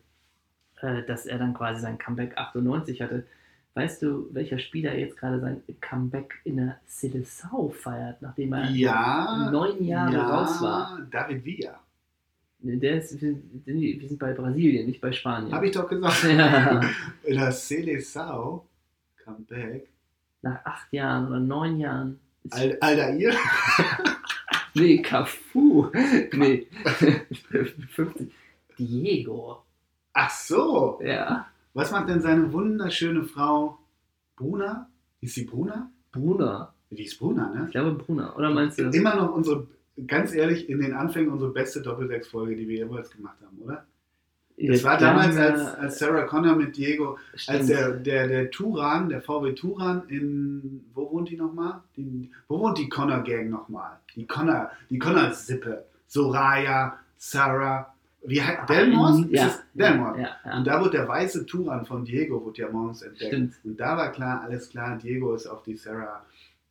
äh, 0.81 1.03
dass 1.05 1.27
er 1.27 1.39
dann 1.39 1.55
quasi 1.55 1.81
sein 1.81 1.99
Comeback 1.99 2.37
98 2.37 3.01
hatte. 3.03 3.27
Weißt 3.75 4.03
du, 4.03 4.29
welcher 4.33 4.59
Spieler 4.59 4.97
jetzt 4.97 5.17
gerade 5.17 5.41
sein 5.41 5.63
Comeback 5.81 6.41
in 6.45 6.57
der 6.57 6.81
Seleção 6.89 7.71
feiert, 7.71 8.21
nachdem 8.21 8.53
er 8.53 8.69
Ja, 8.71 9.49
neun 9.51 9.85
Jahre 9.85 10.13
ja, 10.13 10.29
raus 10.29 10.61
war? 10.61 11.01
David 11.11 11.45
Villa. 11.45 11.81
Der 12.63 12.99
ist, 12.99 13.23
wir, 13.23 13.37
sind 13.65 14.19
bei 14.19 14.33
Brasilien, 14.35 14.87
nicht 14.87 15.01
bei 15.01 15.13
Spanien. 15.13 15.53
Habe 15.53 15.67
ich 15.67 15.73
doch 15.73 15.89
gesagt. 15.89 16.25
ja, 16.25 16.81
In 17.23 17.39
der 17.39 17.53
Seleção, 17.53 18.63
Comeback. 19.25 19.89
nach 20.43 20.65
acht 20.65 20.93
Jahren 20.93 21.29
oder 21.29 21.41
neun 21.41 21.79
Jahren. 21.79 22.21
Al 22.51 22.77
Aldair? 22.81 23.33
nee, 24.75 25.03
Cafu. 25.03 25.91
Nee, 26.33 26.67
50. 27.91 28.33
Diego. 28.79 29.63
Ach 30.13 30.31
so. 30.31 31.01
Ja. 31.03 31.47
Was 31.75 31.91
macht 31.93 32.09
denn 32.09 32.21
seine 32.21 32.53
wunderschöne 32.53 33.25
Frau 33.25 33.79
Bruna? 34.37 34.89
Ist 35.21 35.35
sie 35.35 35.45
Bruna? 35.45 35.91
Bruna. 36.13 36.75
Die 36.91 37.05
ist 37.05 37.19
Bruna, 37.19 37.55
ne? 37.55 37.65
Ich 37.67 37.71
glaube 37.73 37.93
Bruna. 37.93 38.35
Oder 38.37 38.51
meinst 38.51 38.79
du? 38.79 38.89
Immer 38.91 39.15
noch 39.15 39.33
unsere, 39.33 39.69
ganz 40.07 40.33
ehrlich, 40.35 40.69
in 40.69 40.81
den 40.81 40.93
Anfängen 40.95 41.31
unsere 41.31 41.53
beste 41.53 41.81
Doppelsechs-Folge, 41.83 42.57
die 42.57 42.67
wir 42.67 42.79
jemals 42.79 43.11
gemacht 43.11 43.37
haben, 43.45 43.59
oder? 43.59 43.87
Das 44.69 44.85
war 44.85 44.99
damals, 44.99 45.37
als, 45.37 45.75
als 45.77 45.99
Sarah 45.99 46.23
Connor 46.25 46.55
mit 46.57 46.77
Diego, 46.77 47.17
als 47.33 47.43
Stimmt. 47.43 47.69
der, 47.71 47.91
der, 47.93 48.29
der 48.29 48.51
Turan, 48.51 49.09
der 49.09 49.23
VW 49.23 49.53
Turan 49.55 50.03
in, 50.09 50.85
wo 50.95 51.11
wohnt 51.11 51.31
die 51.31 51.37
nochmal? 51.37 51.81
Wo 52.49 52.61
wohnt 52.61 52.77
die 52.79 52.89
Connor 52.89 53.23
Gang 53.25 53.49
nochmal? 53.51 53.99
Die 54.17 54.27
Connor, 54.27 54.71
die 54.91 54.99
Connor 54.99 55.33
Sippe. 55.33 55.85
Soraya, 56.07 56.99
Sarah, 57.17 57.95
wie 58.25 58.43
heißt, 58.43 58.69
Delmos? 58.69 59.25
Ja. 59.31 59.47
Ist 59.47 59.55
es 59.55 59.63
Delmos. 59.75 60.19
Ja, 60.19 60.29
ja. 60.45 60.57
Und 60.59 60.67
da 60.67 60.81
wurde 60.81 60.91
der 60.91 61.09
weiße 61.09 61.47
Turan 61.47 61.87
von 61.87 62.05
Diego, 62.05 62.45
wurde 62.45 62.61
ja 62.63 62.69
morgens 62.71 63.03
entdeckt. 63.03 63.29
Stimmt. 63.33 63.55
Und 63.65 63.81
da 63.81 63.97
war 63.97 64.13
klar, 64.13 64.43
alles 64.43 64.69
klar, 64.69 64.99
Diego 64.99 65.35
ist 65.35 65.47
auf 65.47 65.63
die 65.63 65.77
Sarah, 65.77 66.23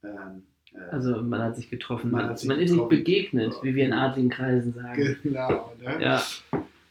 ähm, 0.03 0.43
äh, 0.75 0.79
Also 0.91 1.21
man 1.23 1.41
hat 1.41 1.55
sich 1.55 1.69
getroffen. 1.69 2.11
Man 2.11 2.35
sich 2.37 2.47
man 2.47 2.57
ist 2.57 2.63
nicht 2.63 2.71
getroffen. 2.73 2.89
begegnet, 2.89 3.53
wie 3.63 3.73
wir 3.73 3.85
in 3.85 3.93
adligen 3.93 4.29
Kreisen 4.29 4.73
sagen. 4.73 5.17
genau, 5.23 5.73
ne? 5.81 5.97
Ja, 6.03 6.21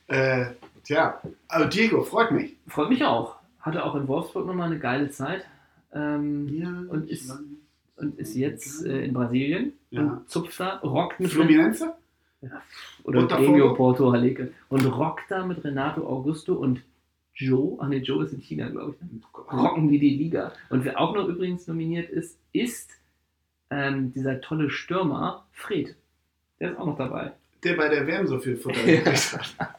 Äh, 0.09 0.47
tja, 0.89 1.21
also 1.49 1.69
Diego, 1.69 2.03
freut 2.03 2.33
mich. 2.33 2.57
freut 2.67 2.89
mich 2.89 3.05
auch. 3.05 3.37
Hatte 3.61 3.85
auch 3.85 3.95
in 3.95 4.09
Wolfsburg 4.09 4.47
nochmal 4.47 4.67
eine 4.71 4.79
geile 4.81 5.11
Zeit. 5.11 5.45
Ähm, 5.93 6.49
Ja, 6.49 6.83
Und 6.89 7.09
ist- 7.09 7.33
und 7.97 8.19
ist 8.19 8.35
jetzt 8.37 8.85
äh, 8.87 9.05
in 9.05 9.13
Brasilien 9.13 9.73
Ja. 9.91 10.01
und 10.03 10.29
zupft 10.31 10.59
da, 10.61 10.79
rockt 10.79 11.21
mit 11.21 11.31
Fluminense? 11.33 11.95
oder 13.03 13.23
Botafogo? 13.23 13.51
Grêmio 13.53 13.75
Porto 13.75 14.13
Haleke 14.13 14.53
und 14.69 14.85
rockt 14.87 15.29
da 15.31 15.45
mit 15.45 15.65
Renato 15.65 16.07
Augusto 16.07 16.55
und 16.55 16.83
Joe, 17.35 17.77
ach 17.81 17.89
nee, 17.89 17.99
Joe 17.99 18.25
ist 18.25 18.33
in 18.33 18.41
China, 18.41 18.69
glaube 18.69 18.95
ich, 18.95 19.01
ne? 19.03 19.21
rocken 19.63 19.89
die 19.89 19.99
die 19.99 20.17
Liga. 20.17 20.53
Und 20.71 20.85
wer 20.85 21.01
auch 21.01 21.15
noch 21.15 21.27
übrigens 21.29 21.67
nominiert 21.67 22.11
ist, 22.11 22.39
ist 22.53 22.91
ähm, 23.71 24.13
dieser 24.13 24.41
tolle 24.41 24.71
Stürmer 24.71 25.45
Fred. 25.53 25.97
Der 26.61 26.73
ist 26.73 26.79
auch 26.79 26.87
noch 26.87 26.97
dabei. 26.99 27.33
Der 27.65 27.75
bei 27.77 27.89
der 27.89 28.07
WM 28.07 28.27
so 28.29 28.39
viel 28.39 28.57
Futter 28.57 28.83
gekriegt 28.87 29.33
hat. 29.59 29.78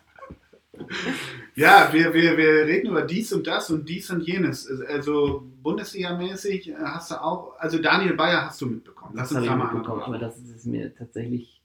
Ja, 1.55 1.89
wir, 1.91 2.13
wir, 2.13 2.37
wir 2.37 2.65
reden 2.67 2.87
über 2.87 3.01
dies 3.01 3.33
und 3.33 3.45
das 3.45 3.69
und 3.69 3.89
dies 3.89 4.09
und 4.11 4.21
jenes. 4.21 4.69
Also 4.87 5.45
Bundesliga-mäßig 5.61 6.73
hast 6.77 7.11
du 7.11 7.15
auch, 7.21 7.57
also 7.59 7.79
Daniel 7.81 8.13
Bayer 8.13 8.45
hast 8.45 8.61
du 8.61 8.67
mitbekommen. 8.67 9.11
Lass 9.15 9.29
Das 9.29 9.39
uns 9.39 9.47
da 9.47 9.55
mal 9.55 9.73
mitbekommen, 9.73 10.01
aber 10.03 10.17
das 10.19 10.37
ist 10.39 10.65
mir 10.65 10.95
tatsächlich, 10.95 11.61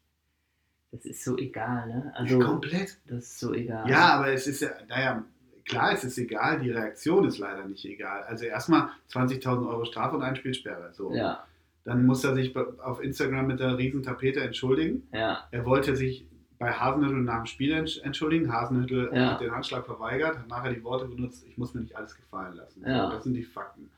das 0.90 1.05
ist 1.05 1.22
so 1.24 1.37
egal, 1.38 1.87
ne? 1.88 2.12
Also, 2.16 2.38
Komplett. 2.40 2.98
das 3.07 3.18
ist 3.24 3.38
so 3.40 3.55
egal. 3.55 3.88
Ja, 3.88 4.14
aber 4.16 4.33
es 4.33 4.46
ist 4.48 4.62
ja, 4.62 4.70
naja, 4.88 5.24
klar, 5.64 5.92
es 5.92 6.03
ist 6.03 6.18
egal, 6.18 6.59
die 6.61 6.70
Reaktion 6.72 7.24
ist 7.27 7.38
leider 7.38 7.64
nicht 7.64 7.85
egal. 7.85 8.24
Also 8.24 8.46
erstmal 8.46 8.88
20.000 9.12 9.68
Euro 9.68 9.85
Strafe 9.85 10.16
und 10.16 10.22
ein 10.22 10.35
Spielsperre. 10.35 10.90
So. 10.92 11.12
Ja, 11.14 11.44
Dann 11.85 12.05
muss 12.05 12.24
er 12.24 12.35
sich 12.35 12.57
auf 12.57 13.00
Instagram 13.03 13.46
mit 13.46 13.61
der 13.61 13.79
riesen 13.79 14.03
Tapete 14.03 14.40
entschuldigen. 14.40 15.07
ja, 15.12 15.46
Er 15.53 15.64
wollte 15.64 15.94
sich 15.94 16.27
bei 16.64 16.72
Hasenhüttel 16.72 17.20
nach 17.22 17.42
dem 17.42 17.46
Spiel 17.46 17.74
entsch- 17.74 18.00
entschuldigen. 18.03 18.50
Hasenhüttel 18.50 19.11
Ja. 19.12 19.33
hat 19.33 19.40
den 19.42 19.50
Handschlag 19.53 19.85
verweigert, 19.85 20.38
hat 20.38 20.48
nachher 20.48 20.72
die 20.72 20.83
Worte 20.83 21.05
benutzt, 21.07 21.44
ich 21.46 21.59
muss 21.59 21.74
mir 21.74 21.83
nicht 21.83 21.94
alles 21.94 22.16
gefallen 22.16 22.57
lassen. 22.57 22.83
Ja. 22.87 23.11
das 23.11 23.24
sind 23.24 23.35
die 23.35 23.42
Fakten. 23.42 23.90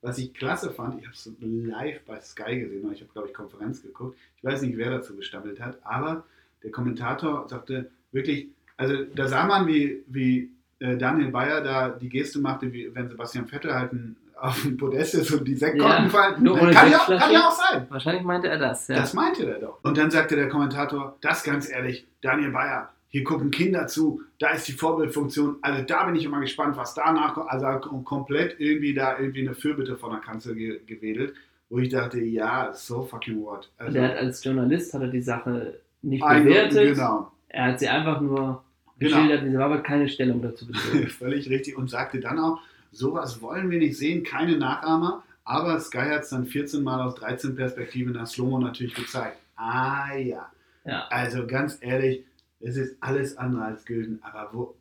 Was 0.00 0.16
ich 0.18 0.32
klasse 0.32 0.70
fand, 0.70 0.98
ich 0.98 1.04
habe 1.06 1.14
es 1.14 1.30
live 1.40 2.00
bei 2.06 2.18
Sky 2.20 2.60
gesehen, 2.60 2.90
ich 2.92 3.00
habe, 3.02 3.12
glaube 3.12 3.28
ich, 3.28 3.34
Konferenz 3.34 3.82
geguckt. 3.82 4.16
Ich 4.38 4.44
weiß 4.44 4.62
nicht, 4.62 4.76
wer 4.78 4.90
dazu 4.90 5.14
gestammelt 5.16 5.60
hat, 5.60 5.78
aber 5.84 6.24
der 6.62 6.70
Kommentator 6.70 7.46
sagte 7.48 7.90
wirklich, 8.12 8.48
also 8.78 9.04
da 9.14 9.28
sah 9.28 9.44
man, 9.46 9.66
wie, 9.66 10.02
wie 10.06 10.50
äh, 10.78 10.96
Daniel 10.96 11.30
Bayer 11.30 11.60
da 11.62 11.90
die 11.90 12.08
Geste 12.08 12.38
machte, 12.40 12.72
wie 12.72 12.94
wenn 12.94 13.08
Sebastian 13.10 13.46
Vettel 13.46 13.74
halt 13.74 13.92
ein, 13.92 14.16
auf 14.36 14.62
dem 14.62 14.76
Podest 14.76 15.14
ist 15.14 15.30
und 15.30 15.46
die 15.46 15.54
Sektkorken 15.54 16.04
Ja, 16.04 16.10
fallen. 16.10 16.34
kann, 16.44 16.90
ja, 16.90 16.98
kann 16.98 17.32
ja 17.32 17.48
auch 17.48 17.52
sein. 17.52 17.86
wahrscheinlich 17.88 18.24
meinte 18.24 18.48
er 18.48 18.58
das, 18.58 18.88
ja. 18.88 18.96
Das 18.96 19.14
meinte 19.14 19.44
er 19.46 19.58
doch. 19.60 19.78
Und 19.82 19.96
dann 19.96 20.10
sagte 20.10 20.36
der 20.36 20.48
Kommentator, 20.48 21.16
das 21.20 21.42
ganz 21.44 21.70
ehrlich, 21.70 22.06
Daniel 22.20 22.50
Bayer, 22.50 22.90
hier 23.08 23.22
gucken 23.24 23.50
Kinder 23.50 23.86
zu, 23.86 24.22
da 24.40 24.50
ist 24.50 24.66
die 24.66 24.72
Vorbildfunktion. 24.72 25.56
Also 25.62 25.82
da 25.84 26.04
bin 26.04 26.16
ich 26.16 26.24
immer 26.24 26.40
gespannt, 26.40 26.76
was 26.76 26.94
danach 26.94 27.34
kommt. 27.34 27.48
Also 27.50 27.66
hat 27.66 27.82
komplett 28.04 28.58
irgendwie 28.58 28.92
da 28.92 29.18
irgendwie 29.18 29.42
eine 29.46 29.54
Fürbitte 29.54 29.96
von 29.96 30.10
der 30.10 30.20
Kanzel 30.20 30.54
ge 30.56 30.80
gewedelt, 30.84 31.32
wo 31.70 31.78
ich 31.78 31.90
dachte, 31.90 32.20
ja, 32.20 32.72
so 32.72 33.04
fucking 33.04 33.40
what. 33.42 33.70
Also, 33.78 33.92
der 33.92 34.08
hat 34.08 34.16
als 34.16 34.42
Journalist 34.42 34.92
hat 34.94 35.02
er 35.02 35.08
die 35.08 35.22
Sache 35.22 35.78
nicht 36.02 36.22
bewertet. 36.26 36.96
Genau, 36.96 37.30
Er 37.48 37.64
hat 37.66 37.78
sie 37.78 37.88
einfach 37.88 38.20
nur 38.20 38.62
Genau. 38.98 39.16
geschildert, 39.26 39.54
war 39.58 39.64
aber 39.66 39.78
keine 39.82 40.08
Stellung 40.08 40.40
dazu 40.42 40.66
bezogen. 40.66 41.06
völlig 41.08 41.48
richtig. 41.50 41.76
Und 41.76 41.90
sagte 41.90 42.20
dann 42.20 42.38
auch, 42.38 42.58
sowas 42.96 43.40
wollen 43.40 43.70
wir 43.70 43.78
nicht 43.78 43.96
sehen, 43.96 44.22
keine 44.22 44.56
Nachahmer. 44.56 45.22
Aber 45.44 45.78
Sky 45.78 45.98
hat 45.98 46.22
es 46.22 46.30
dann 46.30 46.46
14 46.46 46.82
Mal 46.82 47.02
aus 47.02 47.14
13 47.16 47.54
Perspektiven 47.54 48.14
nach 48.14 48.26
Slomo 48.26 48.58
natürlich 48.58 48.94
gezeigt. 48.94 49.38
Ah 49.56 50.14
ja. 50.14 50.50
ja. 50.84 51.06
Also 51.10 51.46
ganz 51.46 51.78
ehrlich, 51.80 52.24
es 52.60 52.76
ist 52.76 52.96
alles 53.00 53.36
andere 53.36 53.64
als 53.64 53.84
Gülden. 53.84 54.20
Aber 54.22 54.50
wo 54.52 54.74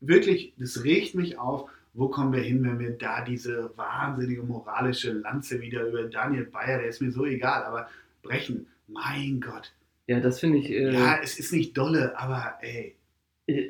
wirklich, 0.00 0.54
das 0.58 0.84
regt 0.84 1.14
mich 1.14 1.38
auf, 1.38 1.68
wo 1.94 2.08
kommen 2.08 2.32
wir 2.32 2.42
hin, 2.42 2.62
wenn 2.62 2.78
wir 2.78 2.90
da 2.90 3.22
diese 3.22 3.70
wahnsinnige 3.76 4.42
moralische 4.42 5.12
Lanze 5.12 5.60
wieder 5.60 5.86
über 5.86 6.04
Daniel 6.04 6.44
Bayer, 6.44 6.78
der 6.78 6.88
ist 6.88 7.00
mir 7.00 7.10
so 7.10 7.24
egal, 7.24 7.64
aber 7.64 7.88
brechen, 8.22 8.66
mein 8.86 9.40
Gott. 9.40 9.72
Ja, 10.06 10.20
das 10.20 10.40
finde 10.40 10.58
ich, 10.58 10.70
äh, 10.70 10.92
Ja, 10.92 11.18
es 11.22 11.38
ist 11.38 11.52
nicht 11.52 11.76
dolle, 11.76 12.16
aber 12.18 12.58
ey. 12.60 12.95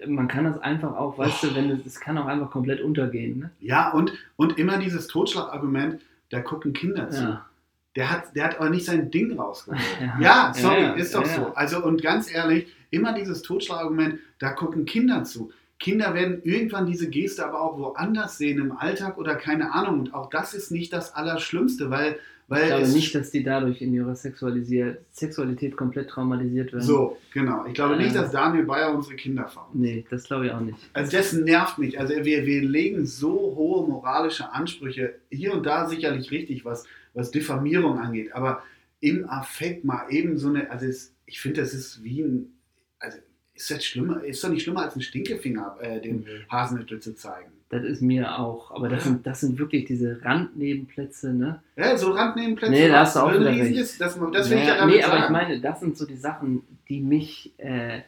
Man 0.07 0.27
kann 0.29 0.45
das 0.45 0.59
einfach 0.59 0.97
auch, 0.97 1.19
weißt 1.19 1.45
Oh. 1.45 1.47
du, 1.49 1.55
wenn 1.55 1.71
es, 1.85 2.01
kann 2.01 2.17
auch 2.19 2.27
einfach 2.27 2.51
komplett 2.51 2.81
untergehen. 2.81 3.39
Ne? 3.41 3.51
Ja, 3.61 3.91
und, 3.93 4.12
und 4.37 4.59
immer 4.59 4.79
dieses 4.79 5.07
Totschlagargument, 5.07 6.01
da 6.31 6.41
gucken 6.41 6.73
Kinder 6.73 7.11
zu. 7.11 7.23
Ja. 7.23 7.47
Der 7.95 8.11
hat, 8.11 8.35
der 8.37 8.45
hat 8.45 8.59
aber 8.61 8.71
nicht 8.71 8.85
sein 8.87 9.11
Ding 9.11 9.39
rausgeholt. 9.39 9.81
Ja. 10.01 10.19
Ja, 10.21 10.53
sorry, 10.55 10.83
Ja, 10.83 10.93
ist 10.93 11.15
doch 11.15 11.25
so. 11.25 11.55
Also 11.55 11.83
und 11.85 12.03
ganz 12.03 12.33
ehrlich, 12.33 12.69
immer 12.91 13.12
dieses 13.12 13.43
Totschlagargument, 13.43 14.19
da 14.39 14.51
gucken 14.51 14.85
Kinder 14.87 15.25
zu. 15.25 15.51
Kinder 15.79 16.15
werden 16.15 16.41
irgendwann 16.43 16.87
diese 16.87 17.11
Geste 17.11 17.45
aber 17.47 17.61
auch 17.61 17.77
woanders 17.79 18.39
sehen, 18.39 18.59
im 18.59 18.73
Alltag 18.79 19.19
oder 19.19 19.35
keine 19.37 19.73
Ahnung. 19.73 20.01
Und 20.01 20.15
auch 20.15 20.31
das 20.31 20.55
ist 20.55 20.71
nicht 20.71 20.91
das 20.93 21.15
Allerschlimmste, 21.15 21.91
weil, 21.91 22.19
weil 22.49 22.63
Ich 22.63 22.69
glaube 22.69 22.89
nicht, 22.89 23.15
dass 23.15 23.31
die 23.31 23.43
dadurch 23.43 23.83
in 23.83 23.93
ihrer 23.93 24.15
Sexualität 24.15 25.77
komplett 25.77 26.09
traumatisiert 26.11 26.73
werden. 26.73 26.85
so, 26.85 27.19
genau. 27.33 27.67
Ich 27.67 27.75
glaube 27.75 27.97
nicht, 27.97 28.15
Ja. 28.15 28.23
dass 28.23 28.31
Daniel 28.33 28.65
Bayer 28.65 28.95
unsere 28.95 29.17
Kinder 29.17 29.49
fahren. 29.49 29.71
Nee, 29.75 30.05
das 30.11 30.25
glaube 30.25 30.47
ich 30.47 30.53
auch 30.53 30.61
nicht. 30.61 30.79
Also 30.93 31.17
das 31.17 31.33
nervt 31.33 31.79
mich. 31.79 31.99
Also 31.99 32.15
wir, 32.25 32.47
wir 32.47 32.63
legen 32.63 33.07
so 33.07 33.33
hohe 33.57 33.87
moralische 33.89 34.53
Ansprüche, 34.53 35.15
hier 35.31 35.53
und 35.55 35.65
da 35.67 35.89
sicherlich 35.89 36.31
richtig, 36.31 36.65
was, 36.65 36.85
was 37.15 37.31
Diffamierung 37.31 37.99
angeht, 37.99 38.33
aber 38.35 38.63
im 39.01 39.29
Affekt 39.29 39.85
mal 39.85 40.07
eben 40.11 40.39
so 40.39 40.49
eine, 40.49 40.71
also 40.71 40.87
es, 40.87 41.15
ich 41.27 41.41
finde, 41.41 41.61
das 41.61 41.75
ist 41.75 42.03
wie 42.03 42.23
ein, 42.23 42.53
also 42.99 43.19
ist 43.55 43.71
das 43.71 43.85
schlimmer, 43.85 44.23
ist 44.23 44.43
doch 44.45 44.49
nicht 44.51 44.63
schlimmer 44.63 44.83
als 44.83 44.97
ein 44.97 45.01
Stinkefinger 45.03 45.77
äh, 45.81 46.01
dem 46.01 46.25
Hasenhüttel 46.51 47.01
zu 47.01 47.15
zeigen. 47.15 47.51
Das 47.68 47.83
ist 47.83 48.00
mir 48.00 48.38
auch, 48.38 48.70
aber 48.70 48.88
das 48.88 49.02
sind, 49.05 49.26
das 49.26 49.40
sind 49.40 49.59
wirklich 49.59 49.87
diese 49.87 50.24
Randnebenplätze, 50.24 51.35
ne? 51.35 51.61
Ja, 51.76 51.96
so 51.96 52.12
Randnebenplätze. 52.12 52.72
Nee, 52.72 52.88
da 52.88 53.00
hast 53.00 53.16
du 53.16 53.20
auch 53.20 53.29
ein 53.29 53.40
wieder 53.40 53.50
riesiges- 53.50 53.98
Das, 53.98 54.16
das 54.33 54.50
will 54.50 54.59
ich 54.59 54.64
Naja, 54.64 54.76
ja 54.76 54.87
nee, 54.87 55.02
aber 55.02 55.12
sagen. 55.14 55.24
ich 55.24 55.31
meine, 55.31 55.61
das 55.61 55.81
sind 55.81 55.96
so 55.96 56.07
die 56.07 56.16
Sachen, 56.16 56.62
die 56.88 57.00
mich, 57.00 57.52
äh, 57.59 58.02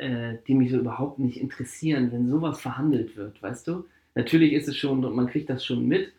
äh, 0.00 0.36
die 0.46 0.54
mich 0.54 0.70
so 0.70 0.78
überhaupt 0.78 1.18
nicht 1.18 1.40
interessieren, 1.40 2.12
wenn 2.12 2.28
sowas 2.28 2.60
verhandelt 2.60 3.16
wird, 3.16 3.42
weißt 3.42 3.66
du? 3.66 3.84
Natürlich 4.14 4.52
ist 4.52 4.68
es 4.68 4.76
schon, 4.76 5.00
man 5.00 5.26
kriegt 5.28 5.50
das 5.50 5.64
schon 5.64 5.86
mit, 5.86 6.12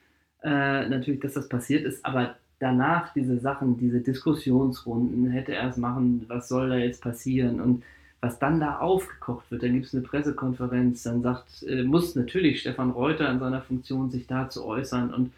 äh, 0.44 0.88
natürlich, 0.90 1.20
dass 1.22 1.34
das 1.34 1.48
passiert 1.50 1.86
ist, 1.86 2.06
aber 2.06 2.36
danach 2.60 3.14
diese 3.14 3.40
Sachen, 3.40 3.78
diese 3.78 4.02
Diskussionsrunden, 4.02 5.30
hätte 5.32 5.54
er 5.54 5.70
es 5.70 5.78
machen, 5.78 6.26
was 6.28 6.50
soll 6.50 6.70
da 6.70 6.76
jetzt 6.78 7.02
passieren 7.02 7.62
und 7.62 7.84
was 8.22 8.40
dann 8.40 8.60
da 8.60 8.80
aufgekocht 8.80 9.50
wird, 9.50 9.64
dann 9.64 9.74
gibt 9.74 9.86
es 9.86 9.94
eine 9.94 10.04
Pressekonferenz, 10.04 11.04
dann 11.04 11.22
sagt, 11.22 11.64
äh, 11.64 11.84
muss 11.84 12.16
natürlich 12.16 12.62
Stefan 12.62 12.92
Reuter 12.92 13.30
in 13.32 13.40
seiner 13.40 13.62
Funktion 13.62 14.10
sich 14.10 14.28
dazu 14.28 14.66
äußern 14.66 15.14
und 15.14 15.32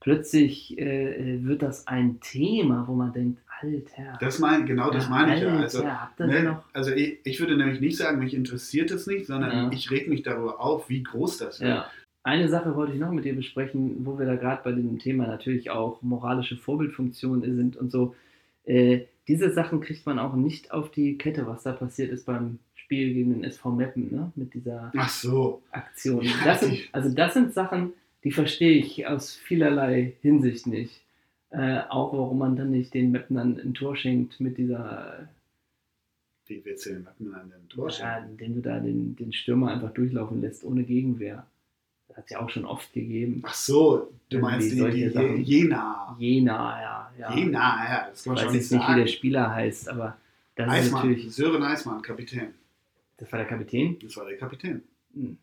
plötzlich 0.00 0.78
äh, 0.78 1.44
wird 1.44 1.62
das 1.62 1.86
ein 1.86 2.20
Thema, 2.20 2.84
wo 2.86 2.94
man 2.94 3.12
denkt, 3.12 3.40
Alter. 3.60 4.16
das 4.20 4.38
mein, 4.38 4.64
genau 4.64 4.90
das 4.90 5.08
meine 5.10 5.36
ich 5.36 5.42
ja. 5.42 5.56
Also, 5.58 5.84
Ne, 6.18 6.58
also 6.72 6.92
ich, 6.92 7.18
ich 7.24 7.40
würde 7.40 7.56
nämlich 7.56 7.80
nicht 7.80 7.96
sagen, 7.98 8.18
mich 8.18 8.32
interessiert 8.32 8.90
es 8.90 9.06
nicht, 9.06 9.26
sondern 9.26 9.52
Ja. 9.52 9.70
ich 9.72 9.90
reg 9.90 10.08
mich 10.08 10.22
darüber 10.22 10.60
auf, 10.60 10.88
wie 10.88 11.02
groß 11.02 11.38
das 11.38 11.60
wird. 11.60 11.84
Eine 12.22 12.48
Sache 12.48 12.74
wollte 12.76 12.92
ich 12.92 13.00
noch 13.00 13.12
mit 13.12 13.24
dir 13.24 13.34
besprechen, 13.34 14.04
wo 14.04 14.18
wir 14.18 14.26
da 14.26 14.36
gerade 14.36 14.60
bei 14.62 14.72
dem 14.72 14.98
Thema 14.98 15.26
natürlich 15.26 15.70
auch 15.70 16.00
moralische 16.02 16.56
Vorbildfunktionen 16.56 17.56
sind 17.56 17.76
und 17.76 17.90
so. 17.90 18.14
Äh, 18.64 19.00
diese 19.30 19.52
Sachen 19.52 19.80
kriegt 19.80 20.04
man 20.06 20.18
auch 20.18 20.34
nicht 20.34 20.72
auf 20.72 20.90
die 20.90 21.16
Kette, 21.16 21.46
was 21.46 21.62
da 21.62 21.72
passiert 21.72 22.10
ist 22.10 22.26
beim 22.26 22.58
Spiel 22.74 23.14
gegen 23.14 23.30
den 23.32 23.44
SV 23.44 23.70
Meppen, 23.70 24.10
ne? 24.12 24.32
mit 24.34 24.52
dieser 24.54 24.90
Ach 24.96 25.08
so. 25.08 25.62
Aktion. 25.70 26.22
Ja, 26.24 26.32
Das 26.44 26.60
sind, 26.60 26.78
also 26.92 27.14
das 27.14 27.34
sind 27.34 27.54
Sachen, 27.54 27.92
die 28.24 28.32
verstehe 28.32 28.72
ich 28.78 29.06
aus 29.06 29.34
vielerlei 29.36 30.14
Hinsicht 30.20 30.66
nicht. 30.66 31.00
Äh, 31.50 31.80
auch 31.88 32.12
warum 32.12 32.38
man 32.38 32.56
dann 32.56 32.70
nicht 32.72 32.92
den 32.94 33.12
Meppnern 33.12 33.58
ein 33.58 33.74
Tor 33.74 33.94
schenkt 33.96 34.40
mit 34.40 34.58
dieser 34.58 35.28
Wie 36.46 36.64
willst 36.64 36.86
du 36.86 36.90
den 36.90 37.06
an 37.06 37.50
dem 37.50 37.68
Tor 37.68 37.86
Ja, 37.86 37.92
stellen? 37.92 38.30
indem 38.32 38.54
du 38.56 38.60
da 38.62 38.80
den, 38.80 39.14
den 39.16 39.32
Stürmer 39.32 39.70
einfach 39.72 39.92
durchlaufen 39.92 40.40
lässt, 40.40 40.64
ohne 40.64 40.82
Gegenwehr. 40.84 41.46
Das 42.08 42.16
hat 42.16 42.24
es 42.24 42.30
ja 42.32 42.40
auch 42.40 42.50
schon 42.50 42.64
oft 42.64 42.92
gegeben. 42.92 43.40
Ach 43.44 43.54
so, 43.54 44.10
du 44.30 44.38
Irgendwie 44.38 44.40
meinst 44.40 44.72
die, 44.72 45.10
die. 45.10 45.42
Jena. 45.42 46.16
Jena, 46.18 46.82
ja. 46.82 46.99
Ja. 47.20 47.34
Jena, 47.34 47.58
ja, 47.88 48.06
das 48.10 48.24
kann 48.24 48.34
Ich 48.36 48.42
weiß 48.42 48.52
nicht 48.52 48.60
jetzt 48.62 48.72
nicht, 48.72 48.80
wie 48.80 48.86
sagen. 48.86 48.98
der 49.00 49.06
Spieler 49.06 49.50
heißt, 49.54 49.88
aber 49.88 50.16
das 50.56 50.66
ist 50.66 50.72
Eismann, 50.72 51.02
natürlich. 51.08 51.34
Sören 51.34 51.62
Eismann, 51.62 52.02
Kapitän. 52.02 52.54
Das 53.18 53.30
war 53.32 53.38
der 53.38 53.46
Kapitän. 53.48 53.98
Das 54.02 54.16
war 54.16 54.24
der 54.26 54.36
Kapitän. 54.38 54.82
Hm. 55.14 55.36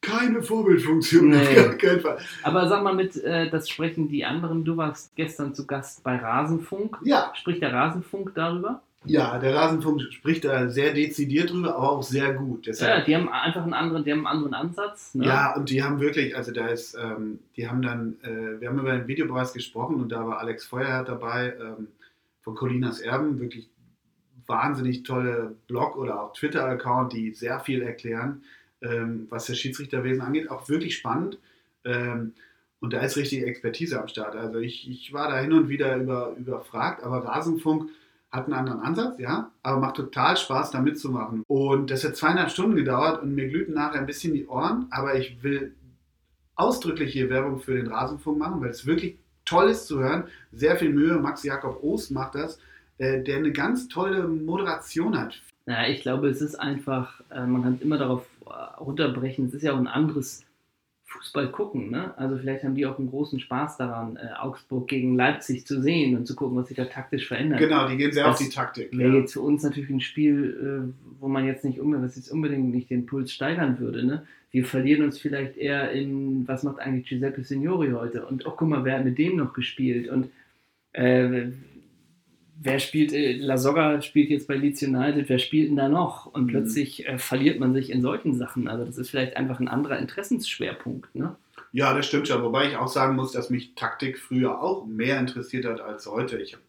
Keine 0.00 0.42
Vorbildfunktion, 0.42 1.30
Nee. 1.30 1.58
auf 1.60 1.78
keinen 1.78 2.00
Fall. 2.00 2.18
Aber 2.44 2.68
sag 2.68 2.82
mal 2.84 2.94
mit, 2.94 3.16
äh, 3.16 3.50
das 3.50 3.68
sprechen 3.68 4.08
die 4.08 4.24
anderen. 4.24 4.64
Du 4.64 4.76
warst 4.76 5.14
gestern 5.16 5.54
zu 5.54 5.66
Gast 5.66 6.02
bei 6.04 6.16
Rasenfunk. 6.16 6.98
Ja, 7.04 7.32
Spricht 7.34 7.60
der 7.62 7.72
Rasenfunk 7.72 8.32
darüber? 8.34 8.82
Ja, 9.06 9.38
der 9.38 9.54
Rasenfunk 9.54 10.00
spricht 10.12 10.44
da 10.44 10.68
sehr 10.68 10.92
dezidiert 10.94 11.50
drüber, 11.50 11.76
aber 11.76 11.92
auch 11.92 12.02
sehr 12.02 12.32
gut. 12.34 12.66
Ja, 12.66 12.72
Deshalb, 12.72 13.04
die 13.04 13.14
haben 13.14 13.28
einfach 13.28 13.62
einen 13.62 13.74
anderen, 13.74 14.04
die 14.04 14.12
haben 14.12 14.26
einen 14.26 14.38
anderen 14.38 14.54
Ansatz. 14.54 15.14
Ne? 15.14 15.26
ja, 15.26 15.54
und 15.54 15.70
die 15.70 15.82
haben 15.82 16.00
wirklich, 16.00 16.36
also 16.36 16.52
da 16.52 16.68
ist, 16.68 16.94
ähm, 16.94 17.40
die 17.56 17.68
haben 17.68 17.82
dann, 17.82 18.16
äh, 18.22 18.60
wir 18.60 18.68
haben 18.68 18.78
über 18.78 18.92
den 18.92 19.06
Videobeweis 19.06 19.52
gesprochen 19.52 19.96
und 19.96 20.10
da 20.10 20.26
war 20.26 20.38
Alex 20.38 20.64
Feuerhardt 20.64 21.08
dabei 21.08 21.54
ähm, 21.60 21.88
von 22.40 22.54
Colinas 22.54 23.00
Erben, 23.00 23.40
wirklich 23.40 23.68
wahnsinnig 24.46 25.02
tolle 25.02 25.54
Blog- 25.66 25.96
oder 25.96 26.22
auch 26.22 26.32
Twitter-Account, 26.32 27.12
die 27.12 27.32
sehr 27.32 27.60
viel 27.60 27.82
erklären, 27.82 28.42
ähm, 28.82 29.26
was 29.30 29.46
das 29.46 29.58
Schiedsrichterwesen 29.58 30.22
angeht. 30.22 30.50
Auch 30.50 30.68
wirklich 30.68 30.96
spannend. 30.96 31.38
Ähm, 31.84 32.34
und 32.80 32.92
da 32.92 33.00
ist 33.00 33.16
richtig 33.16 33.46
Expertise 33.46 34.00
am 34.00 34.08
Start. 34.08 34.36
Also 34.36 34.58
ich, 34.58 34.90
ich 34.90 35.12
war 35.12 35.28
da 35.30 35.38
hin 35.38 35.54
und 35.54 35.68
wieder 35.68 35.96
über, 35.96 36.34
überfragt, 36.36 37.02
aber 37.02 37.24
Rasenfunk 37.24 37.90
hat 38.34 38.46
einen 38.46 38.54
anderen 38.54 38.80
Ansatz, 38.80 39.18
ja, 39.18 39.50
aber 39.62 39.80
macht 39.80 39.96
total 39.96 40.36
Spaß, 40.36 40.72
da 40.72 40.80
mitzumachen. 40.80 41.44
Und 41.46 41.90
das 41.90 42.04
hat 42.04 42.16
zweieinhalb 42.16 42.50
Stunden 42.50 42.74
gedauert 42.74 43.22
und 43.22 43.34
mir 43.34 43.48
glühten 43.48 43.74
nachher 43.74 44.00
ein 44.00 44.06
bisschen 44.06 44.34
die 44.34 44.46
Ohren, 44.46 44.86
aber 44.90 45.14
ich 45.14 45.42
will 45.42 45.74
ausdrücklich 46.56 47.12
hier 47.12 47.30
Werbung 47.30 47.60
für 47.60 47.74
den 47.74 47.86
Rasenfunk 47.86 48.38
machen, 48.38 48.60
weil 48.60 48.70
es 48.70 48.86
wirklich 48.86 49.18
toll 49.44 49.70
ist 49.70 49.86
zu 49.86 50.00
hören. 50.00 50.24
Sehr 50.52 50.76
viel 50.76 50.92
Mühe. 50.92 51.16
Max 51.18 51.44
Jakob 51.44 51.82
Ost 51.82 52.10
macht 52.10 52.34
das, 52.34 52.58
äh, 52.98 53.22
der 53.22 53.38
eine 53.38 53.52
ganz 53.52 53.88
tolle 53.88 54.26
Moderation 54.26 55.18
hat. 55.18 55.40
Ja, 55.66 55.86
ich 55.86 56.02
glaube, 56.02 56.28
es 56.28 56.40
ist 56.40 56.56
einfach, 56.56 57.20
äh, 57.30 57.46
man 57.46 57.62
kann 57.62 57.74
es 57.74 57.82
immer 57.82 57.98
darauf 57.98 58.26
äh, 58.46 58.50
runterbrechen, 58.80 59.46
es 59.46 59.54
ist 59.54 59.62
ja 59.62 59.72
auch 59.72 59.78
ein 59.78 59.86
anderes 59.86 60.44
Fußball 61.16 61.50
gucken. 61.50 61.90
Ne? 61.90 62.12
Also 62.18 62.36
vielleicht 62.38 62.64
haben 62.64 62.74
die 62.74 62.86
auch 62.86 62.98
einen 62.98 63.08
großen 63.08 63.38
Spaß 63.40 63.76
daran, 63.76 64.16
äh, 64.16 64.34
Augsburg 64.38 64.88
gegen 64.88 65.16
Leipzig 65.16 65.66
zu 65.66 65.80
sehen 65.80 66.16
und 66.16 66.26
zu 66.26 66.34
gucken, 66.34 66.56
was 66.56 66.68
sich 66.68 66.76
da 66.76 66.84
taktisch 66.86 67.28
verändert. 67.28 67.60
Genau, 67.60 67.88
die 67.88 67.96
gehen 67.96 68.12
sehr 68.12 68.24
Das 68.24 68.40
auf 68.40 68.46
die 68.46 68.52
Taktik. 68.52 68.96
Wäre 68.96 69.12
Ja. 69.14 69.20
jetzt 69.20 69.32
für 69.32 69.40
uns 69.40 69.62
natürlich 69.62 69.90
ein 69.90 70.00
Spiel, 70.00 70.92
äh, 70.92 71.14
wo 71.20 71.28
man 71.28 71.46
jetzt 71.46 71.64
nicht 71.64 71.80
unbedingt, 71.80 72.06
was 72.08 72.16
jetzt 72.16 72.30
unbedingt 72.30 72.74
nicht 72.74 72.90
den 72.90 73.06
Puls 73.06 73.32
steigern 73.32 73.78
würde. 73.78 74.04
Ne? 74.04 74.26
Wir 74.50 74.64
verlieren 74.64 75.02
uns 75.04 75.18
vielleicht 75.18 75.56
eher 75.56 75.90
in, 75.92 76.46
was 76.48 76.62
macht 76.62 76.78
eigentlich 76.80 77.08
Giuseppe 77.08 77.42
Signori 77.44 77.90
heute? 77.92 78.26
Und 78.26 78.46
oh, 78.46 78.52
guck 78.56 78.68
mal, 78.68 78.84
wer 78.84 78.98
hat 78.98 79.04
mit 79.04 79.18
dem 79.18 79.36
noch 79.36 79.52
gespielt? 79.52 80.08
Und 80.08 80.30
äh, 80.92 81.46
wer 82.60 82.78
spielt, 82.78 83.12
äh, 83.12 83.32
La 83.32 83.58
Soga 83.58 84.00
spielt 84.02 84.30
jetzt 84.30 84.46
bei 84.48 84.54
Leeds 84.56 84.82
United, 84.82 85.28
wer 85.28 85.38
spielt 85.38 85.68
denn 85.70 85.76
da 85.76 85.88
noch? 85.88 86.26
Und 86.26 86.44
Mhm. 86.44 86.48
plötzlich 86.48 87.06
äh, 87.08 87.18
verliert 87.18 87.60
man 87.60 87.74
sich 87.74 87.90
in 87.90 88.02
solchen 88.02 88.34
Sachen. 88.34 88.68
Also 88.68 88.84
das 88.84 88.98
ist 88.98 89.10
vielleicht 89.10 89.36
einfach 89.36 89.60
ein 89.60 89.68
anderer 89.68 89.98
Interessensschwerpunkt. 89.98 91.14
Ne? 91.14 91.36
Ja, 91.72 91.94
das 91.94 92.06
stimmt 92.06 92.28
schon. 92.28 92.42
Wobei 92.42 92.68
ich 92.68 92.76
auch 92.76 92.88
sagen 92.88 93.16
muss, 93.16 93.32
dass 93.32 93.50
mich 93.50 93.74
Taktik 93.74 94.18
früher 94.18 94.60
auch 94.62 94.86
mehr 94.86 95.18
interessiert 95.18 95.64
hat 95.64 95.80
als 95.80 96.06
heute. 96.06 96.38
Ich 96.38 96.52
habe, 96.54 96.62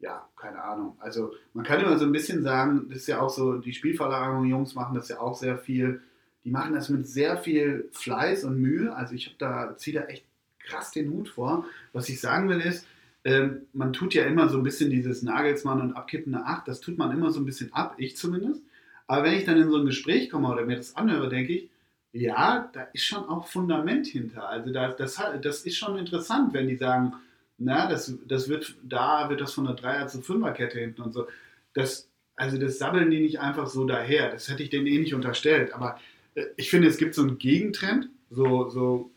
ja, 0.00 0.28
keine 0.36 0.62
Ahnung. 0.62 0.96
Also 1.00 1.32
man 1.54 1.64
kann 1.64 1.80
immer 1.80 1.98
so 1.98 2.04
ein 2.04 2.12
bisschen 2.12 2.42
sagen, 2.42 2.86
das 2.88 2.98
ist 2.98 3.06
ja 3.08 3.20
auch 3.20 3.30
so, 3.30 3.54
die 3.58 3.72
Spielverlagerung 3.72 4.44
Jungs 4.46 4.74
machen 4.74 4.94
das 4.94 5.08
ja 5.08 5.20
auch 5.20 5.34
sehr 5.36 5.56
viel. 5.58 6.00
Die 6.44 6.50
machen 6.50 6.74
das 6.74 6.88
mit 6.88 7.06
sehr 7.06 7.36
viel 7.36 7.88
Fleiß 7.92 8.44
und 8.44 8.60
Mühe. 8.60 8.94
Also 8.94 9.14
ich 9.14 9.26
habe 9.26 9.36
da, 9.38 9.76
ziehe 9.76 9.98
da 9.98 10.06
echt 10.06 10.24
krass 10.58 10.90
den 10.90 11.10
Hut 11.10 11.28
vor. 11.28 11.64
Was 11.92 12.08
ich 12.08 12.20
sagen 12.20 12.48
will 12.48 12.60
ist, 12.60 12.86
ähm, 13.24 13.62
man 13.72 13.92
tut 13.92 14.14
ja 14.14 14.24
immer 14.24 14.48
so 14.48 14.58
ein 14.58 14.64
bisschen 14.64 14.90
dieses 14.90 15.22
Nagelsmann 15.22 15.80
und 15.80 15.92
abkippende 15.94 16.44
Acht, 16.44 16.66
das 16.68 16.80
tut 16.80 16.98
man 16.98 17.12
immer 17.12 17.30
so 17.30 17.40
ein 17.40 17.46
bisschen 17.46 17.72
ab, 17.72 17.94
ich 17.98 18.16
zumindest. 18.16 18.62
Aber 19.06 19.24
wenn 19.24 19.34
ich 19.34 19.44
dann 19.44 19.60
in 19.60 19.70
so 19.70 19.76
ein 19.76 19.86
Gespräch 19.86 20.30
komme 20.30 20.48
oder 20.48 20.64
mir 20.64 20.76
das 20.76 20.96
anhöre, 20.96 21.28
denke 21.28 21.52
ich, 21.52 21.68
ja, 22.12 22.70
da 22.72 22.82
ist 22.92 23.04
schon 23.04 23.24
auch 23.24 23.46
Fundament 23.46 24.06
hinter. 24.06 24.48
Also 24.48 24.72
da, 24.72 24.88
das, 24.88 25.20
das 25.40 25.62
ist 25.62 25.76
schon 25.76 25.96
interessant, 25.96 26.52
wenn 26.52 26.68
die 26.68 26.76
sagen, 26.76 27.14
na, 27.58 27.88
das, 27.88 28.14
das 28.26 28.48
wird, 28.48 28.74
da 28.82 29.30
wird 29.30 29.40
das 29.40 29.52
von 29.52 29.64
der 29.64 29.74
Dreier- 29.74 30.08
zu 30.08 30.20
Fünferkette 30.20 30.78
hinten 30.80 31.02
und 31.02 31.12
so. 31.12 31.26
Das, 31.74 32.08
also 32.36 32.58
das 32.58 32.78
sabbeln 32.78 33.10
die 33.10 33.20
nicht 33.20 33.40
einfach 33.40 33.66
so 33.66 33.86
daher. 33.86 34.30
Das 34.30 34.48
hätte 34.48 34.62
ich 34.62 34.70
denen 34.70 34.86
eh 34.86 34.98
nicht 34.98 35.14
unterstellt. 35.14 35.72
Aber 35.72 35.98
äh, 36.34 36.46
ich 36.56 36.70
finde, 36.70 36.88
es 36.88 36.98
gibt 36.98 37.14
so 37.14 37.22
einen 37.22 37.38
Gegentrend, 37.38 38.08
so, 38.30 38.68
so 38.68 39.10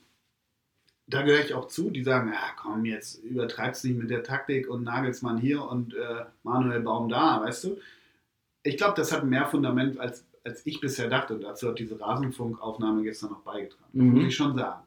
da 1.07 1.21
gehöre 1.21 1.43
ich 1.43 1.53
auch 1.53 1.67
zu, 1.67 1.91
die 1.91 2.03
sagen, 2.03 2.29
ja 2.29 2.39
komm, 2.57 2.85
jetzt 2.85 3.23
übertreib's 3.23 3.83
nicht 3.83 3.97
mit 3.97 4.09
der 4.09 4.23
Taktik 4.23 4.67
und 4.69 4.83
Nagelsmann 4.83 5.37
hier 5.37 5.63
und 5.63 5.93
äh, 5.93 6.25
Manuel 6.43 6.79
Baum 6.81 7.09
da, 7.09 7.41
weißt 7.41 7.65
du? 7.65 7.77
Ich 8.63 8.77
glaube, 8.77 8.95
das 8.97 9.11
hat 9.11 9.23
mehr 9.25 9.45
Fundament, 9.45 9.99
als, 9.99 10.25
als 10.43 10.65
ich 10.65 10.79
bisher 10.81 11.07
dachte. 11.07 11.35
Und 11.35 11.41
dazu 11.41 11.67
hat 11.69 11.77
diese 11.77 11.99
Rasenfunkaufnahme 12.01 13.03
gestern 13.03 13.29
noch 13.29 13.41
beigetragen. 13.41 13.89
Mhm. 13.93 14.13
Muss 14.13 14.23
ich 14.25 14.35
schon 14.35 14.55
sagen. 14.55 14.81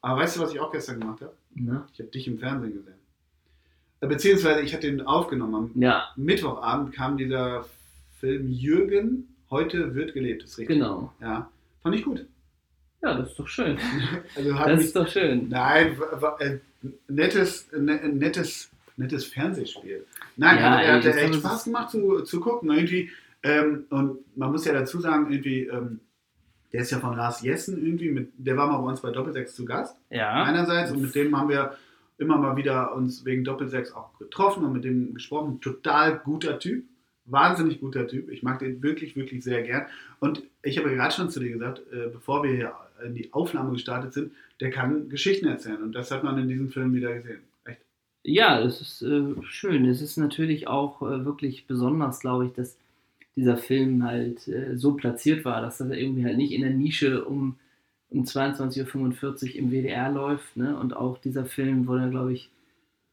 Aber 0.00 0.20
weißt 0.22 0.36
du, 0.36 0.40
was 0.40 0.52
ich 0.54 0.60
auch 0.60 0.72
gestern 0.72 1.00
gemacht 1.00 1.20
habe? 1.20 1.34
Ne? 1.54 1.84
Ich 1.92 2.00
habe 2.00 2.08
dich 2.10 2.26
im 2.26 2.38
Fernsehen 2.38 2.72
gesehen. 2.72 2.94
Äh, 4.00 4.06
Beziehungsweise 4.06 4.62
ich 4.62 4.72
hatte 4.72 4.88
ihn 4.88 5.02
aufgenommen. 5.02 5.72
Am 5.74 5.82
Ja, 5.82 6.08
Mittwochabend 6.16 6.94
kam 6.94 7.18
dieser 7.18 7.66
Film 8.18 8.48
Jürgen, 8.50 9.36
heute 9.50 9.94
wird 9.94 10.14
gelebt, 10.14 10.44
ist 10.44 10.56
richtig. 10.56 10.78
genau. 10.78 11.12
Ja, 11.20 11.50
fand 11.82 11.94
ich 11.94 12.04
gut. 12.04 12.24
Ja, 13.02 13.14
das 13.14 13.30
ist 13.30 13.38
doch 13.38 13.48
schön. 13.48 13.78
Also 14.36 14.52
Das 14.52 14.76
mich 14.76 14.86
ist 14.86 14.96
doch 14.96 15.08
schön. 15.08 15.48
Nein, 15.48 15.96
äh, 16.38 16.58
nettes, 17.08 17.68
ne, 17.72 18.00
nettes, 18.12 18.70
nettes 18.96 19.24
Fernsehspiel. 19.24 20.04
Nein, 20.36 20.58
Ja, 20.58 20.76
also, 20.76 21.08
er 21.08 21.14
hat 21.14 21.20
echt 21.20 21.34
Spaß 21.36 21.64
gemacht 21.64 21.90
zu, 21.90 22.20
zu 22.22 22.40
gucken. 22.40 22.70
Irgendwie, 22.70 23.10
ähm, 23.42 23.86
und 23.90 24.36
man 24.36 24.52
muss 24.52 24.64
ja 24.64 24.72
dazu 24.72 25.00
sagen, 25.00 25.30
irgendwie, 25.30 25.66
ähm, 25.66 26.00
der 26.72 26.82
ist 26.82 26.90
ja 26.90 27.00
von 27.00 27.16
Lars 27.16 27.42
Jessen 27.42 27.84
irgendwie, 27.84 28.10
mit, 28.10 28.30
der 28.36 28.56
war 28.56 28.68
mal 28.68 28.78
bei 28.78 28.88
uns 28.90 29.00
bei 29.00 29.10
Doppelsechs 29.10 29.54
zu 29.54 29.64
Gast. 29.64 29.96
Ja. 30.10 30.44
Einerseits, 30.44 30.92
und 30.92 31.02
mit 31.02 31.14
dem 31.14 31.36
haben 31.36 31.48
wir 31.48 31.76
immer 32.18 32.36
mal 32.36 32.56
wieder 32.56 32.94
uns 32.94 33.24
wegen 33.24 33.44
Doppelsechs 33.44 33.92
auch 33.92 34.16
getroffen 34.18 34.64
und 34.64 34.74
mit 34.74 34.84
dem 34.84 35.14
gesprochen. 35.14 35.60
Total 35.60 36.18
guter 36.18 36.58
Typ. 36.58 36.84
Wahnsinnig 37.24 37.80
guter 37.80 38.06
Typ. 38.06 38.30
Ich 38.30 38.42
mag 38.42 38.58
den 38.58 38.82
wirklich, 38.82 39.16
wirklich 39.16 39.42
sehr 39.42 39.62
gern. 39.62 39.86
Und 40.18 40.42
ich 40.62 40.78
habe 40.78 40.90
gerade 40.90 41.14
schon 41.14 41.30
zu 41.30 41.40
dir 41.40 41.50
gesagt, 41.50 41.80
äh, 41.92 42.08
bevor 42.12 42.42
wir 42.42 42.52
hier 42.52 42.74
in 43.04 43.14
die 43.14 43.32
Aufnahme 43.32 43.72
gestartet 43.72 44.12
sind, 44.12 44.32
der 44.60 44.70
kann 44.70 45.08
Geschichten 45.08 45.46
erzählen. 45.46 45.82
Und 45.82 45.92
das 45.92 46.10
hat 46.10 46.24
man 46.24 46.38
in 46.38 46.48
diesem 46.48 46.70
Film 46.70 46.94
wieder 46.94 47.14
gesehen. 47.14 47.40
Echt. 47.64 47.80
Ja, 48.24 48.60
es 48.60 48.80
ist 48.80 49.02
äh, 49.02 49.34
schön. 49.44 49.84
Es 49.86 50.02
ist 50.02 50.16
natürlich 50.16 50.68
auch 50.68 51.02
äh, 51.02 51.24
wirklich 51.24 51.66
besonders, 51.66 52.20
glaube 52.20 52.46
ich, 52.46 52.52
dass 52.52 52.76
dieser 53.36 53.56
Film 53.56 54.04
halt 54.04 54.48
äh, 54.48 54.76
so 54.76 54.94
platziert 54.94 55.44
war, 55.44 55.60
dass 55.62 55.78
das 55.78 55.90
irgendwie 55.90 56.24
halt 56.24 56.36
nicht 56.36 56.52
in 56.52 56.62
der 56.62 56.70
Nische 56.70 57.24
um, 57.24 57.56
um 58.10 58.24
22.45 58.24 59.50
Uhr 59.52 59.56
im 59.56 59.70
WDR 59.70 60.10
läuft. 60.10 60.56
Ne? 60.56 60.76
Und 60.78 60.94
auch 60.96 61.18
dieser 61.18 61.46
Film 61.46 61.86
wurde, 61.86 62.10
glaube 62.10 62.32
ich, 62.32 62.50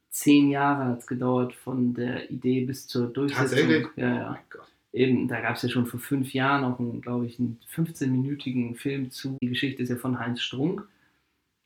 zehn 0.10 0.50
Jahre 0.50 0.86
hat 0.86 1.00
es 1.00 1.08
gedauert 1.08 1.54
von 1.54 1.94
der 1.94 2.30
Idee 2.32 2.66
bis 2.66 2.88
zur 2.88 3.08
Durchsetzung. 3.08 3.48
Tatsächlich? 3.50 3.88
Ja, 3.96 4.16
Oh 4.16 4.20
ja. 4.20 4.30
mein 4.32 4.44
Gott. 4.50 4.68
Eben, 4.98 5.28
da 5.28 5.40
gab 5.42 5.56
es 5.56 5.62
ja 5.62 5.70
schon 5.70 5.86
vor 5.86 6.00
fünf 6.00 6.34
Jahren 6.34 6.64
auch, 6.64 6.80
einen, 6.80 7.02
glaube 7.02 7.28
ich, 7.28 7.38
einen 7.40 7.60
15-minütigen 7.74 8.76
Film 8.76 9.12
zu. 9.12 9.38
Die 9.42 9.50
Geschichte 9.50 9.84
ist 9.84 9.90
ja 9.90 9.96
von 9.96 10.18
Heinz 10.20 10.42
Strunk. 10.42 10.88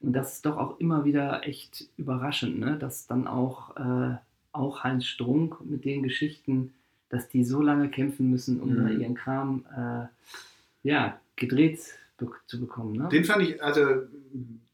Und 0.02 0.14
das 0.14 0.34
ist 0.34 0.46
doch 0.46 0.58
auch 0.58 0.80
immer 0.80 1.06
wieder 1.06 1.48
echt 1.48 1.88
überraschend, 1.96 2.60
ne? 2.60 2.78
dass 2.78 3.08
dann 3.08 3.28
auch, 3.28 3.76
äh, 3.78 4.16
auch 4.52 4.84
Heinz 4.84 5.06
Strunk 5.06 5.64
mit 5.64 5.86
den 5.86 6.04
Geschichten, 6.04 6.74
dass 7.10 7.30
die 7.30 7.44
so 7.46 7.62
lange 7.62 7.90
kämpfen 7.90 8.30
müssen, 8.30 8.60
um 8.60 8.70
Mhm. 8.74 9.00
ihren 9.00 9.16
Kram 9.16 9.66
äh, 9.78 10.08
ja, 10.84 11.22
gedreht 11.36 11.80
be 12.18 12.30
zu 12.48 12.60
bekommen. 12.60 12.94
Ne? 12.98 13.10
Den 13.10 13.24
fand 13.24 13.44
ich, 13.44 13.64
also, 13.64 13.82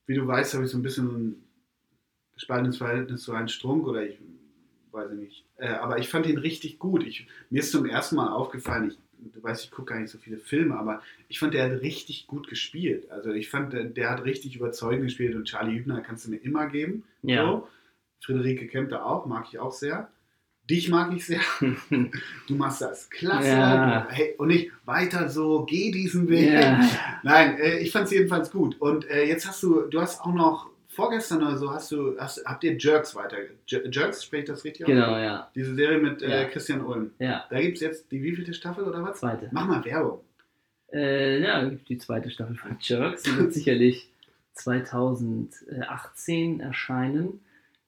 wie 0.05 0.15
du 0.15 0.25
weißt, 0.25 0.53
habe 0.55 0.65
ich 0.65 0.71
so 0.71 0.77
ein 0.77 0.83
bisschen 0.83 1.07
ein 1.07 1.35
gespaltenes 2.33 2.77
Verhältnis 2.77 3.21
zu 3.23 3.35
Heinz 3.35 3.51
Strunk 3.51 3.85
oder 3.85 4.07
ich 4.07 4.17
weiß 4.97 5.11
ich 5.11 5.19
nicht. 5.19 5.45
Äh, 5.57 5.69
aber 5.69 5.99
ich 5.99 6.09
fand 6.09 6.25
ihn 6.25 6.37
richtig 6.37 6.79
gut. 6.79 7.05
Ich, 7.05 7.27
mir 7.49 7.59
ist 7.59 7.71
zum 7.71 7.85
ersten 7.85 8.17
Mal 8.17 8.33
aufgefallen, 8.33 8.89
ich, 8.89 8.97
du 9.33 9.41
weißt, 9.41 9.63
ich 9.63 9.71
gucke 9.71 9.93
gar 9.93 9.99
nicht 10.01 10.11
so 10.11 10.17
viele 10.17 10.37
Filme, 10.37 10.77
aber 10.77 11.01
ich 11.29 11.39
fand, 11.39 11.53
der 11.53 11.71
hat 11.71 11.81
richtig 11.81 12.27
gut 12.27 12.49
gespielt. 12.49 13.09
Also 13.11 13.31
ich 13.31 13.49
fand, 13.49 13.71
der, 13.71 13.85
der 13.85 14.09
hat 14.09 14.25
richtig 14.25 14.55
überzeugend 14.55 15.05
gespielt 15.05 15.35
und 15.35 15.45
Charlie 15.45 15.77
Hübner 15.79 16.01
kannst 16.01 16.25
du 16.25 16.31
mir 16.31 16.37
immer 16.37 16.67
geben. 16.67 17.03
ja. 17.21 17.45
So. 17.45 17.67
Friederike 18.19 18.67
Kempter 18.67 19.05
auch, 19.05 19.27
mag 19.27 19.45
ich 19.47 19.59
auch 19.59 19.71
sehr. 19.71 20.09
Dich 20.69 20.89
mag 20.89 21.13
ich 21.15 21.25
sehr. 21.25 21.39
Du 22.47 22.55
machst 22.55 22.81
das 22.81 23.09
klasse. 23.09 23.49
Ja. 23.49 24.07
Hey, 24.09 24.33
und 24.37 24.47
nicht 24.47 24.71
weiter 24.85 25.29
so, 25.29 25.65
geh 25.65 25.91
diesen 25.91 26.27
Weg. 26.27 26.51
ja. 26.51 26.81
Nein, 27.23 27.57
äh, 27.59 27.77
ich 27.79 27.91
fand 27.91 28.05
es 28.05 28.11
jedenfalls 28.11 28.51
gut. 28.51 28.75
Und 28.81 29.07
äh, 29.09 29.25
jetzt 29.25 29.47
hast 29.47 29.61
du, 29.63 29.81
du 29.83 30.01
hast 30.01 30.19
auch 30.21 30.33
noch 30.33 30.69
vorgestern 30.97 31.41
oder 31.43 31.55
so 31.57 31.71
hast 31.71 31.89
du, 31.91 32.17
hast, 32.19 32.43
habt 32.45 32.63
ihr 32.65 32.75
Jerks 32.77 33.15
weiter. 33.15 33.37
Jer- 33.67 33.87
Jerks, 33.89 34.23
spricht 34.25 34.49
das 34.49 34.65
richtig 34.65 34.85
aus? 34.85 34.89
Genau, 34.91 35.17
ja. 35.17 35.49
Diese 35.55 35.73
Serie 35.75 35.99
mit 35.99 36.21
äh, 36.21 36.41
Ja. 36.41 36.45
Christian 36.49 36.81
Ulm. 36.83 37.11
Ja, 37.19 37.45
Da 37.49 37.61
gibt 37.61 37.75
es 37.75 37.81
jetzt 37.81 38.11
die 38.11 38.21
wievielte 38.21 38.53
Staffel 38.53 38.83
oder 38.83 39.01
was? 39.03 39.19
zweite. 39.19 39.47
Mach 39.51 39.65
mal 39.67 39.83
Werbung. 39.85 40.19
Äh, 40.91 41.41
ja, 41.41 41.63
die 41.69 41.97
zweite 41.97 42.29
Staffel 42.31 42.55
von 42.55 42.75
Jerks. 42.81 43.23
Die 43.23 43.37
wird 43.37 43.53
sicherlich 43.53 44.09
2018 44.53 46.59
erscheinen. 46.59 47.39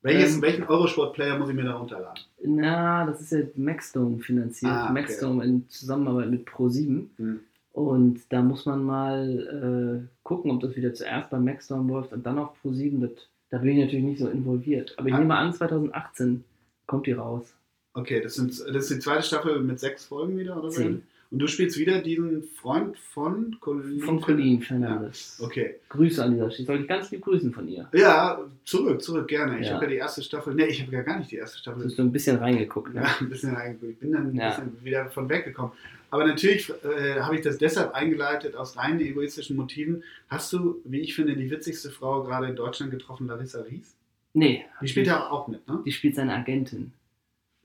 Welches, 0.01 0.35
Ähm, 0.35 0.41
welchen 0.41 0.63
Eurosport-Player 0.63 1.37
muss 1.37 1.49
ich 1.49 1.55
mir 1.55 1.63
da 1.65 1.75
runterladen? 1.75 2.23
Na, 2.43 3.05
das 3.05 3.19
ist 3.21 3.31
ja 3.33 3.39
Maxdome 3.55 4.19
finanziert. 4.19 4.71
Ah, 4.71 4.85
okay. 4.85 4.93
Maxdome 4.93 5.43
in 5.43 5.67
Zusammenarbeit 5.69 6.29
mit 6.29 6.47
Pro7. 6.47 7.07
Hm. 7.17 7.41
Und 7.71 8.21
da 8.29 8.41
muss 8.41 8.65
man 8.65 8.83
mal 8.83 10.03
äh, 10.03 10.07
gucken, 10.23 10.51
ob 10.51 10.59
das 10.61 10.75
wieder 10.75 10.93
zuerst 10.93 11.29
bei 11.29 11.39
Maxdome 11.39 11.91
läuft 11.91 12.11
und 12.13 12.25
dann 12.25 12.39
auf 12.39 12.51
Pro7. 12.63 12.99
Das, 13.01 13.11
da 13.51 13.59
bin 13.59 13.69
ich 13.77 13.85
natürlich 13.85 14.05
nicht 14.05 14.19
so 14.19 14.27
involviert. 14.27 14.93
Aber 14.97 15.07
ich 15.07 15.13
Ah. 15.13 15.19
nehme 15.19 15.35
an, 15.35 15.53
2018 15.53 16.43
kommt 16.87 17.05
die 17.07 17.11
raus. 17.13 17.53
Okay, 17.93 18.21
das, 18.21 18.35
sind, 18.35 18.49
das 18.51 18.59
ist 18.59 18.91
die 18.91 18.99
zweite 18.99 19.23
Staffel 19.23 19.61
mit 19.61 19.79
sechs 19.79 20.05
Folgen 20.05 20.37
wieder, 20.37 20.57
oder? 20.57 20.69
Zehn. 20.69 21.03
Und 21.31 21.37
du 21.39 21.47
spielst 21.47 21.77
wieder 21.77 22.01
diesen 22.01 22.41
Freund 22.43 22.97
von 22.97 23.55
Colin? 23.59 23.99
Von 23.99 24.19
Colleen 24.19 24.61
Fernandes. 24.61 25.39
Okay. 25.43 25.75
Grüße 25.89 26.23
an 26.23 26.33
dieser 26.33 26.49
Stelle. 26.49 26.65
Soll 26.65 26.81
ich 26.81 26.87
ganz 26.87 27.11
lieb 27.11 27.21
grüßen 27.21 27.53
von 27.53 27.67
ihr. 27.67 27.87
Ja, 27.93 28.39
zurück, 28.65 29.03
zurück, 29.03 29.27
gerne. 29.27 29.59
Ich 29.59 29.67
Ja. 29.67 29.73
habe 29.75 29.85
ja 29.85 29.89
die 29.91 29.97
erste 29.97 30.23
Staffel, 30.23 30.55
ne, 30.55 30.65
ich 30.65 30.81
habe 30.81 30.91
ja 30.91 31.03
gar 31.03 31.19
nicht 31.19 31.29
die 31.29 31.35
erste 31.35 31.57
Du 31.57 31.61
Staffel. 31.61 31.85
hast 31.85 31.95
so 31.97 32.01
ein 32.01 32.11
bisschen 32.11 32.37
reingeguckt. 32.37 32.95
Ne? 32.95 33.01
Ja, 33.01 33.15
ein 33.19 33.29
bisschen 33.29 33.53
reingeguckt. 33.55 33.91
Ich 33.91 33.99
bin 33.99 34.11
dann 34.11 34.31
ein 34.31 34.35
Ja. 34.35 34.49
bisschen 34.49 34.83
wieder 34.83 35.05
von 35.11 35.29
weggekommen. 35.29 35.71
Aber 36.09 36.25
natürlich 36.25 36.67
äh, 36.83 37.19
habe 37.19 37.35
ich 37.35 37.41
das 37.41 37.59
deshalb 37.59 37.93
eingeleitet, 37.93 38.55
aus 38.55 38.75
rein 38.75 38.99
egoistischen 38.99 39.55
Motiven. 39.55 40.03
Hast 40.29 40.51
du, 40.51 40.81
wie 40.83 41.01
ich 41.01 41.13
finde, 41.13 41.35
die 41.35 41.51
witzigste 41.51 41.91
Frau 41.91 42.23
gerade 42.23 42.47
in 42.47 42.55
Deutschland 42.55 42.89
getroffen, 42.89 43.27
Larissa 43.27 43.61
Ries? 43.61 43.95
Nee. 44.33 44.65
Die 44.81 44.87
spielt 44.87 45.05
ja 45.05 45.29
auch 45.29 45.47
mit, 45.47 45.67
ne? 45.67 45.79
Die 45.85 45.91
spielt 45.91 46.15
seine 46.15 46.33
Agentin. 46.33 46.91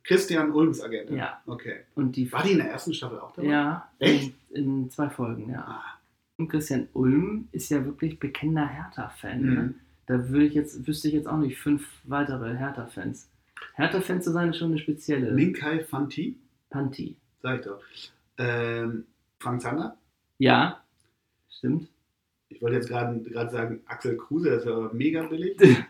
Christian 0.04 0.52
Ulms 0.52 0.80
Agentin. 0.82 1.16
Ja. 1.16 1.40
Okay. 1.46 1.80
Und 1.94 2.14
die 2.16 2.30
War 2.32 2.42
die 2.42 2.52
in 2.52 2.58
der 2.58 2.70
ersten 2.70 2.92
Staffel 2.94 3.18
auch 3.18 3.32
dabei? 3.32 3.48
Ja, 3.48 3.88
Echt? 3.98 4.34
In, 4.50 4.82
in 4.82 4.90
zwei 4.90 5.08
Folgen, 5.10 5.50
ja. 5.50 5.64
Ah, 5.66 5.98
Und 6.36 6.48
Christian 6.48 6.88
Ulm 6.92 7.48
ist 7.52 7.70
ja 7.70 7.84
wirklich 7.84 8.18
bekennender 8.18 8.66
Hertha-Fan. 8.68 9.40
Mhm. 9.42 9.54
Ne? 9.54 9.74
Da 10.06 10.28
würde 10.28 10.44
ich 10.46 10.54
jetzt, 10.54 10.86
wüsste 10.86 11.08
ich 11.08 11.14
jetzt 11.14 11.26
auch 11.26 11.38
nicht 11.38 11.58
fünf 11.58 11.88
weitere 12.04 12.54
Hertha-Fans. 12.56 13.30
Hertha-Fan 13.74 14.20
zu 14.22 14.30
sein 14.32 14.50
ist 14.50 14.58
schon 14.58 14.68
eine 14.72 14.78
spezielle 14.78 15.32
Minkai 15.32 15.82
Fanti, 15.84 16.36
Panti. 16.68 17.16
sag 17.42 17.60
ich 17.60 17.66
doch. 17.66 17.80
Ähm, 18.36 19.04
Frank 19.38 19.62
Zander? 19.62 19.96
Ja, 20.38 20.82
stimmt. 21.50 21.88
Ich 22.50 22.60
wollte 22.60 22.76
jetzt 22.76 22.88
gerade 22.88 23.50
sagen, 23.50 23.80
Axel 23.86 24.16
Kruse, 24.18 24.50
das 24.50 24.66
wäre 24.66 24.76
aber 24.76 24.92
mega 24.94 25.22
billig. 25.26 25.56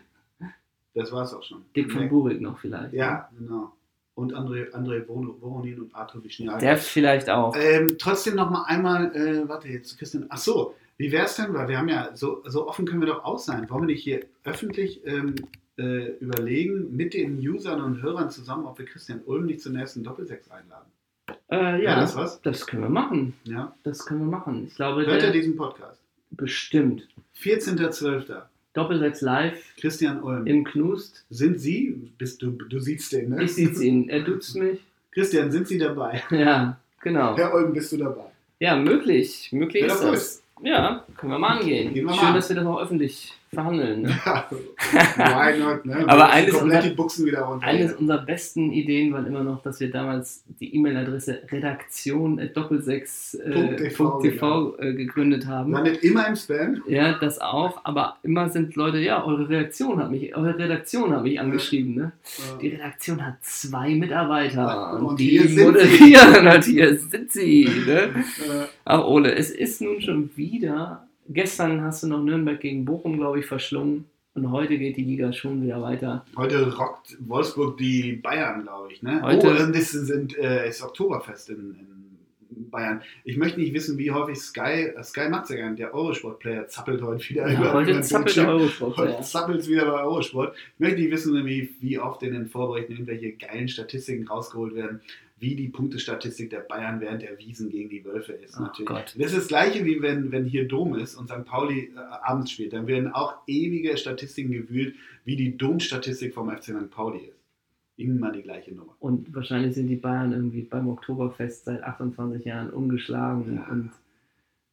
Das 0.97 1.11
war 1.11 1.23
es 1.23 1.33
auch 1.33 1.43
schon. 1.43 1.65
Dick 1.75 1.91
von. 1.91 2.07
Burik 2.07 2.39
noch 2.39 2.57
vielleicht. 2.57 2.93
Ja, 2.93 3.29
genau. 3.37 3.74
Und 4.15 4.33
André, 4.33 4.71
Woro- 5.07 5.37
Voronin 5.41 5.81
und 5.81 5.93
Arthur 5.95 6.23
Wischniak. 6.23 6.59
Der 6.59 6.77
vielleicht 6.77 7.29
auch. 7.29 7.53
Ähm, 7.59 7.97
trotzdem 7.99 8.35
noch 8.35 8.49
mal 8.49 8.63
einmal, 8.63 9.13
äh, 9.15 9.47
warte 9.47 9.67
jetzt, 9.67 9.97
Christian. 9.99 10.25
Ach 10.29 10.37
so, 10.37 10.73
wie 10.97 11.11
wäre 11.11 11.25
es 11.25 11.35
denn, 11.35 11.53
weil 11.53 11.67
wir 11.67 11.77
haben 11.77 11.89
ja, 11.89 12.11
so, 12.15 12.41
so 12.45 12.67
offen 12.67 12.85
können 12.85 13.01
wir 13.01 13.07
doch 13.07 13.25
auch 13.25 13.39
sein. 13.39 13.69
Wollen 13.69 13.81
wir 13.83 13.87
nicht 13.93 14.03
hier 14.03 14.21
öffentlich 14.45 15.01
ähm, 15.05 15.35
äh, 15.77 16.11
überlegen, 16.19 16.95
mit 16.95 17.13
den 17.13 17.37
Usern 17.39 17.81
und 17.81 18.01
Hörern 18.01 18.29
zusammen, 18.29 18.65
ob 18.65 18.79
wir 18.79 18.85
Christian 18.85 19.21
Ulm 19.25 19.47
nicht 19.47 19.59
zum 19.59 19.73
nächsten 19.73 20.01
Doppelsechs 20.03 20.49
einladen? 20.49 20.89
Äh, 21.51 21.55
Ja, 21.57 21.77
ja, 21.77 21.95
das 21.99 22.15
was? 22.15 22.41
das 22.41 22.65
können 22.65 22.83
wir 22.83 22.89
machen. 22.89 23.33
Ja? 23.43 23.75
Das 23.83 24.05
können 24.05 24.21
wir 24.21 24.27
machen. 24.37 24.65
Ich 24.67 24.75
glaube, 24.75 25.05
Hört 25.05 25.23
ihr 25.23 25.31
diesen 25.31 25.57
Podcast? 25.57 26.01
bestimmt. 26.31 27.07
14.12. 27.37 28.41
Doppelsechs 28.75 29.21
live 29.21 29.57
Christian 29.79 30.21
Ulm. 30.21 30.45
im 30.45 30.63
Knust. 30.63 31.23
Sind 31.29 31.59
Sie, 31.59 31.95
bist 32.17 32.41
du, 32.41 32.51
du 32.51 32.79
siehst 32.79 33.11
den, 33.13 33.29
ne? 33.29 33.43
Ich 33.43 33.53
sieht's 33.55 33.81
ihn. 33.81 34.09
Er 34.09 34.21
duzt 34.21 34.55
mich. 34.57 34.79
Christian, 35.11 35.51
sind 35.51 35.67
Sie 35.67 35.77
dabei? 35.77 36.21
Ja, 36.29 36.77
genau. 37.01 37.35
Herr 37.37 37.53
Ulm, 37.53 37.73
bist 37.73 37.91
du 37.93 37.97
dabei? 37.97 38.25
Ja, 38.59 38.75
möglich. 38.75 39.49
Möglich 39.51 39.83
Ja, 39.87 39.93
ist 39.93 40.03
das. 40.03 40.43
Ja, 40.63 41.05
können 41.17 41.31
wir 41.33 41.39
mal 41.39 41.57
angehen. 41.59 41.93
Gehen 41.93 42.05
wir 42.05 42.11
mal 42.11 42.17
Schön, 42.17 42.27
an. 42.29 42.35
dass 42.35 42.49
wir 42.49 42.55
das 42.55 42.65
auch 42.65 42.81
öffentlich 42.81 43.33
verhandeln. 43.55 44.03
Ne? 44.03 44.15
Ja, 45.17 45.55
not, 45.57 45.85
ne? 45.85 46.03
Aber 46.07 46.29
eines 46.29 46.53
komplett 46.53 46.95
unserer-. 46.95 47.61
Eines 47.61 47.93
unserer 47.93 48.25
besten 48.25 48.71
Ideen 48.71 49.13
war 49.13 49.25
immer 49.25 49.43
noch, 49.43 49.61
dass 49.61 49.79
wir 49.79 49.89
damals 49.89 50.43
die 50.59 50.75
E-Mail-Adresse 50.75 51.41
redaktion 51.51 52.39
äh, 53.35 53.75
TV, 53.75 54.09
Punkt 54.09 54.25
TV 54.25 54.77
äh, 54.77 54.93
gegründet 54.93 55.47
haben. 55.47 55.71
Landet 55.71 56.03
immer 56.03 56.27
im 56.27 56.35
Spam. 56.35 56.83
Ja, 56.87 57.17
das 57.17 57.39
auch, 57.39 57.81
aber 57.83 58.17
immer 58.23 58.49
sind 58.49 58.75
Leute, 58.75 58.99
ja, 58.99 59.25
eure 59.25 59.49
Redaktion 59.49 59.99
hat 60.01 60.11
mich, 60.11 60.35
eure 60.35 60.57
Redaktion 60.57 61.13
hat 61.13 61.23
mich 61.23 61.39
angeschrieben, 61.39 61.95
ne? 61.95 62.11
Die 62.61 62.69
Redaktion 62.69 63.25
hat 63.25 63.35
zwei 63.41 63.95
Mitarbeiter 63.95 64.93
Und 64.93 65.05
und, 65.05 65.19
hier 65.19 65.43
die 65.43 65.47
sind 65.47 65.65
moderieren 65.65 66.61
hier 66.63 66.97
sind 66.97 67.31
sie, 67.31 67.69
ne? 67.85 68.01
Äh, 68.03 68.67
Ach 68.83 69.03
Ole, 69.03 69.33
es 69.33 69.49
ist 69.49 69.81
nun 69.81 70.01
schon 70.01 70.29
wieder, 70.35 71.04
gestern 71.29 71.81
hast 71.81 72.03
du 72.03 72.07
noch 72.07 72.23
Nürnberg 72.23 72.59
gegen 72.59 72.85
Bochum, 72.85 73.17
glaube 73.17 73.39
ich, 73.39 73.45
verschlungen 73.45 74.05
und 74.33 74.51
heute 74.51 74.77
geht 74.77 74.97
die 74.97 75.03
Liga 75.03 75.31
schon 75.33 75.63
wieder 75.63 75.81
weiter. 75.81 76.25
heute 76.35 76.75
rockt 76.75 77.17
Wolfsburg 77.19 77.77
die 77.77 78.13
Bayern, 78.13 78.63
glaube 78.63 78.91
ich. 78.91 79.01
Ne? 79.01 79.21
Heute- 79.21 79.47
oh, 79.47 79.71
das 79.71 79.91
sind, 79.91 80.37
äh, 80.37 80.67
ist 80.67 80.81
Oktoberfest 80.83 81.49
in, 81.51 81.75
in 82.49 82.69
Bayern. 82.69 83.01
Ich 83.23 83.37
möchte 83.37 83.59
nicht 83.59 83.73
wissen, 83.73 83.97
wie 83.97 84.11
häufig 84.11 84.37
Sky, 84.37 84.91
äh, 84.95 85.03
Sky 85.03 85.29
nicht, 85.29 85.75
der 85.77 85.93
Eurosport-Player 85.93 86.67
zappelt 86.67 87.01
heute 87.01 87.29
wieder 87.29 87.49
Ja, 87.49 87.57
über 87.59 87.73
heute 87.73 88.01
zappelt 88.01 88.35
der. 88.35 88.47
Eurosport. 88.49 88.97
Heute 88.97 89.21
zappelt 89.23 89.59
es 89.61 89.69
wieder 89.69 89.85
bei 89.85 90.03
Eurosport. 90.03 90.55
Ich 90.73 90.79
möchte 90.79 90.99
nicht 90.99 91.11
wissen, 91.11 91.45
wie, 91.45 91.69
wie 91.79 91.97
oft 91.99 92.21
in 92.23 92.33
den 92.33 92.47
Vorberichten 92.47 92.93
irgendwelche 92.93 93.31
geilen 93.33 93.67
Statistiken 93.67 94.27
rausgeholt 94.27 94.75
werden, 94.75 94.99
wie 95.37 95.55
die 95.55 95.67
Punktestatistik 95.67 96.49
der 96.49 96.61
Bayern 96.61 97.01
während 97.01 97.21
der 97.21 97.37
Wiesen 97.39 97.69
gegen 97.69 97.89
die 97.89 98.05
Wölfe 98.05 98.31
ist. 98.33 98.55
Ach 98.55 98.61
natürlich. 98.61 98.87
Gott. 98.87 99.15
Das 99.17 99.27
ist 99.31 99.37
das 99.37 99.47
gleiche 99.47 99.83
wie 99.85 100.01
wenn, 100.01 100.31
wenn 100.31 100.45
hier 100.45 100.67
Dom 100.67 100.95
ist 100.95 101.15
und 101.15 101.29
St. 101.29 101.43
Pauli 101.45 101.91
äh, 101.95 101.99
abends 101.99 102.51
spielt. 102.51 102.71
Dann 102.73 102.87
werden 102.87 103.11
auch 103.11 103.35
ewige 103.47 103.97
Statistiken 103.97 104.51
gewühlt, 104.51 104.95
wie 105.25 105.35
die 105.35 105.57
Domstatistik 105.57 106.33
vom 106.33 106.49
FC 106.49 106.63
St. 106.65 106.89
Pauli 106.89 107.19
ist. 107.19 107.35
Immer 107.97 108.31
die 108.31 108.41
gleiche 108.43 108.73
Nummer. 108.73 108.95
Und 108.99 109.33
wahrscheinlich 109.33 109.75
sind 109.75 109.87
die 109.87 109.95
Bayern 109.95 110.31
irgendwie 110.33 110.61
beim 110.63 110.87
Oktoberfest 110.89 111.65
seit 111.65 111.83
28 111.83 112.43
Jahren 112.45 112.69
ungeschlagen 112.69 113.55
Ja. 113.55 113.67
und 113.71 113.91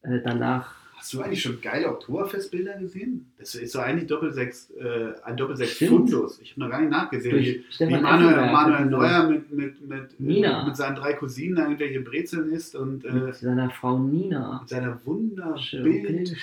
äh, 0.01 0.21
danach 0.23 0.75
Hast 1.03 1.13
du 1.13 1.21
eigentlich 1.21 1.41
schon 1.41 1.59
geile 1.59 1.89
Oktoberfestbilder 1.89 2.77
gesehen? 2.77 3.29
Das 3.37 3.55
ist 3.55 3.73
so 3.73 3.79
eigentlich 3.79 4.07
Doppelsechs, 4.07 4.71
äh, 4.71 5.11
ein 5.25 5.35
Doppelsechs. 5.35 5.77
Fundus. 5.79 6.39
Ich 6.39 6.51
habe 6.51 6.61
noch 6.61 6.69
gar 6.69 6.79
nicht 6.79 6.91
nachgesehen. 6.91 7.39
Wie, 7.39 7.65
wie 7.77 7.85
Manuel, 7.97 8.35
Effenberg 8.35 8.51
Manuel 8.53 8.85
Neuer 8.85 9.23
mit, 9.27 9.51
mit, 9.51 9.85
mit, 9.85 10.17
Nina. 10.17 10.63
mit 10.63 10.77
seinen 10.77 10.95
drei 10.95 11.11
Cousinen 11.11 11.57
da 11.57 11.63
irgendwelche 11.63 11.99
Brezeln 11.99 12.53
isst 12.53 12.77
und 12.77 13.03
äh, 13.03 13.11
mit 13.11 13.35
seiner 13.35 13.69
Frau 13.69 13.99
Nina. 13.99 14.59
mit 14.61 14.69
seiner 14.69 14.97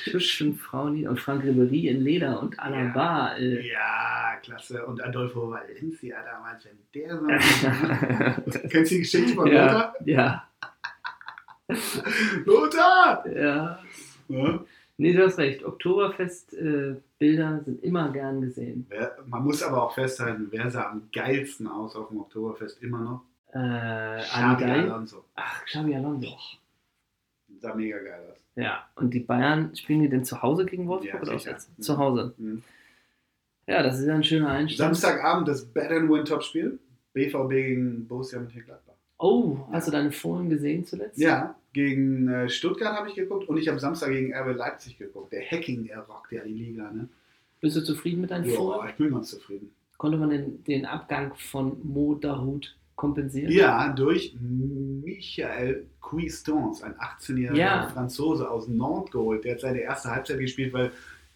hübschen 0.05 0.55
Frau 0.57 0.91
Nina 0.91 1.09
und 1.09 1.19
Frank 1.19 1.43
Ribery 1.43 1.89
in 1.89 2.03
Leder 2.03 2.43
und 2.43 2.61
Alaba. 2.61 3.37
Äh, 3.39 3.67
Ja, 3.67 4.37
klasse. 4.43 4.85
Und 4.85 5.03
Adolfo 5.03 5.51
Valencia 5.51 6.17
damals, 6.23 6.67
wenn 6.67 6.77
der 7.01 7.17
so. 7.17 8.59
Kennst 8.69 8.91
du 8.91 8.95
die 8.95 9.01
Geschichte 9.01 9.33
von 9.35 9.47
ja, 9.51 9.95
ja, 10.05 10.45
Lothar? 12.45 13.25
Lothar! 13.25 13.25
ja. 13.27 13.79
Ja. 14.31 14.65
Nee, 14.97 15.13
du 15.15 15.25
hast 15.25 15.39
recht. 15.39 15.65
Oktoberfest-Bilder 15.65 17.61
sind 17.65 17.83
immer 17.83 18.13
gern 18.13 18.41
gesehen. 18.43 18.87
Wer, 18.89 19.17
man 19.27 19.45
muss 19.45 19.63
aber 19.63 19.83
auch 19.83 19.95
festhalten, 19.95 20.49
wer 20.51 20.71
sah 20.71 20.91
am 20.91 21.09
geilsten 21.13 21.67
aus 21.67 21.97
auf 21.97 22.09
dem 22.09 22.21
Oktoberfest 22.21 22.83
immer 22.83 23.01
noch? 23.01 23.23
Äh, 23.53 24.21
Xabi. 24.23 24.65
Alonso. 24.65 25.25
Ach, 25.35 25.65
Xabi 25.65 25.95
Alonso. 25.95 26.29
Sah 27.61 27.75
mega 27.75 27.99
geil 27.99 28.21
aus. 28.31 28.39
Ja, 28.57 28.85
und 28.97 29.13
die 29.15 29.21
Bayern, 29.21 29.75
spielen 29.75 30.03
die 30.03 30.09
denn 30.09 30.25
zu 30.25 30.43
Hause 30.43 30.67
gegen 30.67 30.87
Wolfsburg 30.87 31.15
Ja, 31.15 31.23
oder 31.23 31.35
auswärts? 31.35 31.71
Zu 31.81 31.97
Hause. 31.99 32.35
Mhm. 32.37 32.63
Ja, 33.67 33.83
das 33.83 33.99
ist 34.01 34.07
ja 34.07 34.15
ein 34.15 34.25
schöner 34.25 34.51
Einstieg. 34.51 34.79
Samstagabend 34.79 35.49
das 35.49 35.65
Bet 35.65 35.91
and 35.91 36.11
Win 36.11 36.25
Topspiel. 36.25 36.79
BVB 37.13 37.51
gegen 37.51 38.07
Borussia 38.07 38.39
Mönchengladbach. 38.39 38.95
Oh, 39.19 39.59
hast 39.73 39.89
du 39.89 39.93
deine 39.93 40.13
Fohlen 40.13 40.49
gesehen 40.49 40.85
zuletzt? 40.87 41.19
Ja, 41.19 41.57
gegen 41.73 42.29
äh, 42.29 42.49
Stuttgart 42.49 42.97
habe 42.97 43.09
ich 43.09 43.15
geguckt 43.15 43.49
und 43.49 43.57
ich 43.57 43.69
habe 43.69 43.79
Samstag 43.79 44.11
gegen 44.11 44.35
RB 44.35 44.57
Leipzig 44.57 44.99
geguckt. 44.99 45.33
Der 45.33 45.43
Hacking, 45.49 45.85
der 45.85 46.01
rockt 46.01 46.33
ja 46.33 46.43
die 46.45 46.53
Liga, 46.53 46.91
ne? 46.91 47.09
Bist 47.61 47.77
du 47.77 47.83
zufrieden 47.85 48.23
mit 48.23 48.31
deinen 48.31 48.49
Ja, 48.49 48.57
Fohlen? 48.57 48.89
ich 48.89 48.95
bin 48.97 49.11
ganz 49.13 49.31
zufrieden. 49.31 49.71
Konnte 49.99 50.17
man 50.17 50.31
den, 50.31 50.65
den 50.65 50.87
Abgang 50.87 51.35
von 51.35 51.77
Mo 51.83 52.15
Dahoud 52.15 52.75
kompensieren? 52.97 53.53
Ja, 53.53 53.93
durch 53.93 54.35
Michael 54.41 55.87
Cuistons, 56.01 56.83
ein 56.83 56.95
18-jähriger 56.95 57.55
Ja. 57.57 57.89
Franzose 57.89 58.51
aus 58.51 58.67
Nantes 58.69 59.13
geholt. 59.13 59.45
Der 59.45 59.53
hat 59.55 59.61
seine 59.61 59.81
erste 59.81 60.11
Halbzeit 60.11 60.39
gespielt, 60.39 60.73
weil, 60.73 60.91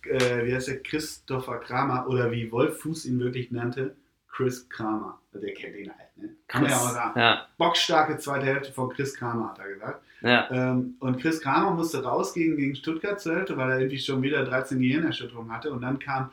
äh, 0.09 0.47
wie 0.47 0.55
heißt 0.55 0.69
der, 0.69 0.83
Christopher 0.83 1.59
Kramer 1.59 2.07
oder 2.09 2.31
wie 2.33 2.51
Wolf 2.51 2.79
Fuß 2.81 3.05
ihn 3.07 3.21
wirklich 3.21 3.51
nannte, 3.51 3.95
Chris 4.35 4.69
Kramer. 4.69 5.21
Also 5.33 5.47
Der 5.47 5.55
kennt 5.55 5.77
ihn 5.77 5.91
halt, 5.91 6.17
ne? 6.17 6.31
Kann 6.49 6.63
man 6.63 6.71
ja 6.73 6.77
auch 6.77 6.91
sagen. 6.91 7.21
Ja, 7.21 7.47
Bockstarke 7.57 8.19
zweite 8.19 8.47
Hälfte 8.47 8.73
von 8.73 8.91
Chris 8.91 9.15
Kramer, 9.15 9.51
hat 9.51 9.59
er 9.61 9.69
gesagt. 9.69 10.05
ja. 10.23 10.51
Ähm, 10.51 10.97
und 10.99 11.21
Chris 11.21 11.41
Kramer 11.41 11.71
musste 11.71 12.03
rausgehen 12.03 12.57
gegen 12.57 12.75
Stuttgart 12.75 13.21
zur 13.21 13.37
Hälfte, 13.37 13.57
weil 13.57 13.71
er 13.71 13.79
irgendwie 13.79 13.99
schon 13.99 14.23
wieder 14.23 14.45
13 14.45 14.81
Gehirnerschütterungen 14.81 15.53
hatte. 15.53 15.71
Und 15.73 15.83
dann 15.83 16.01
kam 16.01 16.33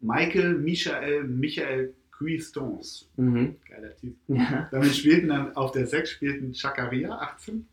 Michael 0.00 0.54
Michael 0.54 1.24
Michael 1.24 1.94
Cuistons. 2.16 3.10
Mhm. 3.16 3.56
Geiler 3.68 3.94
Typ. 3.96 4.16
Ja. 4.28 4.68
Damit 4.70 4.94
spielten 4.96 5.28
dann 5.28 5.54
auf 5.54 5.72
der 5.72 5.86
6 5.86 6.10
spielten 6.10 6.54
Chakaria 6.54 7.10
18 7.12 7.68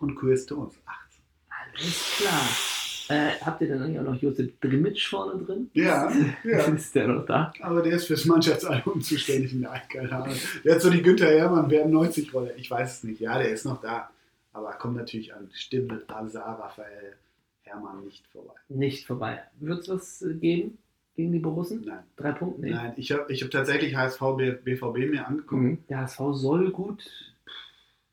und 0.00 0.16
Cuistons 0.16 0.74
18. 0.84 1.22
Alles 1.48 2.16
klar. 2.18 2.79
Äh, 3.10 3.30
habt 3.44 3.60
ihr 3.60 3.68
dann 3.68 3.82
eigentlich 3.82 3.98
auch 3.98 4.04
noch 4.04 4.16
Josef 4.22 4.50
Drimmitsch 4.60 5.08
vorne 5.08 5.42
drin? 5.44 5.70
Ja, 5.74 6.10
ja. 6.44 6.58
Ist 6.60 6.94
der 6.94 7.08
noch 7.08 7.26
da? 7.26 7.52
Aber 7.60 7.82
der 7.82 7.94
ist 7.94 8.06
fürs 8.06 8.24
Mannschaftsalbum 8.24 9.00
zuständig. 9.00 9.52
Nein, 9.54 9.80
keine 9.92 10.12
Ahnung. 10.12 10.36
Der 10.64 10.74
hat 10.76 10.82
so 10.82 10.90
die 10.90 11.02
Günther 11.02 11.28
Hermann 11.30 11.68
werden 11.70 11.92
90 11.92 12.32
Rolle. 12.32 12.54
Ich 12.56 12.70
weiß 12.70 12.98
es 12.98 13.04
nicht. 13.04 13.20
Ja, 13.20 13.38
der 13.38 13.50
ist 13.50 13.64
noch 13.64 13.80
da. 13.80 14.10
Aber 14.52 14.70
kommt 14.72 14.96
natürlich 14.96 15.34
an 15.34 15.48
Stimme, 15.52 16.02
Azar, 16.08 16.58
Raphael, 16.58 17.14
Hermann 17.62 18.04
nicht 18.04 18.26
vorbei. 18.32 18.54
Nicht 18.68 19.06
vorbei. 19.06 19.40
Wird 19.60 19.80
es 19.82 19.88
was 19.88 20.22
äh, 20.22 20.34
geben 20.34 20.78
gegen 21.16 21.32
die 21.32 21.38
Borussen? 21.38 21.82
Nein. 21.86 22.04
Drei 22.16 22.32
Punkte? 22.32 22.62
Nee. 22.62 22.70
Nein, 22.70 22.92
ich 22.96 23.12
habe 23.12 23.32
ich 23.32 23.42
hab 23.42 23.50
tatsächlich 23.50 23.94
HSV 23.96 24.20
BVB 24.64 25.10
mir 25.10 25.26
angeguckt. 25.26 25.62
Mhm. 25.62 25.78
Der 25.88 25.98
HSV 26.00 26.20
soll 26.32 26.70
gut 26.70 27.04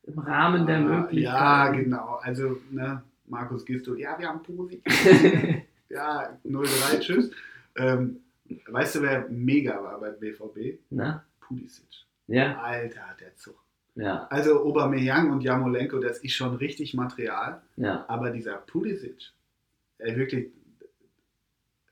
im 0.03 0.19
Rahmen 0.19 0.65
der 0.67 0.77
Ah, 0.77 0.79
Ja, 0.79 0.85
Möglichkeiten. 0.99 1.77
genau. 1.83 2.19
Also, 2.21 2.57
ne, 2.71 3.01
Markus 3.28 3.65
Gisto, 3.65 3.95
ja, 3.95 4.17
wir 4.17 4.28
haben 4.28 4.41
positiv. 4.41 4.82
ja, 5.89 6.38
0-3, 6.45 6.99
tschüss. 6.99 7.32
Ähm, 7.75 8.21
weißt 8.67 8.95
du, 8.95 9.01
wer 9.01 9.28
mega 9.30 9.82
war 9.84 9.99
bei 9.99 10.11
BVB? 10.11 10.80
Na? 10.89 11.23
Pulisic. 11.41 11.86
Ja, 12.28 12.59
Alter, 12.61 13.15
der 13.19 13.36
Zug. 13.36 13.55
ja, 13.95 14.25
Also 14.30 14.63
Aubameyang 14.65 15.32
und 15.32 15.41
Jamolenko, 15.41 15.99
das 15.99 16.19
ist 16.19 16.34
schon 16.34 16.55
richtig 16.55 16.93
Material. 16.93 17.61
ja. 17.78 18.05
Aber 18.07 18.32
dieser 18.32 18.57
Pulisic, 18.57 19.32
ey, 19.99 20.15
wirklich, 20.17 20.49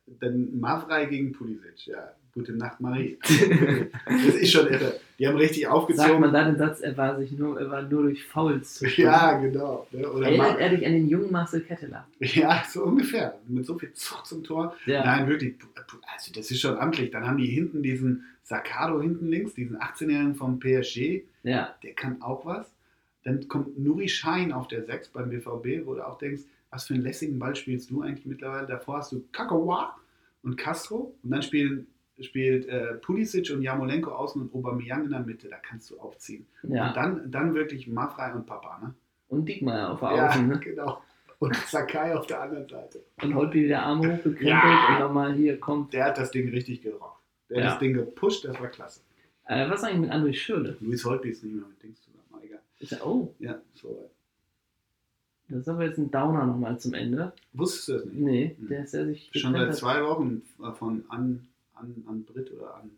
dann 0.08 0.60
Mavrei 0.60 1.06
gegen 1.06 1.32
Pulisic, 1.32 1.88
ja, 1.88 2.14
gute 2.34 2.54
Nacht 2.54 2.80
Marie. 2.80 3.18
das 4.06 4.36
ist 4.36 4.52
schon 4.52 4.68
irre. 4.68 5.00
Die 5.18 5.28
haben 5.28 5.38
richtig 5.38 5.64
Sagt 5.64 5.72
man 5.74 5.82
aufgezogen. 5.82 6.34
da 6.34 6.44
den 6.44 6.58
Satz, 6.58 6.82
er 6.82 6.98
war, 6.98 7.18
sich 7.18 7.32
nur, 7.32 7.60
er 7.60 7.70
war 7.70 7.82
nur 7.84 8.04
durch 8.04 8.24
Fouls 8.26 8.76
zu 8.76 8.86
Ja, 9.02 9.38
genau. 9.38 9.88
ne, 9.92 10.10
Oder 10.12 10.28
Erinnert 10.28 10.60
er 10.60 10.70
dich 10.70 10.86
an 10.86 10.92
den 10.94 11.08
jungen 11.08 11.32
Marcel 11.32 11.62
Ketteler? 11.62 12.06
ja, 12.20 12.64
so 12.70 12.84
ungefähr. 12.84 13.38
Mit 13.48 13.66
so 13.66 13.78
viel 13.80 13.94
Zucht 13.94 14.26
zum 14.28 14.44
Tor. 14.44 14.76
Ja. 14.86 15.06
Nein, 15.06 15.28
wirklich, 15.28 15.56
also 16.14 16.32
das 16.34 16.52
ist 16.52 16.60
schon 16.60 16.78
amtlich. 16.78 17.12
Dann 17.12 17.26
haben 17.26 17.38
die 17.38 17.48
hinten 17.48 17.82
diesen 17.82 18.26
Sakado 18.44 19.02
hinten 19.02 19.28
links, 19.30 19.54
diesen 19.54 19.78
18-Jährigen 19.78 20.36
vom 20.36 20.60
PSG, 20.60 21.24
Ja, 21.44 21.74
der 21.84 21.94
kann 21.94 22.22
auch 22.22 22.46
was. 22.46 22.72
Dann 23.24 23.48
kommt 23.48 23.80
Nuri 23.80 24.08
Schein 24.10 24.52
auf 24.52 24.68
der 24.68 24.84
6 24.84 25.10
beim 25.10 25.30
BVB, 25.30 25.86
wo 25.86 25.96
du 25.96 26.06
auch 26.06 26.18
denkst, 26.18 26.44
was 26.70 26.86
für 26.88 26.94
einen 26.94 27.04
lässigen 27.04 27.40
Ball 27.40 27.56
spielst 27.56 27.90
du 27.90 28.02
eigentlich 28.02 28.26
mittlerweile? 28.26 28.68
Davor 28.68 28.98
hast 28.98 29.14
du 29.14 29.24
Kakawa 29.32 29.96
und 30.44 30.58
Castro 30.58 31.16
und 31.24 31.32
dann 31.32 31.42
spielen, 31.42 31.88
spielt 32.22 32.68
äh, 32.68 32.94
Pulisic 32.96 33.52
und 33.52 33.62
Jamolenko 33.62 34.12
außen 34.12 34.42
und 34.42 34.54
Aubameyang 34.56 35.06
in 35.06 35.12
der 35.12 35.20
Mitte. 35.22 35.50
Da 35.50 35.58
kannst 35.58 35.92
du 35.92 36.00
aufziehen. 36.00 36.46
ja. 36.64 36.88
Und 36.90 36.96
dann, 36.96 37.32
dann 37.32 37.54
wirklich 37.56 37.88
Mafrei 37.88 38.34
und 38.34 38.46
Papa, 38.46 38.80
ne? 38.82 38.94
Und 39.28 39.46
Diekmeyer 39.50 39.92
auf 39.92 40.00
der 40.00 40.16
Ja, 40.16 40.30
Außen. 40.30 40.48
Ne? 40.48 40.60
genau. 40.60 41.02
Und 41.40 41.54
Sakai 41.56 42.16
auf 42.16 42.28
der 42.28 42.42
anderen 42.42 42.68
Seite. 42.70 43.04
Und 43.22 43.36
Holtby 43.36 43.66
wieder 43.66 43.84
Arme 43.84 44.14
hochgekrempelt 44.18 44.46
Ja. 44.48 44.94
und 44.94 45.00
nochmal 45.02 45.34
hier 45.34 45.60
kommt. 45.60 45.94
Der 45.94 46.06
hat 46.06 46.18
das 46.18 46.32
Ding 46.32 46.48
richtig 46.50 46.82
gerockt. 46.82 47.22
Der 47.50 47.58
hat 47.58 47.64
Ja. 47.64 47.70
das 47.72 47.80
Ding 47.80 47.94
gepusht, 47.94 48.46
das 48.46 48.60
war 48.60 48.68
klasse. 48.70 49.02
Äh, 49.48 49.70
was 49.70 49.84
eigentlich 49.84 50.00
mit 50.02 50.12
André 50.12 50.34
Schürle? 50.34 50.78
Luis 50.80 51.04
Holtby 51.04 51.30
ist 51.30 51.44
nicht 51.44 51.54
mehr 51.56 51.66
mit 51.68 51.84
Dings 51.84 52.02
zusammen, 52.02 52.24
aber 52.32 52.44
egal. 52.44 52.60
Ist 52.80 52.94
er, 52.94 53.06
oh, 53.06 53.34
Ja, 53.40 53.60
so 53.74 53.90
weit. 53.90 54.10
das 55.50 55.60
ist 55.60 55.68
aber 55.70 55.84
jetzt 55.86 55.98
ein 55.98 56.10
Downer 56.10 56.46
nochmal 56.46 56.80
zum 56.80 56.94
Ende. 56.94 57.34
Wusstest 57.54 57.88
du 57.90 57.94
das 57.94 58.06
nicht? 58.06 58.16
Nee, 58.20 58.56
Hm. 58.58 58.68
der 58.70 58.84
ist 58.84 58.94
ja 58.94 59.06
sich 59.06 59.30
Schon 59.36 59.54
seit 59.54 59.68
hat. 59.68 59.76
zwei 59.76 60.04
Wochen 60.04 60.42
von 60.78 61.04
an, 61.10 61.48
an, 61.76 62.04
an 62.08 62.24
Brit 62.24 62.52
oder 62.52 62.76
an. 62.76 62.92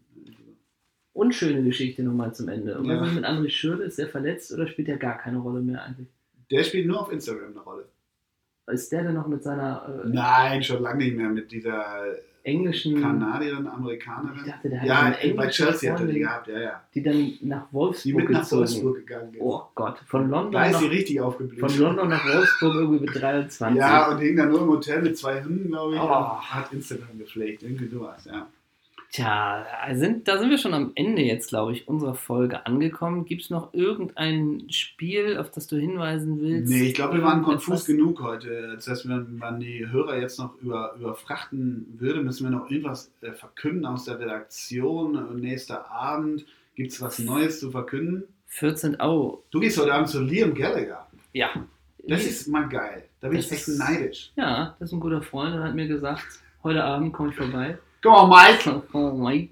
Unschöne 1.14 1.64
Geschichte 1.64 2.04
nochmal 2.04 2.34
zum 2.34 2.48
Ende. 2.48 2.78
Und 2.78 2.86
Ja. 2.86 3.02
was 3.02 3.10
ist 3.10 3.16
mit 3.16 3.26
André 3.26 3.50
Schürle? 3.50 3.86
Ist 3.86 3.98
der 3.98 4.08
verletzt 4.08 4.54
oder 4.54 4.68
spielt 4.68 4.88
er 4.88 4.98
gar 4.98 5.18
keine 5.18 5.40
Rolle 5.40 5.62
mehr 5.62 5.84
eigentlich? 5.84 6.08
Der 6.52 6.64
spielt 6.64 6.86
nur 6.88 7.02
auf 7.02 7.12
Instagram 7.12 7.52
eine 7.52 7.60
Rolle. 7.60 7.86
Ist 8.68 8.92
der 8.92 9.04
denn 9.04 9.14
noch 9.16 9.28
mit 9.28 9.42
seiner 9.44 10.04
äh, 10.06 10.10
Nein, 10.10 10.62
schon 10.62 10.84
lange 10.84 11.04
nicht 11.06 11.16
mehr 11.18 11.30
mit 11.30 11.52
dieser 11.52 12.18
englischen, 12.44 13.02
Kanadierin, 13.02 13.68
Amerikanerin. 13.68 14.40
ich 14.40 14.52
dachte, 14.52 14.70
der 14.70 14.82
hat 14.82 14.88
ja, 14.88 15.02
eine 15.02 15.34
bei 15.34 15.48
Chelsea 15.50 15.92
hatte 15.92 16.08
die 16.08 16.20
gehabt, 16.20 16.48
ja, 16.48 16.60
ja. 16.60 16.84
die 16.94 17.04
dann 17.04 17.34
nach 17.42 17.68
Die 17.70 17.74
Wolfsburg 17.74 18.16
mit 18.16 18.30
nach 18.30 18.42
gezogen 18.42 18.60
Wolfsburg 18.62 18.96
gegangen 18.98 19.34
ist. 19.34 19.42
Oh 19.42 19.64
Gott, 19.76 20.00
von 20.06 20.30
London, 20.30 20.52
da 20.54 20.66
ist 20.68 20.74
nach, 20.74 20.80
sie 20.80 20.88
richtig 20.88 21.20
aufgeblüht. 21.20 21.60
von 21.60 21.78
London 21.78 22.10
nach 22.10 22.26
Wolfsburg 22.26 22.76
irgendwie 22.76 23.06
mit 23.06 23.22
23. 23.22 23.78
Ja, 23.78 24.12
und 24.12 24.20
hing 24.20 24.38
dann 24.38 24.50
nur 24.50 24.62
im 24.62 24.68
Hotel 24.68 25.02
mit 25.02 25.18
zwei 25.18 25.44
Hunden, 25.44 25.68
glaube 25.68 25.96
ich. 25.96 26.02
Oh. 26.02 26.40
Hat 26.40 26.72
Instagram 26.72 27.18
gepflegt, 27.18 27.64
irgendwie 27.64 27.88
sowas, 27.88 28.24
ja. 28.26 28.48
Tja, 29.12 29.66
sind, 29.94 30.28
da 30.28 30.38
sind 30.38 30.50
wir 30.50 30.58
schon 30.58 30.74
am 30.74 30.92
Ende 30.96 31.22
jetzt, 31.22 31.48
glaube 31.50 31.72
ich, 31.72 31.88
unserer 31.88 32.14
Folge 32.14 32.66
angekommen. 32.66 33.26
Gibt 33.26 33.42
es 33.44 33.50
noch 33.50 33.74
irgendein 33.74 34.64
Spiel, 34.70 35.38
auf 35.38 35.50
das 35.50 35.68
du 35.68 35.78
hinweisen 35.78 36.42
willst? 36.42 36.72
Nee, 36.72 36.88
ich 36.90 36.94
glaube, 36.94 37.16
wir 37.16 37.24
waren 37.24 37.42
konfus 37.42 37.86
genug 37.86 38.22
heute. 38.22 38.74
Das 38.76 38.88
heißt, 38.88 39.08
wenn 39.08 39.38
man 39.38 39.60
die 39.60 39.88
Hörer 39.90 40.20
jetzt 40.20 40.38
noch 40.40 40.56
über, 40.62 40.94
überfrachten 41.00 41.96
würde, 41.98 42.22
müssen 42.22 42.44
wir 42.44 42.52
noch 42.52 42.70
irgendwas 42.70 43.12
äh, 43.22 43.32
verkünden 43.32 43.86
aus 43.86 44.04
der 44.06 44.20
Redaktion. 44.20 45.40
Nächster 45.40 45.90
Abend. 45.90 46.46
Gibt 46.76 46.92
es 46.92 47.02
was 47.02 47.18
Neues 47.20 47.60
zu 47.60 47.72
verkünden? 47.72 48.24
14 48.48 49.00
Euro. 49.00 49.44
Du 49.52 49.60
gehst 49.60 49.80
heute 49.80 49.94
Abend 49.94 50.10
zu 50.10 50.22
Liam 50.22 50.54
Gallagher. 50.54 51.08
Ja. 51.34 51.50
Das 52.08 52.26
ist 52.26 52.48
mal 52.48 52.68
geil. 52.70 53.04
Da 53.20 53.30
bin 53.30 53.38
Das 53.38 53.48
ich 53.48 53.52
echt 53.54 53.68
ist- 53.68 53.80
neidisch. 53.80 54.32
Ja, 54.36 54.76
das 54.80 54.90
ist 54.90 54.94
ein 54.94 55.00
guter 55.00 55.22
Freund 55.22 55.56
und 55.56 55.64
hat 55.64 55.76
mir 55.76 55.88
gesagt, 55.88 56.24
heute 56.64 56.84
Abend 56.84 57.14
komme 57.14 57.30
ich 57.32 57.36
vorbei. 57.36 57.78
Come 58.08 58.16
on, 58.16 58.30
Mike. 58.30 58.82
Oh 58.94 59.12
mein. 59.12 59.50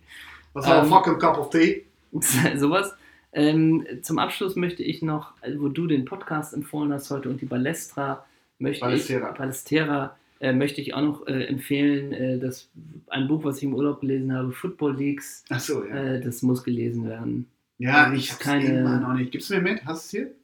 Was 0.53 0.65
have 0.65 0.77
a 0.77 0.83
Ähm, 0.83 0.89
fucking 0.89 1.19
cup 1.19 1.37
of 1.37 1.49
tea? 1.49 1.83
Sowas. 2.55 2.95
Ähm, 3.33 3.85
zum 4.01 4.17
Abschluss 4.17 4.55
möchte 4.55 4.81
ich 4.81 5.01
noch, 5.01 5.33
also 5.41 5.59
wo 5.59 5.67
du 5.67 5.87
den 5.87 6.05
Podcast 6.05 6.53
empfohlen 6.53 6.93
hast 6.93 7.11
heute 7.11 7.29
und 7.29 7.41
die 7.41 7.45
Ballestra, 7.45 8.25
möchte 8.59 8.85
Ballestera. 8.85 9.31
ich, 9.31 9.37
Ballestera, 9.37 10.15
äh, 10.39 10.53
möchte 10.53 10.79
ich 10.79 10.93
auch 10.93 11.01
noch 11.01 11.27
äh, 11.27 11.43
empfehlen, 11.47 12.13
äh, 12.13 12.39
das, 12.39 12.69
ein 13.09 13.27
Buch, 13.27 13.43
was 13.43 13.57
ich 13.57 13.63
im 13.63 13.73
Urlaub 13.73 13.99
gelesen 13.99 14.31
habe, 14.31 14.53
Football 14.53 14.95
Leagues, 14.95 15.43
Achso, 15.49 15.83
ja. 15.83 15.93
äh, 15.95 16.21
das 16.21 16.41
muss 16.41 16.63
gelesen 16.63 17.05
werden. 17.09 17.47
ja, 17.77 18.09
das 18.09 18.17
ich 18.17 18.31
hab's 18.31 18.39
keine- 18.41 18.79
immer 18.79 18.99
noch 19.01 19.15
nicht. 19.15 19.33
Gib's 19.33 19.49
mir 19.49 19.59
mit? 19.59 19.83
Hast 19.85 20.13
du 20.13 20.17
es 20.19 20.23
hier? 20.27 20.35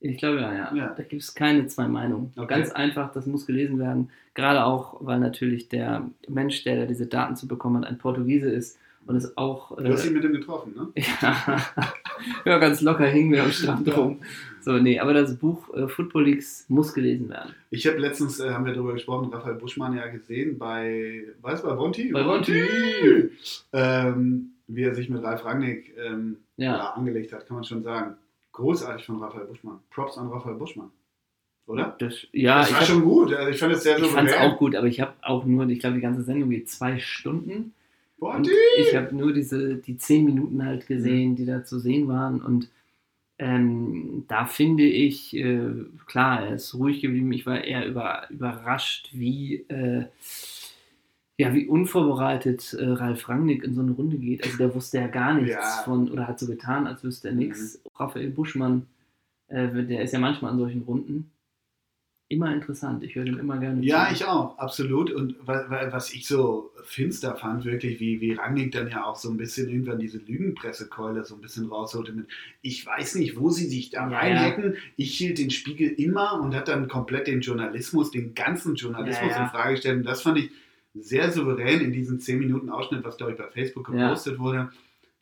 Ich 0.00 0.18
glaube 0.18 0.40
ja, 0.40 0.52
ja. 0.52 0.74
Ja. 0.74 0.94
Da 0.96 1.02
gibt 1.02 1.22
es 1.22 1.34
keine 1.34 1.66
zwei 1.68 1.88
Meinungen. 1.88 2.32
Okay. 2.36 2.46
Ganz 2.46 2.70
einfach, 2.72 3.12
das 3.12 3.26
muss 3.26 3.46
gelesen 3.46 3.78
werden. 3.78 4.10
Gerade 4.34 4.64
auch, 4.64 4.98
weil 5.00 5.18
natürlich 5.18 5.68
der 5.68 6.10
Mensch, 6.28 6.64
der 6.64 6.76
da 6.76 6.86
diese 6.86 7.06
Daten 7.06 7.36
zu 7.36 7.48
bekommen 7.48 7.82
hat, 7.82 7.90
ein 7.90 7.98
Portugiese 7.98 8.50
ist 8.50 8.78
und 9.06 9.16
es 9.16 9.36
auch. 9.36 9.76
Du 9.76 9.84
hast 9.88 10.04
Äh, 10.04 10.08
ihn 10.08 10.14
mit 10.14 10.24
dem 10.24 10.32
getroffen, 10.32 10.74
ne? 10.76 10.88
ja, 11.22 11.62
ja, 12.44 12.58
ganz 12.58 12.80
locker 12.82 13.06
hingen 13.06 13.32
wir 13.32 13.44
am 13.44 13.52
Strand 13.52 13.96
rum. 13.96 14.20
So, 14.60 14.78
nee, 14.78 14.98
aber 14.98 15.14
das 15.14 15.36
Buch 15.36 15.72
äh, 15.74 15.86
Football 15.86 16.24
Leagues 16.24 16.66
muss 16.68 16.92
gelesen 16.92 17.28
werden. 17.28 17.54
Ich 17.70 17.86
habe 17.86 17.98
letztens, 17.98 18.40
äh, 18.40 18.50
haben 18.50 18.66
wir 18.66 18.74
darüber 18.74 18.94
gesprochen, 18.94 19.32
Raphael 19.32 19.54
Buschmann 19.54 19.96
ja 19.96 20.08
gesehen 20.08 20.58
bei, 20.58 21.22
was, 21.40 21.62
bei 21.62 21.76
Vonti? 21.76 22.10
Bei 22.10 22.24
Vonti. 22.24 22.64
Ähm, 23.72 24.50
wie 24.66 24.82
er 24.82 24.94
sich 24.94 25.08
mit 25.08 25.22
Ralf 25.22 25.44
Rangnick 25.44 25.94
ähm, 25.96 26.38
ja. 26.56 26.76
Ja, 26.76 26.90
angelegt 26.90 27.32
hat, 27.32 27.46
kann 27.46 27.56
man 27.56 27.64
schon 27.64 27.82
sagen. 27.84 28.16
Großartig 28.56 29.04
von 29.04 29.22
Raphael 29.22 29.44
Buschmann. 29.44 29.80
Props 29.90 30.16
an 30.16 30.28
Raphael 30.28 30.56
Buschmann. 30.56 30.90
Oder? 31.66 31.94
das, 31.98 32.26
ja 32.32 32.60
das 32.60 32.72
war 32.72 32.80
hab- 32.80 32.86
schon 32.86 33.04
gut. 33.04 33.34
Also 33.34 33.50
ich 33.50 33.58
fand 33.58 33.74
es 33.74 33.82
sehr 33.82 33.98
ich 33.98 34.06
fand 34.06 34.30
es 34.30 34.36
auch 34.36 34.56
gut, 34.56 34.74
aber 34.74 34.86
ich 34.86 35.00
habe 35.00 35.12
auch 35.20 35.44
nur, 35.44 35.68
ich 35.68 35.80
glaube, 35.80 35.96
die 35.96 36.00
ganze 36.00 36.22
Sendung 36.22 36.48
geht 36.48 36.70
zwei 36.70 36.98
Stunden. 36.98 37.74
Und 38.18 38.32
Vonti! 38.32 38.50
ich 38.78 38.96
habe 38.96 39.14
nur 39.14 39.34
diese, 39.34 39.74
die 39.76 39.98
zehn 39.98 40.24
Minuten 40.24 40.64
halt 40.64 40.86
gesehen, 40.86 41.36
die 41.36 41.44
da 41.44 41.64
zu 41.64 41.78
sehen 41.78 42.08
waren. 42.08 42.40
Und 42.40 42.70
ähm, 43.38 44.24
da 44.26 44.46
finde 44.46 44.84
ich, 44.84 45.36
äh, 45.36 45.68
klar, 46.06 46.46
er 46.46 46.54
ist 46.54 46.74
ruhig 46.74 47.02
geblieben. 47.02 47.30
Ich 47.32 47.44
war 47.44 47.62
eher 47.62 47.86
über, 47.86 48.26
überrascht, 48.30 49.10
wie, 49.12 49.66
äh, 49.68 50.06
ja, 51.38 51.52
wie 51.54 51.66
unvorbereitet 51.66 52.72
äh, 52.74 52.84
Ralf 52.86 53.28
Rangnick 53.28 53.62
in 53.62 53.74
so 53.74 53.82
eine 53.82 53.92
Runde 53.92 54.16
geht. 54.16 54.42
Also 54.44 54.56
der 54.56 54.74
wusste 54.74 54.98
ja 54.98 55.06
gar 55.06 55.34
nichts 55.34 55.52
Ja. 55.52 55.82
von, 55.84 56.10
oder 56.10 56.26
hat 56.26 56.38
so 56.38 56.46
getan, 56.46 56.86
als 56.86 57.04
wüsste 57.04 57.28
er 57.28 57.34
nichts. 57.34 57.80
Raphael 57.94 58.30
Buschmann, 58.30 58.86
äh, 59.48 59.68
der 59.84 60.02
ist 60.02 60.12
ja 60.12 60.18
manchmal 60.18 60.52
an 60.52 60.58
solchen 60.58 60.82
Runden. 60.82 61.30
Immer 62.28 62.52
interessant. 62.52 63.04
Ich 63.04 63.14
höre 63.14 63.24
dem 63.24 63.38
immer 63.38 63.56
gerne 63.58 63.84
Ja, 63.84 64.08
zu. 64.08 64.14
ich 64.14 64.24
auch, 64.24 64.58
absolut. 64.58 65.12
Und 65.12 65.36
wa- 65.46 65.66
wa- 65.68 65.92
was 65.92 66.12
ich 66.12 66.26
so 66.26 66.72
finster 66.82 67.36
fand, 67.36 67.64
wirklich, 67.64 68.00
wie, 68.00 68.20
wie 68.20 68.32
Rangnick 68.32 68.72
dann 68.72 68.88
ja 68.88 69.04
auch 69.04 69.14
so 69.14 69.30
ein 69.30 69.36
bisschen 69.36 69.68
irgendwann 69.68 70.00
diese 70.00 70.18
Lügenpressekeule 70.18 71.24
so 71.24 71.36
ein 71.36 71.40
bisschen 71.40 71.66
rausholte 71.66 72.12
mit, 72.12 72.26
ich 72.62 72.84
weiß 72.84 73.14
nicht, 73.16 73.38
wo 73.38 73.50
sie 73.50 73.66
sich 73.66 73.90
da 73.90 74.10
Ja, 74.10 74.18
reinhacken. 74.18 74.74
Ich 74.96 75.16
hielt 75.16 75.38
den 75.38 75.50
Spiegel 75.50 75.88
immer 75.88 76.40
und 76.40 76.52
hat 76.56 76.66
dann 76.66 76.88
komplett 76.88 77.28
den 77.28 77.42
Journalismus, 77.42 78.10
den 78.10 78.34
ganzen 78.34 78.74
Journalismus 78.74 79.30
Ja, 79.30 79.36
ja. 79.36 79.44
in 79.44 79.50
Frage 79.50 79.74
gestellt. 79.74 79.98
Und 79.98 80.06
das 80.06 80.22
fand 80.22 80.38
ich 80.38 80.50
sehr 81.00 81.30
souverän 81.30 81.80
in 81.80 81.92
diesem 81.92 82.18
10 82.20 82.38
Minuten 82.38 82.70
Ausschnitt, 82.70 83.04
was 83.04 83.16
glaube 83.16 83.32
ich 83.32 83.38
bei 83.38 83.48
Facebook 83.48 83.88
Ja. 83.92 84.08
gepostet 84.08 84.38
wurde. 84.38 84.70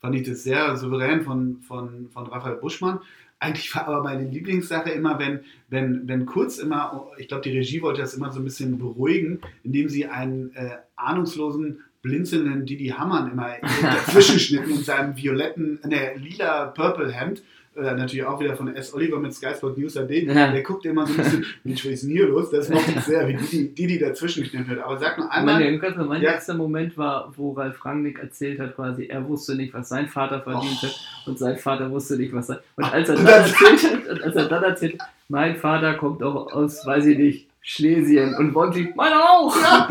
Fand 0.01 0.14
ich 0.16 0.29
das 0.29 0.43
sehr 0.43 0.77
souverän 0.77 1.22
von, 1.22 1.61
von, 1.62 2.09
von 2.11 2.27
Raphael 2.27 2.57
Buschmann. 2.57 3.01
Eigentlich 3.41 3.75
war 3.75 3.89
aber 3.89 4.03
meine 4.03 4.29
Lieblingssache 4.29 4.91
immer, 4.91 5.18
wenn, 5.18 5.41
wenn, 5.68 6.07
wenn 6.09 6.25
Kurz 6.27 6.59
immer, 6.59 7.09
ich 7.18 7.29
glaube, 7.29 7.43
die 7.43 7.57
Regie 7.57 7.83
wollte 7.83 8.01
das 8.01 8.14
immer 8.14 8.31
so 8.33 8.41
ein 8.41 8.45
bisschen 8.45 8.79
beruhigen, 8.79 9.41
indem 9.62 9.89
sie 9.89 10.07
einen 10.07 10.55
äh, 10.55 10.77
ahnungslosen 10.97 11.81
blinzelnden 12.05 12.65
Didi 12.67 12.89
Hamann 12.89 13.33
immer 13.33 13.57
dazwischen 13.83 14.63
in 14.63 14.77
seinem 14.85 15.17
violetten, 15.17 15.81
ne, 15.85 16.15
lila 16.17 16.67
Purple 16.67 17.11
Hemd 17.11 17.43
äh, 17.77 17.95
natürlich 17.95 18.25
auch 18.25 18.39
wieder 18.39 18.55
von 18.55 18.73
S. 18.77 18.95
Oliver 18.95 19.19
mit 19.19 19.35
Sky 19.35 19.49
Sport 19.57 19.79
News 19.79 19.97
AD, 19.97 20.27
ja. 20.27 20.53
der 20.53 20.63
guckt 20.63 20.87
immer 20.87 21.07
so 21.07 21.15
ein 21.15 21.17
bisschen, 21.17 21.47
Mensch, 21.65 21.85
was 21.85 21.93
ist 21.93 22.05
denn 22.05 22.17
los? 22.17 22.51
Das 22.51 22.69
mochte 22.69 22.93
ich 22.93 23.01
sehr, 23.01 23.27
wie 23.27 23.35
die, 23.35 23.75
die, 23.75 23.87
die 23.89 23.99
dazwischen 23.99 24.45
geschnitten 24.45 24.69
wird. 24.69 24.81
Aber 24.81 24.97
sag 24.97 25.19
noch 25.19 25.29
einmal. 25.29 25.59
Mein, 25.61 26.07
mein 26.07 26.23
ja. 26.23 26.33
letzter 26.33 26.55
Moment 26.55 26.97
war, 26.97 27.33
wo 27.37 27.53
Ralf 27.53 27.85
Rangnick 27.85 28.21
erzählt 28.21 28.61
hat, 28.61 28.77
quasi, 28.77 29.07
er 29.07 29.27
wusste 29.27 29.57
nicht, 29.57 29.75
was 29.75 29.89
sein 29.89 30.07
Vater 30.07 30.41
verdiente 30.41 30.89
oh. 31.27 31.31
und 31.31 31.39
sein 31.39 31.57
Vater 31.57 31.91
wusste 31.91 32.17
nicht, 32.17 32.33
was 32.33 32.47
sein. 32.47 32.59
Und 32.77 32.85
als 32.85 33.09
er 33.09 33.17
dann 33.17 33.27
erzählt 33.27 33.93
hat, 33.93 34.09
und 34.09 34.23
als 34.23 34.37
er 34.37 34.49
dann 34.49 34.63
erzählt, 34.63 34.99
mein 35.29 35.57
Vater 35.57 35.95
kommt 35.95 36.23
auch 36.23 36.53
aus, 36.53 36.87
weiß 36.87 37.07
ich 37.07 37.19
nicht, 37.19 37.49
Schlesien 37.67 38.35
und 38.35 38.53
Monty, 38.53 38.93
meiner 38.95 39.23
auch! 39.23 39.57
Ja, 39.57 39.89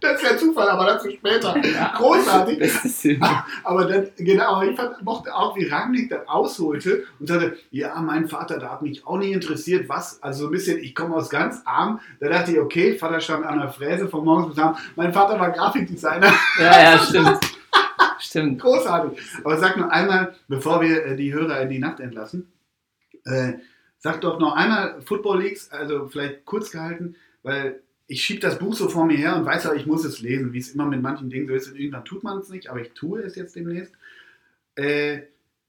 das 0.00 0.20
ist 0.20 0.30
ja 0.30 0.36
Zufall, 0.36 0.68
aber 0.68 0.84
dazu 0.84 1.10
später. 1.10 1.56
Ja, 1.56 1.94
Großartig. 1.96 2.70
Aber 3.64 3.86
dann, 3.86 4.08
genau, 4.18 4.62
ich 4.62 4.76
fand, 4.76 5.02
mochte 5.02 5.34
auch, 5.34 5.56
wie 5.56 5.66
Rangnick 5.66 6.10
dann 6.10 6.28
ausholte 6.28 7.04
und 7.18 7.26
sagte, 7.26 7.56
ja, 7.70 7.98
mein 8.02 8.28
Vater, 8.28 8.58
da 8.58 8.72
hat 8.72 8.82
mich 8.82 9.06
auch 9.06 9.16
nie 9.16 9.32
interessiert, 9.32 9.88
was, 9.88 10.22
also 10.22 10.40
so 10.40 10.48
ein 10.48 10.52
bisschen, 10.52 10.78
ich 10.78 10.94
komme 10.94 11.16
aus 11.16 11.30
ganz 11.30 11.62
arm. 11.64 11.98
Da 12.20 12.28
dachte 12.28 12.52
ich, 12.52 12.58
okay, 12.60 12.98
Vater 12.98 13.20
stand 13.20 13.46
an 13.46 13.58
der 13.58 13.70
Fräse 13.70 14.06
von 14.06 14.22
morgens 14.22 14.54
bis 14.54 14.62
abends. 14.62 14.80
Mein 14.94 15.14
Vater 15.14 15.40
war 15.40 15.50
Grafikdesigner. 15.50 16.30
Ja, 16.58 16.82
ja, 16.82 16.98
stimmt. 16.98 17.40
stimmt. 18.18 18.60
Großartig. 18.60 19.18
Aber 19.42 19.56
sag 19.56 19.78
noch 19.78 19.88
einmal, 19.88 20.34
bevor 20.46 20.82
wir 20.82 21.06
äh, 21.06 21.16
die 21.16 21.32
Hörer 21.32 21.62
in 21.62 21.70
die 21.70 21.78
Nacht 21.78 22.00
entlassen, 22.00 22.52
äh, 23.24 23.54
Sag 24.04 24.20
doch 24.20 24.38
noch 24.38 24.54
einmal 24.54 25.00
Football 25.00 25.40
Leagues, 25.40 25.70
also 25.70 26.08
vielleicht 26.08 26.44
kurz 26.44 26.70
gehalten, 26.70 27.16
weil 27.42 27.80
ich 28.06 28.22
schiebe 28.22 28.38
das 28.38 28.58
Buch 28.58 28.74
so 28.74 28.90
vor 28.90 29.06
mir 29.06 29.16
her 29.16 29.34
und 29.34 29.46
weiß 29.46 29.64
ja, 29.64 29.72
ich 29.72 29.86
muss 29.86 30.04
es 30.04 30.20
lesen, 30.20 30.52
wie 30.52 30.58
es 30.58 30.74
immer 30.74 30.84
mit 30.84 31.00
manchen 31.00 31.30
Dingen 31.30 31.48
so 31.48 31.54
ist. 31.54 31.70
Und 31.70 31.78
irgendwann 31.78 32.04
tut 32.04 32.22
man 32.22 32.36
es 32.36 32.50
nicht, 32.50 32.68
aber 32.68 32.82
ich 32.82 32.92
tue 32.92 33.22
es 33.22 33.34
jetzt 33.34 33.56
demnächst. 33.56 33.94
Äh, 34.74 35.20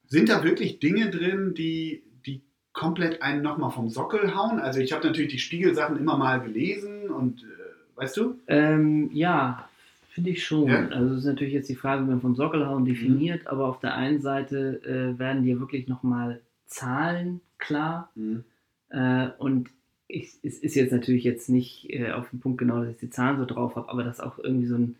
sind 0.08 0.28
da 0.28 0.44
wirklich 0.44 0.80
Dinge 0.80 1.10
drin, 1.12 1.54
die, 1.54 2.04
die 2.26 2.42
komplett 2.74 3.22
einen 3.22 3.42
nochmal 3.42 3.72
vom 3.72 3.88
Sockel 3.88 4.36
hauen? 4.36 4.60
Also 4.60 4.82
ich 4.82 4.92
habe 4.92 5.08
natürlich 5.08 5.32
die 5.32 5.40
Spiegelsachen 5.40 5.98
immer 5.98 6.18
mal 6.18 6.42
gelesen 6.42 7.10
und 7.10 7.42
äh, 7.44 7.96
weißt 7.96 8.18
du? 8.18 8.38
Ähm, 8.48 9.12
ja, 9.14 9.70
finde 10.10 10.32
ich 10.32 10.46
schon. 10.46 10.68
Ja? 10.68 10.90
Also 10.90 11.14
es 11.14 11.20
ist 11.20 11.26
natürlich 11.26 11.54
jetzt 11.54 11.70
die 11.70 11.76
Frage, 11.76 12.04
wie 12.04 12.10
man 12.10 12.20
vom 12.20 12.36
Sockel 12.36 12.68
hauen 12.68 12.84
definiert, 12.84 13.44
mhm. 13.44 13.48
aber 13.48 13.66
auf 13.68 13.80
der 13.80 13.96
einen 13.96 14.20
Seite 14.20 14.82
äh, 14.84 15.18
werden 15.18 15.44
dir 15.44 15.62
wirklich 15.62 15.88
nochmal 15.88 16.42
Zahlen 16.66 17.40
klar. 17.58 18.12
Mhm. 18.16 18.44
Äh, 18.90 19.30
und 19.38 19.70
ich, 20.08 20.34
es 20.44 20.60
ist 20.60 20.76
jetzt 20.76 20.92
natürlich 20.92 21.24
jetzt 21.24 21.50
nicht 21.50 21.90
äh, 21.90 22.12
auf 22.12 22.30
den 22.30 22.40
Punkt 22.40 22.60
genau, 22.60 22.82
dass 22.82 22.92
ich 22.92 22.98
die 22.98 23.10
Zahlen 23.10 23.40
so 23.40 23.46
drauf 23.46 23.76
habe, 23.76 23.90
aber 23.90 24.04
dass 24.04 24.20
auch 24.20 24.38
irgendwie 24.40 24.68
so 24.68 24.76
ein 24.76 24.96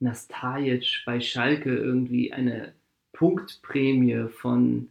Nastajic 0.00 1.02
bei 1.06 1.20
Schalke 1.20 1.74
irgendwie 1.74 2.32
eine 2.32 2.72
Punktprämie 3.12 4.28
von, 4.28 4.88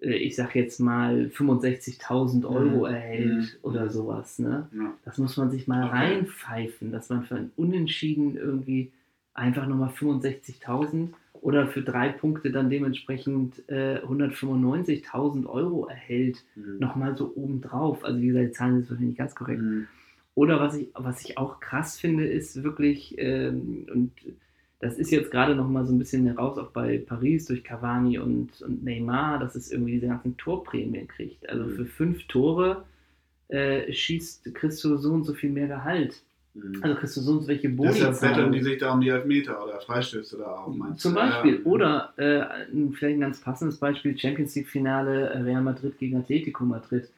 äh, 0.00 0.14
ich 0.14 0.36
sag 0.36 0.54
jetzt 0.54 0.78
mal, 0.78 1.30
65.000 1.34 2.44
Euro 2.44 2.86
mhm. 2.86 2.94
erhält 2.94 3.42
mhm. 3.42 3.58
oder 3.62 3.90
sowas. 3.90 4.38
Ne? 4.38 4.68
Ja. 4.72 4.94
Das 5.04 5.18
muss 5.18 5.36
man 5.36 5.50
sich 5.50 5.66
mal 5.66 5.84
okay. 5.84 5.96
reinpfeifen, 5.96 6.92
dass 6.92 7.08
man 7.08 7.24
für 7.24 7.36
ein 7.36 7.50
Unentschieden 7.56 8.36
irgendwie 8.36 8.92
einfach 9.34 9.66
nochmal 9.66 9.90
65.000 9.90 11.08
oder 11.40 11.66
für 11.66 11.82
drei 11.82 12.08
Punkte 12.08 12.50
dann 12.50 12.70
dementsprechend 12.70 13.62
äh, 13.68 13.98
195.000 13.98 15.46
Euro 15.46 15.86
erhält, 15.86 16.44
mhm. 16.54 16.78
nochmal 16.78 17.16
so 17.16 17.32
obendrauf. 17.34 18.04
Also 18.04 18.20
wie 18.20 18.28
gesagt, 18.28 18.48
die 18.48 18.52
Zahlen 18.52 18.74
sind 18.74 18.90
wahrscheinlich 18.90 19.08
nicht 19.08 19.18
ganz 19.18 19.34
korrekt. 19.34 19.62
Mhm. 19.62 19.86
Oder 20.34 20.60
was 20.60 20.76
ich, 20.76 20.88
was 20.94 21.24
ich 21.24 21.36
auch 21.36 21.58
krass 21.60 21.98
finde, 21.98 22.24
ist 22.26 22.62
wirklich, 22.62 23.16
ähm, 23.18 23.86
und 23.92 24.12
das 24.78 24.96
ist 24.96 25.10
jetzt 25.10 25.32
gerade 25.32 25.56
nochmal 25.56 25.84
so 25.84 25.92
ein 25.92 25.98
bisschen 25.98 26.26
heraus, 26.26 26.58
auch 26.58 26.70
bei 26.70 26.98
Paris 26.98 27.46
durch 27.46 27.64
Cavani 27.64 28.18
und, 28.18 28.62
und 28.62 28.84
Neymar, 28.84 29.40
dass 29.40 29.56
es 29.56 29.72
irgendwie 29.72 29.94
diese 29.94 30.06
ganzen 30.06 30.36
Torprämien 30.36 31.08
kriegt. 31.08 31.48
Also 31.48 31.64
mhm. 31.64 31.70
für 31.70 31.86
fünf 31.86 32.26
Tore 32.28 32.84
äh, 33.48 33.92
schießt, 33.92 34.54
kriegst 34.54 34.84
du 34.84 34.96
so 34.96 35.12
und 35.12 35.24
so 35.24 35.34
viel 35.34 35.50
mehr 35.50 35.66
Gehalt. 35.66 36.22
Mhm. 36.58 36.82
Also 36.82 36.96
kriegst 36.96 37.16
du 37.16 37.20
sonst 37.20 37.46
welche 37.48 37.68
Boni. 37.68 37.90
Deshalb 37.92 38.20
wettern 38.22 38.52
die 38.52 38.62
sich 38.62 38.78
da 38.78 38.92
um 38.92 39.00
die 39.00 39.08
Elfmeter 39.08 39.64
oder 39.64 39.80
Freistöße 39.80 40.38
da 40.38 40.46
auch, 40.46 40.74
meinst 40.74 41.00
Zum 41.00 41.14
Beispiel. 41.14 41.56
Ja. 41.56 41.64
Oder 41.64 42.12
äh, 42.16 42.66
vielleicht 42.92 43.18
ein 43.18 43.20
ganz 43.20 43.40
passendes 43.40 43.78
Beispiel: 43.78 44.18
Champions 44.18 44.54
League-Finale 44.54 45.30
äh, 45.30 45.38
Real 45.38 45.62
Madrid 45.62 45.98
gegen 45.98 46.16
Atletico 46.16 46.64
Madrid. 46.64 47.08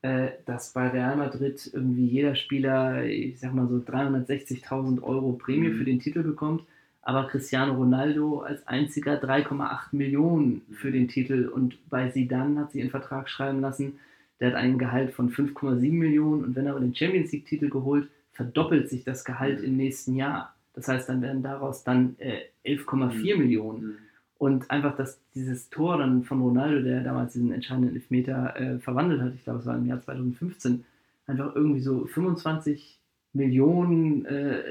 Äh, 0.00 0.28
dass 0.46 0.72
bei 0.72 0.88
Real 0.88 1.16
Madrid 1.16 1.70
irgendwie 1.72 2.06
jeder 2.06 2.36
Spieler, 2.36 3.04
ich 3.04 3.40
sag 3.40 3.52
mal 3.52 3.66
so 3.66 3.78
360.000 3.78 5.02
Euro 5.02 5.32
Prämie 5.32 5.70
mhm. 5.70 5.78
für 5.78 5.84
den 5.84 5.98
Titel 5.98 6.22
bekommt, 6.22 6.62
aber 7.02 7.26
Cristiano 7.26 7.74
Ronaldo 7.74 8.42
als 8.42 8.64
einziger 8.68 9.20
3,8 9.20 9.96
Millionen 9.96 10.62
für 10.70 10.92
den 10.92 11.08
Titel 11.08 11.48
und 11.48 11.78
bei 11.90 12.10
Zidane 12.10 12.60
hat 12.60 12.70
sie 12.70 12.80
einen 12.80 12.90
Vertrag 12.90 13.28
schreiben 13.28 13.60
lassen, 13.60 13.98
der 14.38 14.50
hat 14.50 14.54
einen 14.54 14.78
Gehalt 14.78 15.14
von 15.14 15.32
5,7 15.32 15.92
Millionen 15.92 16.44
und 16.44 16.54
wenn 16.54 16.66
er 16.66 16.72
aber 16.72 16.80
den 16.80 16.94
Champions 16.94 17.32
League 17.32 17.46
Titel 17.46 17.68
geholt, 17.68 18.08
verdoppelt 18.38 18.88
sich 18.88 19.02
das 19.02 19.24
Gehalt 19.24 19.60
im 19.64 19.76
nächsten 19.76 20.14
Jahr. 20.14 20.54
Das 20.72 20.86
heißt, 20.86 21.08
dann 21.08 21.22
werden 21.22 21.42
daraus 21.42 21.82
dann 21.82 22.14
äh, 22.18 22.42
11,4 22.64 23.34
mhm. 23.34 23.42
Millionen. 23.42 23.80
Mhm. 23.80 23.96
Und 24.38 24.70
einfach, 24.70 24.96
dass 24.96 25.18
dieses 25.34 25.70
Tor 25.70 25.98
dann 25.98 26.22
von 26.22 26.40
Ronaldo, 26.40 26.84
der 26.84 27.02
damals 27.02 27.32
diesen 27.32 27.50
entscheidenden 27.50 27.96
Elfmeter 27.96 28.54
äh, 28.54 28.78
verwandelt 28.78 29.22
hat, 29.22 29.34
ich 29.34 29.42
glaube, 29.42 29.58
es 29.58 29.66
war 29.66 29.76
im 29.76 29.86
Jahr 29.86 30.00
2015, 30.00 30.84
einfach 31.26 31.56
irgendwie 31.56 31.80
so 31.80 32.06
25 32.06 33.00
Millionen 33.32 34.24
äh. 34.26 34.62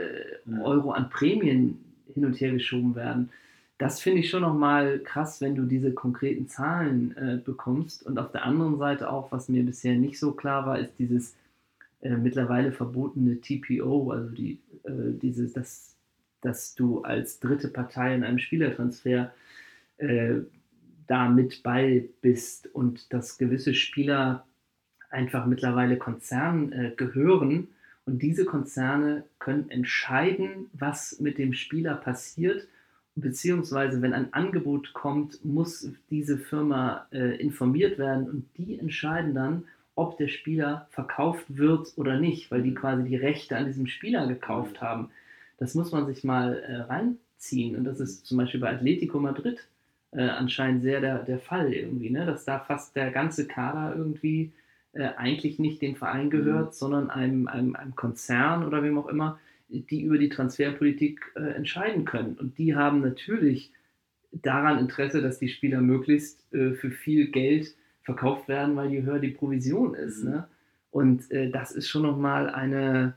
Euro 0.63 0.91
an 0.91 1.09
Prämien 1.09 1.77
hin 2.13 2.25
und 2.25 2.39
her 2.39 2.53
geschoben 2.53 2.95
werden. 2.95 3.31
Das 3.77 3.99
finde 3.99 4.19
ich 4.19 4.29
schon 4.29 4.43
nochmal 4.43 4.99
krass, 4.99 5.41
wenn 5.41 5.55
du 5.55 5.63
diese 5.63 5.91
konkreten 5.91 6.47
Zahlen 6.47 7.17
äh, 7.17 7.37
bekommst. 7.43 8.05
Und 8.05 8.17
auf 8.17 8.31
der 8.31 8.45
anderen 8.45 8.77
Seite 8.77 9.11
auch, 9.11 9.29
was 9.33 9.49
mir 9.49 9.63
bisher 9.63 9.95
nicht 9.95 10.17
so 10.19 10.31
klar 10.31 10.65
war, 10.65 10.79
ist 10.79 10.93
dieses 10.97 11.35
äh, 12.01 12.15
mittlerweile 12.15 12.71
verbotene 12.71 13.41
TPO, 13.41 14.11
also 14.11 14.29
die, 14.29 14.59
äh, 14.83 15.13
dieses, 15.21 15.53
dass, 15.53 15.95
dass 16.41 16.75
du 16.75 17.01
als 17.01 17.39
dritte 17.39 17.69
Partei 17.69 18.13
in 18.15 18.23
einem 18.23 18.39
Spielertransfer 18.39 19.33
äh, 19.97 20.35
da 21.07 21.29
mit 21.29 21.63
bei 21.63 22.09
bist 22.21 22.67
und 22.73 23.11
dass 23.13 23.37
gewisse 23.37 23.73
Spieler 23.73 24.45
einfach 25.09 25.45
mittlerweile 25.45 25.97
Konzernen 25.97 26.71
äh, 26.71 26.91
gehören. 26.95 27.69
Und 28.05 28.21
diese 28.21 28.45
Konzerne 28.45 29.23
können 29.39 29.69
entscheiden, 29.69 30.69
was 30.73 31.19
mit 31.19 31.37
dem 31.37 31.53
Spieler 31.53 31.95
passiert, 31.95 32.67
beziehungsweise 33.15 34.01
wenn 34.01 34.13
ein 34.13 34.33
Angebot 34.33 34.93
kommt, 34.93 35.43
muss 35.43 35.89
diese 36.09 36.37
Firma 36.37 37.07
äh, 37.11 37.41
informiert 37.41 37.97
werden 37.97 38.29
und 38.29 38.45
die 38.57 38.77
entscheiden 38.77 39.33
dann, 39.33 39.63
ob 39.97 40.17
der 40.17 40.27
Spieler 40.27 40.87
verkauft 40.91 41.45
wird 41.49 41.93
oder 41.97 42.19
nicht, 42.19 42.51
weil 42.51 42.61
die 42.61 42.73
quasi 42.73 43.03
die 43.03 43.15
Rechte 43.15 43.57
an 43.57 43.65
diesem 43.65 43.87
Spieler 43.87 44.27
gekauft 44.27 44.79
haben. 44.79 45.09
Das 45.57 45.73
muss 45.73 45.91
man 45.91 46.05
sich 46.05 46.23
mal 46.23 46.59
äh, 46.59 46.75
reinziehen. 46.81 47.75
Und 47.75 47.83
das 47.83 47.99
ist 47.99 48.25
zum 48.27 48.37
Beispiel 48.37 48.59
bei 48.59 48.69
Atletico 48.69 49.19
Madrid 49.19 49.67
äh, 50.11 50.21
anscheinend 50.21 50.83
sehr 50.83 51.01
der, 51.01 51.23
der 51.23 51.39
Fall 51.39 51.73
irgendwie, 51.73 52.11
ne? 52.11 52.25
dass 52.27 52.45
da 52.45 52.59
fast 52.59 52.95
der 52.95 53.09
ganze 53.09 53.47
Kader 53.47 53.95
irgendwie 53.95 54.53
äh, 54.93 55.09
eigentlich 55.17 55.57
nicht 55.57 55.81
dem 55.81 55.95
Verein 55.95 56.29
gehört, 56.29 56.67
mhm. 56.67 56.73
sondern 56.73 57.09
einem, 57.09 57.47
einem, 57.47 57.75
einem, 57.75 57.95
Konzern 57.95 58.65
oder 58.65 58.83
wem 58.83 58.99
auch 58.99 59.07
immer, 59.07 59.39
die 59.67 60.01
über 60.01 60.19
die 60.19 60.29
Transferpolitik 60.29 61.21
äh, 61.35 61.39
entscheiden 61.39 62.05
können. 62.05 62.37
Und 62.39 62.59
die 62.59 62.75
haben 62.75 63.01
natürlich 63.01 63.71
daran 64.31 64.77
Interesse, 64.77 65.23
dass 65.23 65.39
die 65.39 65.49
Spieler 65.49 65.81
möglichst 65.81 66.53
äh, 66.53 66.73
für 66.73 66.91
viel 66.91 67.31
Geld 67.31 67.75
verkauft 68.07 68.47
werden, 68.47 68.77
weil 68.77 68.89
je 68.89 69.03
höher 69.03 69.19
die 69.19 69.31
Provision 69.31 69.93
ist. 69.93 70.23
Mhm. 70.23 70.29
Ne? 70.29 70.47
Und 70.91 71.29
äh, 71.29 71.51
das 71.51 71.73
ist 71.73 71.89
schon 71.89 72.03
nochmal 72.03 72.49
eine, 72.49 73.15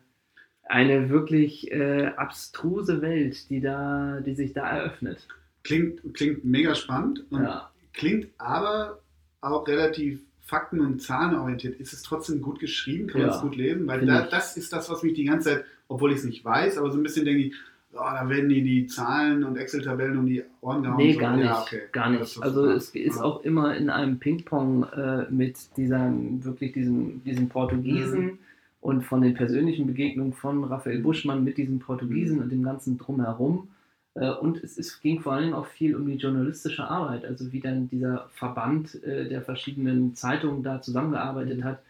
eine 0.65 1.11
wirklich 1.11 1.71
äh, 1.71 2.07
abstruse 2.17 3.01
Welt, 3.01 3.49
die, 3.51 3.61
da, 3.61 4.21
die 4.21 4.35
sich 4.35 4.53
da 4.53 4.69
eröffnet. 4.69 5.29
Klingt, 5.63 6.03
klingt 6.15 6.45
mega 6.45 6.75
spannend 6.75 7.25
und 7.31 7.45
ja. 7.45 7.71
klingt 7.93 8.27
aber 8.39 8.99
auch 9.41 9.69
relativ 9.69 10.21
fakten- 10.41 10.81
und 10.81 11.01
zahlenorientiert. 11.01 11.79
Ist 11.79 11.93
es 11.93 12.03
trotzdem 12.03 12.43
gut 12.43 12.59
geschrieben? 12.59 13.07
Kann 13.07 13.21
man 13.21 13.31
es 13.31 13.41
gut 13.41 13.55
lesen? 13.55 13.87
Weil 13.87 14.05
da, 14.05 14.23
das 14.23 14.57
ist 14.57 14.73
das, 14.73 14.91
was 14.91 15.05
mich 15.05 15.15
die 15.15 15.25
ganze 15.25 15.51
Zeit, 15.51 15.65
obwohl 15.87 16.11
ich 16.11 16.19
es 16.19 16.25
nicht 16.25 16.45
weiß, 16.45 16.79
aber 16.79 16.91
so 16.91 16.99
ein 16.99 17.05
bisschen 17.05 17.25
denke 17.25 17.45
ich, 17.45 17.55
oh, 17.93 17.99
da 17.99 18.29
werden 18.29 18.49
die 18.49 18.63
die 18.63 18.87
Zahlen 18.87 19.45
und 19.45 19.57
Excel-Tabellen 19.57 20.19
um 20.19 20.27
die 20.27 20.43
Ohren 20.61 20.83
gehauen. 20.83 20.97
Nee, 20.97 21.17
gar 21.17 21.37
nicht. 21.37 21.47
Ja, 21.47 21.63
okay. 21.63 21.83
Gar 21.93 22.11
nicht. 22.11 22.43
Also 22.43 22.67
es 22.67 22.91
ist 22.91 23.17
ja. 23.17 23.23
auch 23.23 23.43
immer 23.43 23.77
in 23.77 23.91
einem 23.91 24.19
Ping-Pong 24.19 24.85
äh, 24.85 25.27
mit 25.31 25.77
dieser, 25.77 26.13
wirklich 26.13 26.73
diesem, 26.73 27.23
diesem 27.25 27.49
Portugiesen 27.49 28.25
mhm. 28.25 28.39
und 28.81 29.03
von 29.03 29.23
den 29.23 29.35
persönlichen 29.35 29.87
Begegnungen 29.87 30.33
von 30.33 30.65
Raphael 30.65 30.99
mhm. 30.99 31.03
Buschmann 31.03 31.45
mit 31.45 31.59
diesem 31.59 31.79
Portugiesen 31.79 32.37
mhm. 32.37 32.43
und 32.43 32.53
dem 32.53 32.63
ganzen 32.63 32.99
Drumherum. 32.99 33.69
Äh, 34.15 34.31
und 34.31 34.63
es 34.63 34.79
ist, 34.79 35.01
ging 35.01 35.21
vor 35.21 35.33
allem 35.33 35.55
auch 35.55 35.67
viel 35.67 35.97
um 35.97 36.07
die 36.07 36.17
journalistische 36.17 36.85
Arbeit, 36.85 37.25
also 37.25 37.53
wie 37.53 37.61
dann 37.61 37.89
dieser 37.89 38.29
Verband 38.35 39.03
äh, 39.03 39.29
der 39.29 39.43
verschiedenen 39.43 40.15
Zeitungen 40.15 40.63
da 40.63 40.81
zusammengearbeitet 40.81 41.59
mhm. 41.59 41.65
hat, 41.65 41.83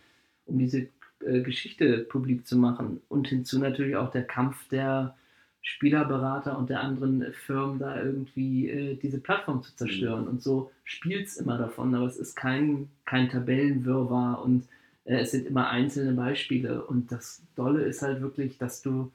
um 0.46 0.58
diese 0.58 0.88
äh, 1.24 1.42
Geschichte 1.42 1.98
publik 2.08 2.46
zu 2.46 2.56
machen. 2.56 3.00
Und 3.08 3.28
hinzu 3.28 3.58
natürlich 3.58 3.96
auch 3.96 4.10
der 4.10 4.24
Kampf 4.24 4.68
der 4.68 5.14
Spielerberater 5.62 6.56
und 6.58 6.70
der 6.70 6.80
anderen 6.80 7.32
Firmen 7.32 7.78
da 7.78 8.02
irgendwie 8.02 8.68
äh, 8.68 8.96
diese 8.96 9.20
Plattform 9.20 9.62
zu 9.62 9.74
zerstören. 9.76 10.22
Mhm. 10.22 10.28
Und 10.28 10.42
so 10.42 10.70
spielt 10.84 11.26
es 11.26 11.36
immer 11.36 11.58
davon, 11.58 11.94
aber 11.94 12.06
es 12.06 12.16
ist 12.16 12.34
kein, 12.34 12.88
kein 13.04 13.28
Tabellenwirrwarr 13.28 14.42
und 14.42 14.66
äh, 15.04 15.20
es 15.20 15.32
sind 15.32 15.46
immer 15.46 15.68
einzelne 15.68 16.12
Beispiele. 16.12 16.84
Und 16.84 17.12
das 17.12 17.42
Dolle 17.56 17.82
ist 17.82 18.02
halt 18.02 18.20
wirklich, 18.20 18.58
dass 18.58 18.80
du 18.82 19.12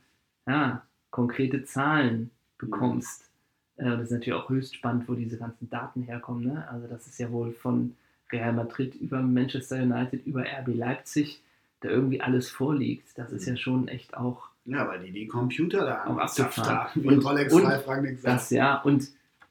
ja, 0.48 0.84
konkrete 1.10 1.64
Zahlen 1.64 2.30
bekommst. 2.58 3.30
Äh, 3.78 3.86
das 3.86 4.04
ist 4.04 4.12
natürlich 4.12 4.40
auch 4.40 4.50
höchst 4.50 4.76
spannend, 4.76 5.08
wo 5.08 5.16
diese 5.16 5.38
ganzen 5.38 5.70
Daten 5.70 6.04
herkommen. 6.04 6.46
Ne? 6.46 6.68
Also 6.70 6.88
das 6.88 7.08
ist 7.08 7.20
ja 7.20 7.32
wohl 7.32 7.54
von 7.54 7.96
Real 8.32 8.54
Madrid 8.54 8.96
über 8.96 9.22
Manchester 9.22 9.82
United 9.82 10.26
über 10.26 10.42
RB 10.42 10.76
Leipzig 10.76 11.42
da 11.82 11.90
irgendwie 11.90 12.22
alles 12.22 12.50
vorliegt. 12.50 13.08
Das 13.16 13.32
ist 13.32 13.46
ja 13.46 13.56
schon 13.56 13.88
echt 13.88 14.16
auch 14.18 14.50
Ja, 14.66 14.88
weil 14.88 15.00
die 15.00 15.12
die 15.12 15.28
Computer 15.28 15.86
da 15.86 16.04
am 16.06 16.18
da, 16.18 16.90
wie 16.96 17.08
Und- 17.08 17.26
Rolex 17.26 17.54
und 17.54 17.64
sagt. 17.64 17.88
das, 18.24 18.50
ja. 18.50 18.82
Und 18.82 19.06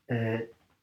äh, 0.09 0.41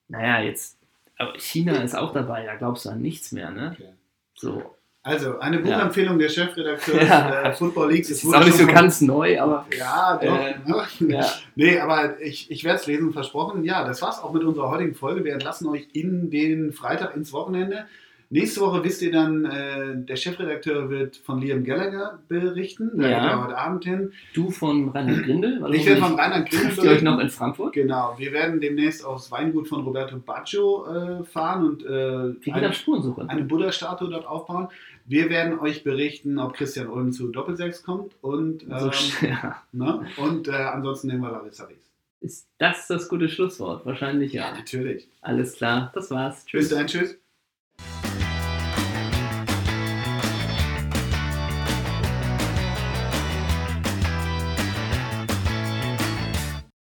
naja, 0.08 0.42
jetzt, 0.42 0.78
aber 1.18 1.34
China 1.38 1.74
ist 1.82 1.96
auch 1.96 2.14
dabei, 2.14 2.46
da 2.46 2.56
glaubst 2.56 2.86
du 2.86 2.90
an 2.90 3.02
nichts 3.02 3.32
mehr, 3.32 3.52
ne? 3.52 3.76
Okay. 3.78 3.90
So. 4.36 4.76
Also, 5.04 5.40
eine 5.40 5.58
Ja. 5.58 5.64
Buchempfehlung 5.64 6.20
der 6.20 6.30
Chefredakteur 6.30 7.02
Ja. 7.04 7.42
äh, 7.44 7.54
Football 7.54 7.92
Leagues. 7.92 8.10
Ist 8.12 8.24
wurde 8.26 8.38
auch 8.38 8.46
nicht 8.46 8.56
so 8.58 8.66
von- 8.66 8.74
ganz 8.74 9.02
neu, 9.02 9.40
aber 9.42 9.66
Ja, 9.78 10.18
doch. 10.18 10.40
Äh, 10.40 10.56
ne? 10.66 10.86
ja. 11.16 11.26
Nee, 11.56 11.80
aber 11.80 12.22
ich, 12.22 12.50
ich 12.52 12.64
werde 12.64 12.80
es 12.80 12.86
lesen, 12.88 13.12
versprochen. 13.12 13.64
Ja, 13.64 13.84
das 13.86 14.02
war's 14.02 14.20
auch 14.20 14.32
mit 14.32 14.44
unserer 14.44 14.70
heutigen 14.70 14.94
Folge. 14.96 15.24
Wir 15.24 15.34
entlassen 15.34 15.68
euch 15.68 15.88
in 15.94 16.30
den 16.30 16.72
Freitag 16.72 17.16
ins 17.16 17.34
Wochenende. 17.34 17.86
Nächste 18.34 18.62
Woche 18.62 18.82
wisst 18.86 19.02
ihr 19.02 19.12
dann, 19.12 19.44
äh, 19.44 19.94
der 20.06 20.16
Chefredakteur 20.16 20.90
wird 20.90 21.18
von 21.18 21.42
Liam 21.42 21.66
Gallagher 21.66 22.20
berichten. 22.30 22.90
Da 22.96 23.10
Ja. 23.10 23.20
geht 23.20 23.30
er 23.30 23.44
heute 23.44 23.58
Abend 23.58 23.84
hin. 23.84 24.14
du 24.34 24.50
von 24.50 24.88
Reinhard 24.90 25.24
Grindel, 25.26 25.62
Ich 25.74 25.86
werde 25.86 26.02
von 26.02 26.16
Reinhard 26.16 26.50
Grindel 26.50 26.68
trifft 26.70 26.84
ihr 26.84 26.92
euch 26.92 27.02
noch 27.02 27.20
in 27.20 27.30
Frankfurt. 27.30 27.74
Genau, 27.74 28.16
wir 28.18 28.32
werden 28.32 28.62
demnächst 28.62 29.04
aufs 29.06 29.30
Weingut 29.32 29.68
von 29.68 29.84
Roberto 29.84 30.18
Baggio 30.18 30.86
äh, 30.86 31.24
fahren 31.26 31.66
und 31.66 31.86
äh, 31.86 32.52
eine, 32.54 32.74
Spurensuche. 32.74 33.28
eine 33.30 33.44
Buddha-Statue 33.44 34.10
dort 34.10 34.26
aufbauen. 34.26 34.70
Wir 35.06 35.30
werden 35.30 35.60
euch 35.60 35.84
berichten, 35.84 36.40
ob 36.40 36.54
Christian 36.54 36.88
Ulm 36.88 37.12
zu 37.12 37.28
Doppelsechs 37.28 37.84
kommt 37.84 38.14
und, 38.22 38.64
ähm, 38.64 38.80
So, 38.80 38.92
ja. 39.26 39.62
ne? 39.74 40.06
und 40.18 40.48
äh, 40.48 40.52
ansonsten 40.52 41.08
nehmen 41.08 41.22
wir 41.22 41.32
Larissa 41.32 41.66
Ries. 41.66 41.78
Ist 42.22 42.48
das 42.60 42.88
das 42.88 43.10
gute 43.10 43.28
Schlusswort? 43.28 43.86
Wahrscheinlich 43.86 44.32
ja. 44.32 44.54
Natürlich. 44.56 45.10
Alles 45.22 45.56
klar, 45.56 45.92
das 45.96 46.12
war's. 46.12 46.44
Bis 46.44 46.46
Tschüss. 46.46 46.70
dann, 46.70 46.88
tschüss. 46.88 47.18